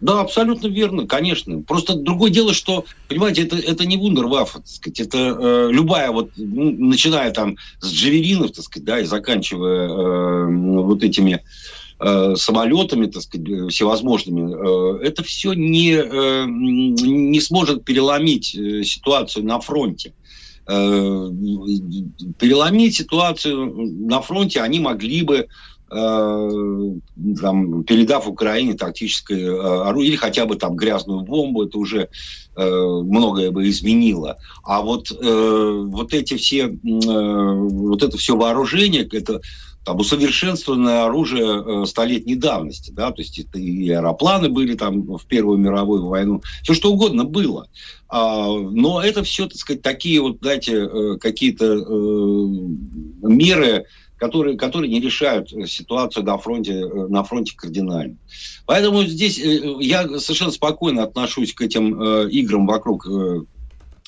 Да, 0.00 0.20
абсолютно 0.20 0.68
верно, 0.68 1.06
конечно. 1.06 1.60
Просто 1.62 1.94
другое 1.94 2.30
дело, 2.30 2.54
что, 2.54 2.86
понимаете, 3.08 3.42
это, 3.42 3.56
это 3.56 3.84
не 3.84 3.96
вундерваффе, 3.96 4.58
так 4.58 4.68
сказать, 4.68 5.00
это 5.00 5.18
э, 5.18 5.68
любая 5.72 6.10
вот, 6.10 6.30
ну, 6.36 6.70
начиная 6.70 7.30
там 7.32 7.56
с 7.80 7.90
джавелинов, 7.92 8.52
так 8.52 8.64
сказать, 8.64 8.86
да, 8.86 9.00
и 9.00 9.04
заканчивая 9.04 9.88
э, 9.88 10.46
вот 10.82 11.02
этими 11.02 11.34
э, 11.34 11.40
самолетами, 12.36 13.06
так 13.06 13.22
сказать, 13.22 13.70
всевозможными, 13.70 15.00
э, 15.02 15.06
это 15.06 15.22
все 15.22 15.52
не, 15.52 15.92
э, 15.92 16.46
не 16.46 17.40
сможет 17.40 17.84
переломить 17.84 18.54
э, 18.54 18.82
ситуацию 18.84 19.44
на 19.44 19.60
фронте. 19.60 20.14
Э, 20.66 20.72
переломить 22.38 22.96
ситуацию 22.96 23.74
на 24.06 24.20
фронте 24.22 24.60
они 24.60 24.80
могли 24.80 25.22
бы 25.22 25.46
Э, 25.92 26.50
там, 27.40 27.82
передав 27.82 28.28
Украине 28.28 28.74
тактическое 28.74 29.50
э, 29.50 29.88
оружие 29.88 30.10
или 30.10 30.16
хотя 30.16 30.46
бы 30.46 30.54
там 30.54 30.76
грязную 30.76 31.22
бомбу, 31.22 31.64
это 31.64 31.78
уже 31.78 32.08
э, 32.56 32.64
многое 32.64 33.50
бы 33.50 33.68
изменило. 33.68 34.38
А 34.62 34.82
вот, 34.82 35.10
э, 35.10 35.84
вот 35.88 36.14
эти 36.14 36.36
все, 36.36 36.66
э, 36.66 36.76
вот 36.84 38.04
это 38.04 38.16
все 38.18 38.36
вооружение, 38.36 39.02
это 39.02 39.40
там 39.84 39.98
усовершенствованное 39.98 41.04
оружие 41.04 41.82
э, 41.82 41.86
столетней 41.86 42.34
давности, 42.34 42.90
да, 42.90 43.10
то 43.12 43.22
есть 43.22 43.38
и 43.54 43.90
аэропланы 43.90 44.48
были 44.50 44.74
там 44.74 45.16
в 45.16 45.26
Первую 45.26 45.58
мировую 45.58 46.06
войну, 46.06 46.42
все 46.62 46.74
что 46.74 46.92
угодно 46.92 47.24
было. 47.24 47.68
А, 48.08 48.46
но 48.48 49.00
это 49.00 49.22
все, 49.22 49.46
так 49.46 49.56
сказать, 49.56 49.82
такие 49.82 50.20
вот, 50.20 50.38
знаете, 50.42 50.74
э, 50.74 51.16
какие-то 51.18 51.64
э, 51.64 52.46
меры, 53.22 53.86
которые, 54.18 54.58
которые 54.58 54.92
не 54.92 55.00
решают 55.00 55.48
ситуацию 55.48 56.26
на 56.26 56.36
фронте, 56.36 56.84
на 56.84 57.24
фронте 57.24 57.56
кардинально. 57.56 58.16
Поэтому 58.66 59.04
здесь 59.04 59.38
я 59.38 60.06
совершенно 60.18 60.50
спокойно 60.50 61.04
отношусь 61.04 61.54
к 61.54 61.62
этим 61.62 62.28
играм 62.28 62.66
вокруг 62.66 63.06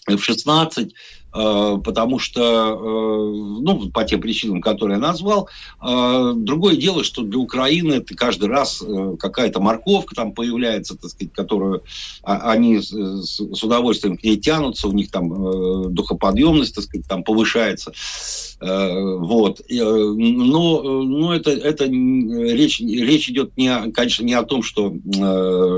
F-16, 0.06 0.88
Э, 0.88 0.88
потому 1.32 2.18
что, 2.18 2.42
э, 2.42 3.62
ну, 3.62 3.90
по 3.90 4.04
тем 4.04 4.20
причинам, 4.20 4.60
которые 4.60 4.96
я 4.96 5.02
назвал. 5.02 5.48
Э, 5.82 6.34
другое 6.36 6.76
дело, 6.76 7.04
что 7.04 7.22
для 7.22 7.38
Украины 7.38 7.94
это 7.94 8.14
каждый 8.14 8.48
раз 8.48 8.84
какая-то 9.18 9.60
морковка 9.60 10.14
там 10.14 10.32
появляется, 10.32 10.96
так 10.96 11.10
сказать, 11.10 11.32
которую 11.32 11.84
а, 12.22 12.50
они 12.52 12.80
с 12.80 13.62
удовольствием 13.62 14.16
к 14.16 14.24
ней 14.24 14.36
тянутся, 14.36 14.88
у 14.88 14.92
них 14.92 15.10
там 15.10 15.92
духоподъемность, 15.92 16.74
так 16.74 16.84
сказать, 16.84 17.06
там 17.06 17.24
повышается. 17.24 17.92
Вот. 18.60 19.60
Но, 19.70 20.82
но 21.02 21.34
это, 21.34 21.50
это 21.50 21.86
речь, 21.86 22.80
речь 22.80 23.28
идет, 23.28 23.56
не, 23.56 23.90
конечно, 23.90 24.24
не 24.24 24.34
о 24.34 24.42
том, 24.42 24.62
что 24.62 24.94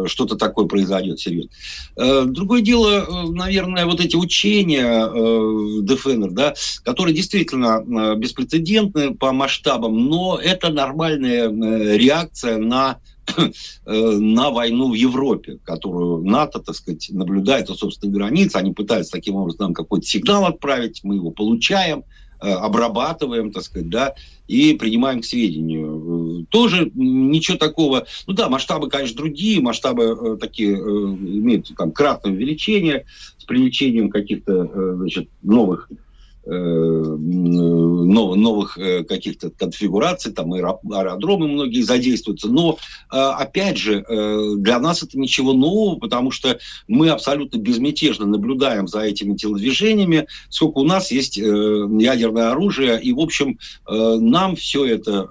что-то 0.06 0.36
такое 0.36 0.66
произойдет 0.66 1.20
серьезно. 1.20 1.50
Другое 1.96 2.60
дело, 2.60 3.26
наверное, 3.30 3.86
вот 3.86 4.00
эти 4.00 4.16
учения, 4.16 5.43
Defender, 5.82 6.30
да, 6.30 6.54
которые 6.82 7.14
действительно 7.14 7.82
э, 7.82 8.16
беспрецедентны 8.16 9.14
по 9.14 9.32
масштабам, 9.32 10.06
но 10.06 10.38
это 10.42 10.70
нормальная 10.70 11.48
э, 11.48 11.96
реакция 11.96 12.58
на 12.58 13.00
э, 13.36 13.50
на 13.86 14.50
войну 14.50 14.90
в 14.90 14.94
Европе, 14.94 15.58
которую 15.64 16.24
НАТО, 16.24 16.60
так 16.60 16.74
сказать, 16.74 17.08
наблюдает 17.10 17.70
у 17.70 17.74
собственных 17.74 18.16
границ. 18.16 18.54
Они 18.54 18.72
пытаются 18.72 19.12
таким 19.12 19.36
образом 19.36 19.74
какой-то 19.74 20.06
сигнал 20.06 20.44
отправить, 20.44 21.00
мы 21.02 21.16
его 21.16 21.30
получаем, 21.30 22.04
обрабатываем, 22.52 23.50
так 23.52 23.62
сказать, 23.62 23.88
да, 23.88 24.14
и 24.46 24.74
принимаем 24.74 25.22
к 25.22 25.24
сведению. 25.24 26.46
Тоже 26.50 26.90
ничего 26.94 27.56
такого. 27.56 28.06
Ну 28.26 28.34
да, 28.34 28.48
масштабы, 28.48 28.88
конечно, 28.88 29.16
другие, 29.16 29.60
масштабы 29.60 30.36
такие 30.40 30.74
имеют 30.74 31.70
там 31.76 31.92
кратное 31.92 32.32
увеличение 32.32 33.06
с 33.38 33.44
привлечением 33.44 34.10
каких-то 34.10 34.96
значит, 34.96 35.28
новых 35.42 35.88
Э, 35.90 36.03
новых, 36.46 38.36
новых 38.36 38.78
э, 38.78 39.04
каких-то 39.04 39.50
конфигураций, 39.50 40.32
там 40.32 40.52
аэродромы 40.52 41.48
многие 41.48 41.82
задействуются. 41.82 42.48
Но, 42.48 42.78
э, 43.12 43.16
опять 43.16 43.78
же, 43.78 44.04
для 44.58 44.78
нас 44.78 45.02
это 45.02 45.18
ничего 45.18 45.52
нового, 45.52 45.98
потому 45.98 46.30
что 46.30 46.58
мы 46.88 47.08
абсолютно 47.10 47.58
безмятежно 47.58 48.26
наблюдаем 48.26 48.88
за 48.88 49.00
этими 49.00 49.36
телодвижениями, 49.36 50.26
сколько 50.48 50.78
у 50.78 50.84
нас 50.84 51.10
есть 51.10 51.36
ядерное 51.36 52.50
оружие, 52.50 53.00
и, 53.00 53.12
в 53.12 53.20
общем, 53.20 53.58
нам 53.88 54.56
все 54.56 54.84
это 54.84 55.28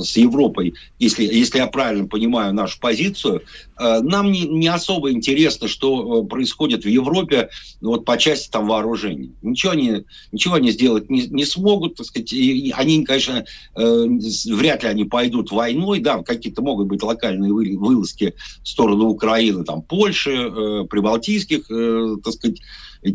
с 0.00 0.16
Европой, 0.16 0.74
если, 0.98 1.24
если 1.24 1.58
я 1.58 1.66
правильно 1.66 2.06
понимаю 2.06 2.54
нашу 2.54 2.80
позицию, 2.80 3.42
нам 3.78 4.32
не, 4.32 4.42
не 4.46 4.68
особо 4.68 5.12
интересно, 5.12 5.68
что 5.68 6.24
происходит 6.24 6.84
в 6.84 6.88
Европе 6.88 7.50
вот, 7.80 8.04
по 8.04 8.16
части 8.16 8.50
там 8.50 8.68
вооружений. 8.68 9.32
Ничего 9.42 9.74
не 9.74 10.04
ничего 10.32 10.54
они 10.54 10.70
сделать 10.70 11.10
не, 11.10 11.26
не 11.26 11.44
смогут, 11.44 11.96
так 11.96 12.06
сказать, 12.06 12.32
и 12.32 12.72
они, 12.76 13.04
конечно, 13.04 13.44
э, 13.74 14.06
вряд 14.46 14.82
ли 14.82 14.88
они 14.88 15.04
пойдут 15.04 15.50
войной, 15.50 16.00
да, 16.00 16.22
какие-то 16.22 16.62
могут 16.62 16.86
быть 16.86 17.02
локальные 17.02 17.52
вы, 17.52 17.76
вылазки 17.76 18.34
в 18.62 18.68
сторону 18.68 19.06
Украины, 19.06 19.64
там, 19.64 19.82
Польши, 19.82 20.32
э, 20.32 20.84
прибалтийских, 20.88 21.70
э, 21.70 22.16
так 22.22 22.34
сказать, 22.34 22.60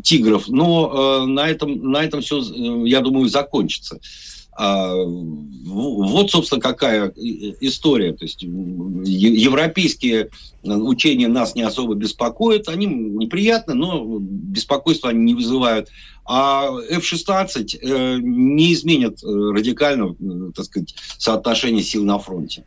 тигров, 0.03 0.47
но 0.47 1.23
э, 1.23 1.25
на, 1.27 1.49
этом, 1.49 1.91
на 1.91 2.03
этом 2.03 2.21
все, 2.21 2.41
э, 2.41 2.87
я 2.87 3.01
думаю, 3.01 3.29
закончится. 3.29 3.99
А, 4.53 4.93
вот, 4.95 6.29
собственно, 6.29 6.59
какая 6.61 7.13
история. 7.61 8.13
То 8.13 8.25
есть 8.25 8.43
европейские 8.43 10.29
учения 10.63 11.27
нас 11.27 11.55
не 11.55 11.61
особо 11.61 11.95
беспокоят, 11.95 12.67
они 12.67 12.85
неприятны, 12.85 13.73
но 13.73 14.19
беспокойства 14.19 15.09
они 15.09 15.23
не 15.23 15.35
вызывают. 15.35 15.89
А 16.25 16.67
F-16 16.89 17.79
э, 17.81 18.19
не 18.21 18.73
изменит 18.73 19.23
э, 19.23 19.27
радикально, 19.27 20.15
э, 20.19 20.51
так 20.55 20.65
сказать, 20.65 20.95
соотношение 21.17 21.83
сил 21.83 22.03
на 22.03 22.19
фронте. 22.19 22.63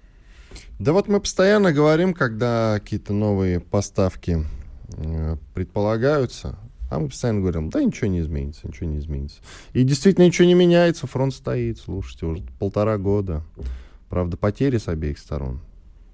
Да 0.79 0.93
вот 0.93 1.07
мы 1.07 1.21
постоянно 1.21 1.73
говорим, 1.73 2.15
когда 2.15 2.81
какие-то 2.81 3.13
новые 3.13 3.61
поставки 3.61 4.45
предполагаются, 5.55 6.59
а 6.95 7.01
мы 7.01 7.09
постоянно 7.09 7.41
говорим, 7.41 7.71
да 7.71 7.83
ничего 7.83 8.09
не 8.09 8.21
изменится, 8.21 8.67
ничего 8.69 8.89
не 8.89 8.99
изменится. 8.99 9.41
И 9.73 9.83
действительно 9.83 10.25
ничего 10.25 10.47
не 10.47 10.55
меняется, 10.55 11.07
фронт 11.07 11.35
стоит, 11.35 11.79
слушайте, 11.79 12.27
уже 12.27 12.43
полтора 12.59 12.99
года. 12.99 13.43
Правда, 14.09 14.37
потери 14.37 14.79
с 14.79 14.87
обеих 14.89 15.19
сторон. 15.19 15.61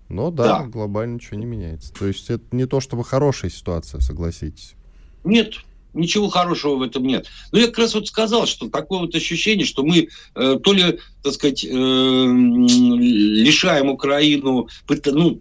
Но 0.08 0.30
да, 0.30 0.60
да. 0.60 0.66
глобально 0.66 1.14
ничего 1.14 1.38
не 1.38 1.46
меняется. 1.46 1.92
То 1.92 2.06
есть 2.06 2.30
это 2.30 2.44
не 2.50 2.66
то 2.66 2.80
чтобы 2.80 3.04
хорошая 3.04 3.50
ситуация, 3.50 4.00
согласитесь. 4.00 4.74
Нет, 5.22 5.54
Ничего 5.92 6.28
хорошего 6.28 6.76
в 6.76 6.82
этом 6.82 7.04
нет. 7.04 7.26
Но 7.52 7.58
я 7.58 7.66
как 7.66 7.78
раз 7.78 7.94
вот 7.94 8.06
сказал, 8.06 8.46
что 8.46 8.68
такое 8.68 9.00
вот 9.00 9.14
ощущение, 9.14 9.66
что 9.66 9.82
мы 9.82 10.08
э, 10.34 10.58
то 10.62 10.72
ли, 10.72 10.98
так 11.22 11.32
сказать, 11.32 11.64
э, 11.64 11.68
лишаем 11.68 13.90
Украину, 13.90 14.68
ну, 15.06 15.38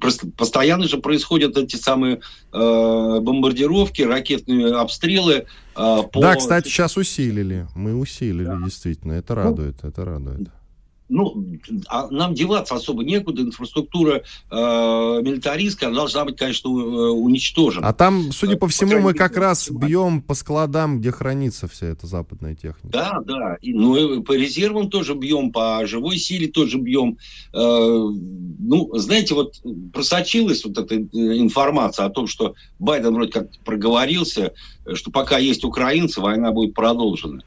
просто 0.00 0.28
постоянно 0.36 0.88
же 0.88 0.98
происходят 0.98 1.56
эти 1.56 1.76
самые 1.76 2.20
э, 2.52 3.18
бомбардировки, 3.20 4.02
ракетные 4.02 4.74
обстрелы. 4.74 5.46
Э, 5.76 6.02
по... 6.12 6.20
Да, 6.20 6.34
кстати, 6.34 6.68
сейчас 6.68 6.96
усилили. 6.96 7.66
Мы 7.74 7.94
усилили, 7.94 8.44
да. 8.44 8.60
действительно. 8.64 9.12
Это 9.12 9.34
радует, 9.34 9.76
ну, 9.82 9.88
это 9.88 10.04
радует. 10.04 10.48
Ну, 11.08 11.44
а 11.88 12.08
нам 12.08 12.34
деваться 12.34 12.74
особо 12.74 13.02
некуда, 13.04 13.42
инфраструктура 13.42 14.22
э, 14.50 14.54
милитаристская, 14.54 15.88
она 15.88 15.98
должна 15.98 16.24
быть, 16.24 16.36
конечно, 16.36 16.68
э, 16.68 16.72
уничтожена. 16.72 17.86
А 17.86 17.92
там, 17.92 18.32
судя 18.32 18.56
по 18.56 18.68
всему, 18.68 18.98
мы 19.00 19.14
как 19.14 19.36
раз 19.36 19.70
бьем 19.70 20.20
по 20.20 20.34
складам, 20.34 21.00
где 21.00 21.10
хранится 21.10 21.66
вся 21.68 21.86
эта 21.86 22.06
западная 22.06 22.54
техника. 22.54 22.88
Да, 22.88 23.20
да, 23.24 23.56
и, 23.62 23.72
ну 23.72 24.18
и 24.18 24.22
по 24.22 24.32
резервам 24.32 24.90
тоже 24.90 25.14
бьем, 25.14 25.50
по 25.50 25.86
живой 25.86 26.18
силе 26.18 26.48
тоже 26.48 26.78
бьем. 26.78 27.18
Э, 27.52 27.58
ну, 27.58 28.90
знаете, 28.94 29.34
вот 29.34 29.54
просочилась 29.92 30.64
вот 30.64 30.76
эта 30.78 30.96
информация 30.96 32.06
о 32.06 32.10
том, 32.10 32.26
что 32.26 32.54
Байден 32.78 33.14
вроде 33.14 33.32
как 33.32 33.48
проговорился, 33.64 34.52
что 34.94 35.10
пока 35.10 35.38
есть 35.38 35.64
украинцы, 35.64 36.20
война 36.20 36.52
будет 36.52 36.74
продолжена. 36.74 37.42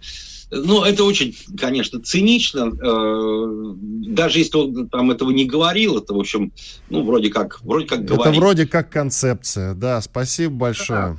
Ну, 0.52 0.84
это 0.84 1.06
очень, 1.06 1.36
конечно, 1.58 2.02
цинично. 2.02 2.72
Э, 2.72 3.76
даже 4.14 4.40
если 4.40 4.58
он 4.58 4.90
там 4.90 5.10
этого 5.10 5.32
не 5.32 5.46
говорил, 5.46 5.98
это, 5.98 6.14
в 6.14 6.20
общем, 6.20 6.52
ну, 6.90 7.04
вроде 7.04 7.30
как, 7.30 7.62
вроде 7.62 7.88
как 7.88 8.04
говорит. 8.04 8.28
Это 8.28 8.40
вроде 8.40 8.68
как 8.68 8.90
концепция, 8.90 9.74
да. 9.74 10.02
Спасибо 10.02 10.54
большое. 10.54 11.00
Да. 11.00 11.18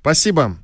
Спасибо. 0.00 0.56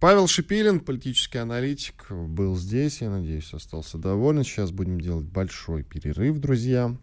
Павел 0.00 0.26
Шипилин, 0.26 0.80
политический 0.80 1.38
аналитик, 1.38 2.10
был 2.10 2.56
здесь, 2.56 3.00
я 3.00 3.08
надеюсь, 3.08 3.54
остался 3.54 3.98
доволен. 3.98 4.42
Сейчас 4.44 4.72
будем 4.72 5.00
делать 5.00 5.24
большой 5.24 5.84
перерыв, 5.84 6.38
друзья. 6.38 6.94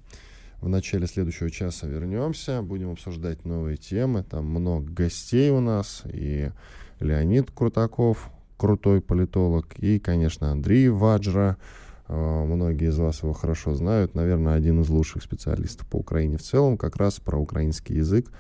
В 0.60 0.70
начале 0.70 1.08
следующего 1.08 1.49
часа 1.49 1.88
вернемся, 1.88 2.62
будем 2.62 2.91
обсуждать 2.91 3.45
новые 3.45 3.78
темы. 3.78 4.24
Там 4.24 4.45
много 4.45 4.91
гостей 4.91 5.49
у 5.49 5.62
нас, 5.62 6.04
и 6.14 6.52
Леонид 6.99 7.49
Крутаков, 7.49 8.30
крутой 8.62 9.01
политолог, 9.01 9.74
и, 9.80 9.97
конечно, 9.97 10.51
Андрей 10.51 10.88
Ваджра. 10.89 11.57
А, 12.05 12.45
многие 12.45 12.89
из 12.89 12.97
вас 12.99 13.24
его 13.24 13.34
хорошо 13.34 13.74
знают. 13.74 14.14
Наверное, 14.14 14.53
один 14.53 14.82
из 14.82 14.89
лучших 14.89 15.24
специалистов 15.24 15.88
по 15.88 15.95
Украине 15.95 16.38
в 16.38 16.43
целом, 16.43 16.78
как 16.78 16.97
раз 16.97 17.20
про 17.20 17.39
украинский 17.39 17.95
язык. 17.95 18.32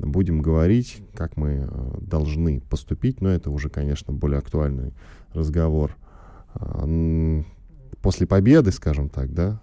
Будем 0.00 0.42
говорить, 0.42 1.00
как 1.14 1.36
мы 1.36 1.68
а, 1.70 1.96
должны 2.00 2.60
поступить, 2.60 3.20
но 3.20 3.28
это 3.28 3.52
уже, 3.52 3.68
конечно, 3.68 4.12
более 4.12 4.40
актуальный 4.40 4.94
разговор 5.32 5.96
а, 6.54 6.84
после 8.02 8.26
победы, 8.26 8.72
скажем 8.72 9.08
так, 9.08 9.32
да. 9.32 9.60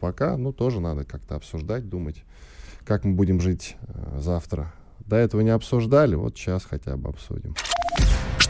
пока, 0.00 0.36
ну, 0.36 0.52
тоже 0.52 0.80
надо 0.80 1.04
как-то 1.04 1.36
обсуждать, 1.36 1.88
думать, 1.88 2.24
как 2.84 3.04
мы 3.04 3.14
будем 3.14 3.40
жить 3.40 3.76
завтра. 4.18 4.74
До 5.06 5.14
этого 5.14 5.40
не 5.42 5.50
обсуждали, 5.50 6.16
вот 6.16 6.36
сейчас 6.36 6.64
хотя 6.64 6.96
бы 6.96 7.10
обсудим. 7.10 7.54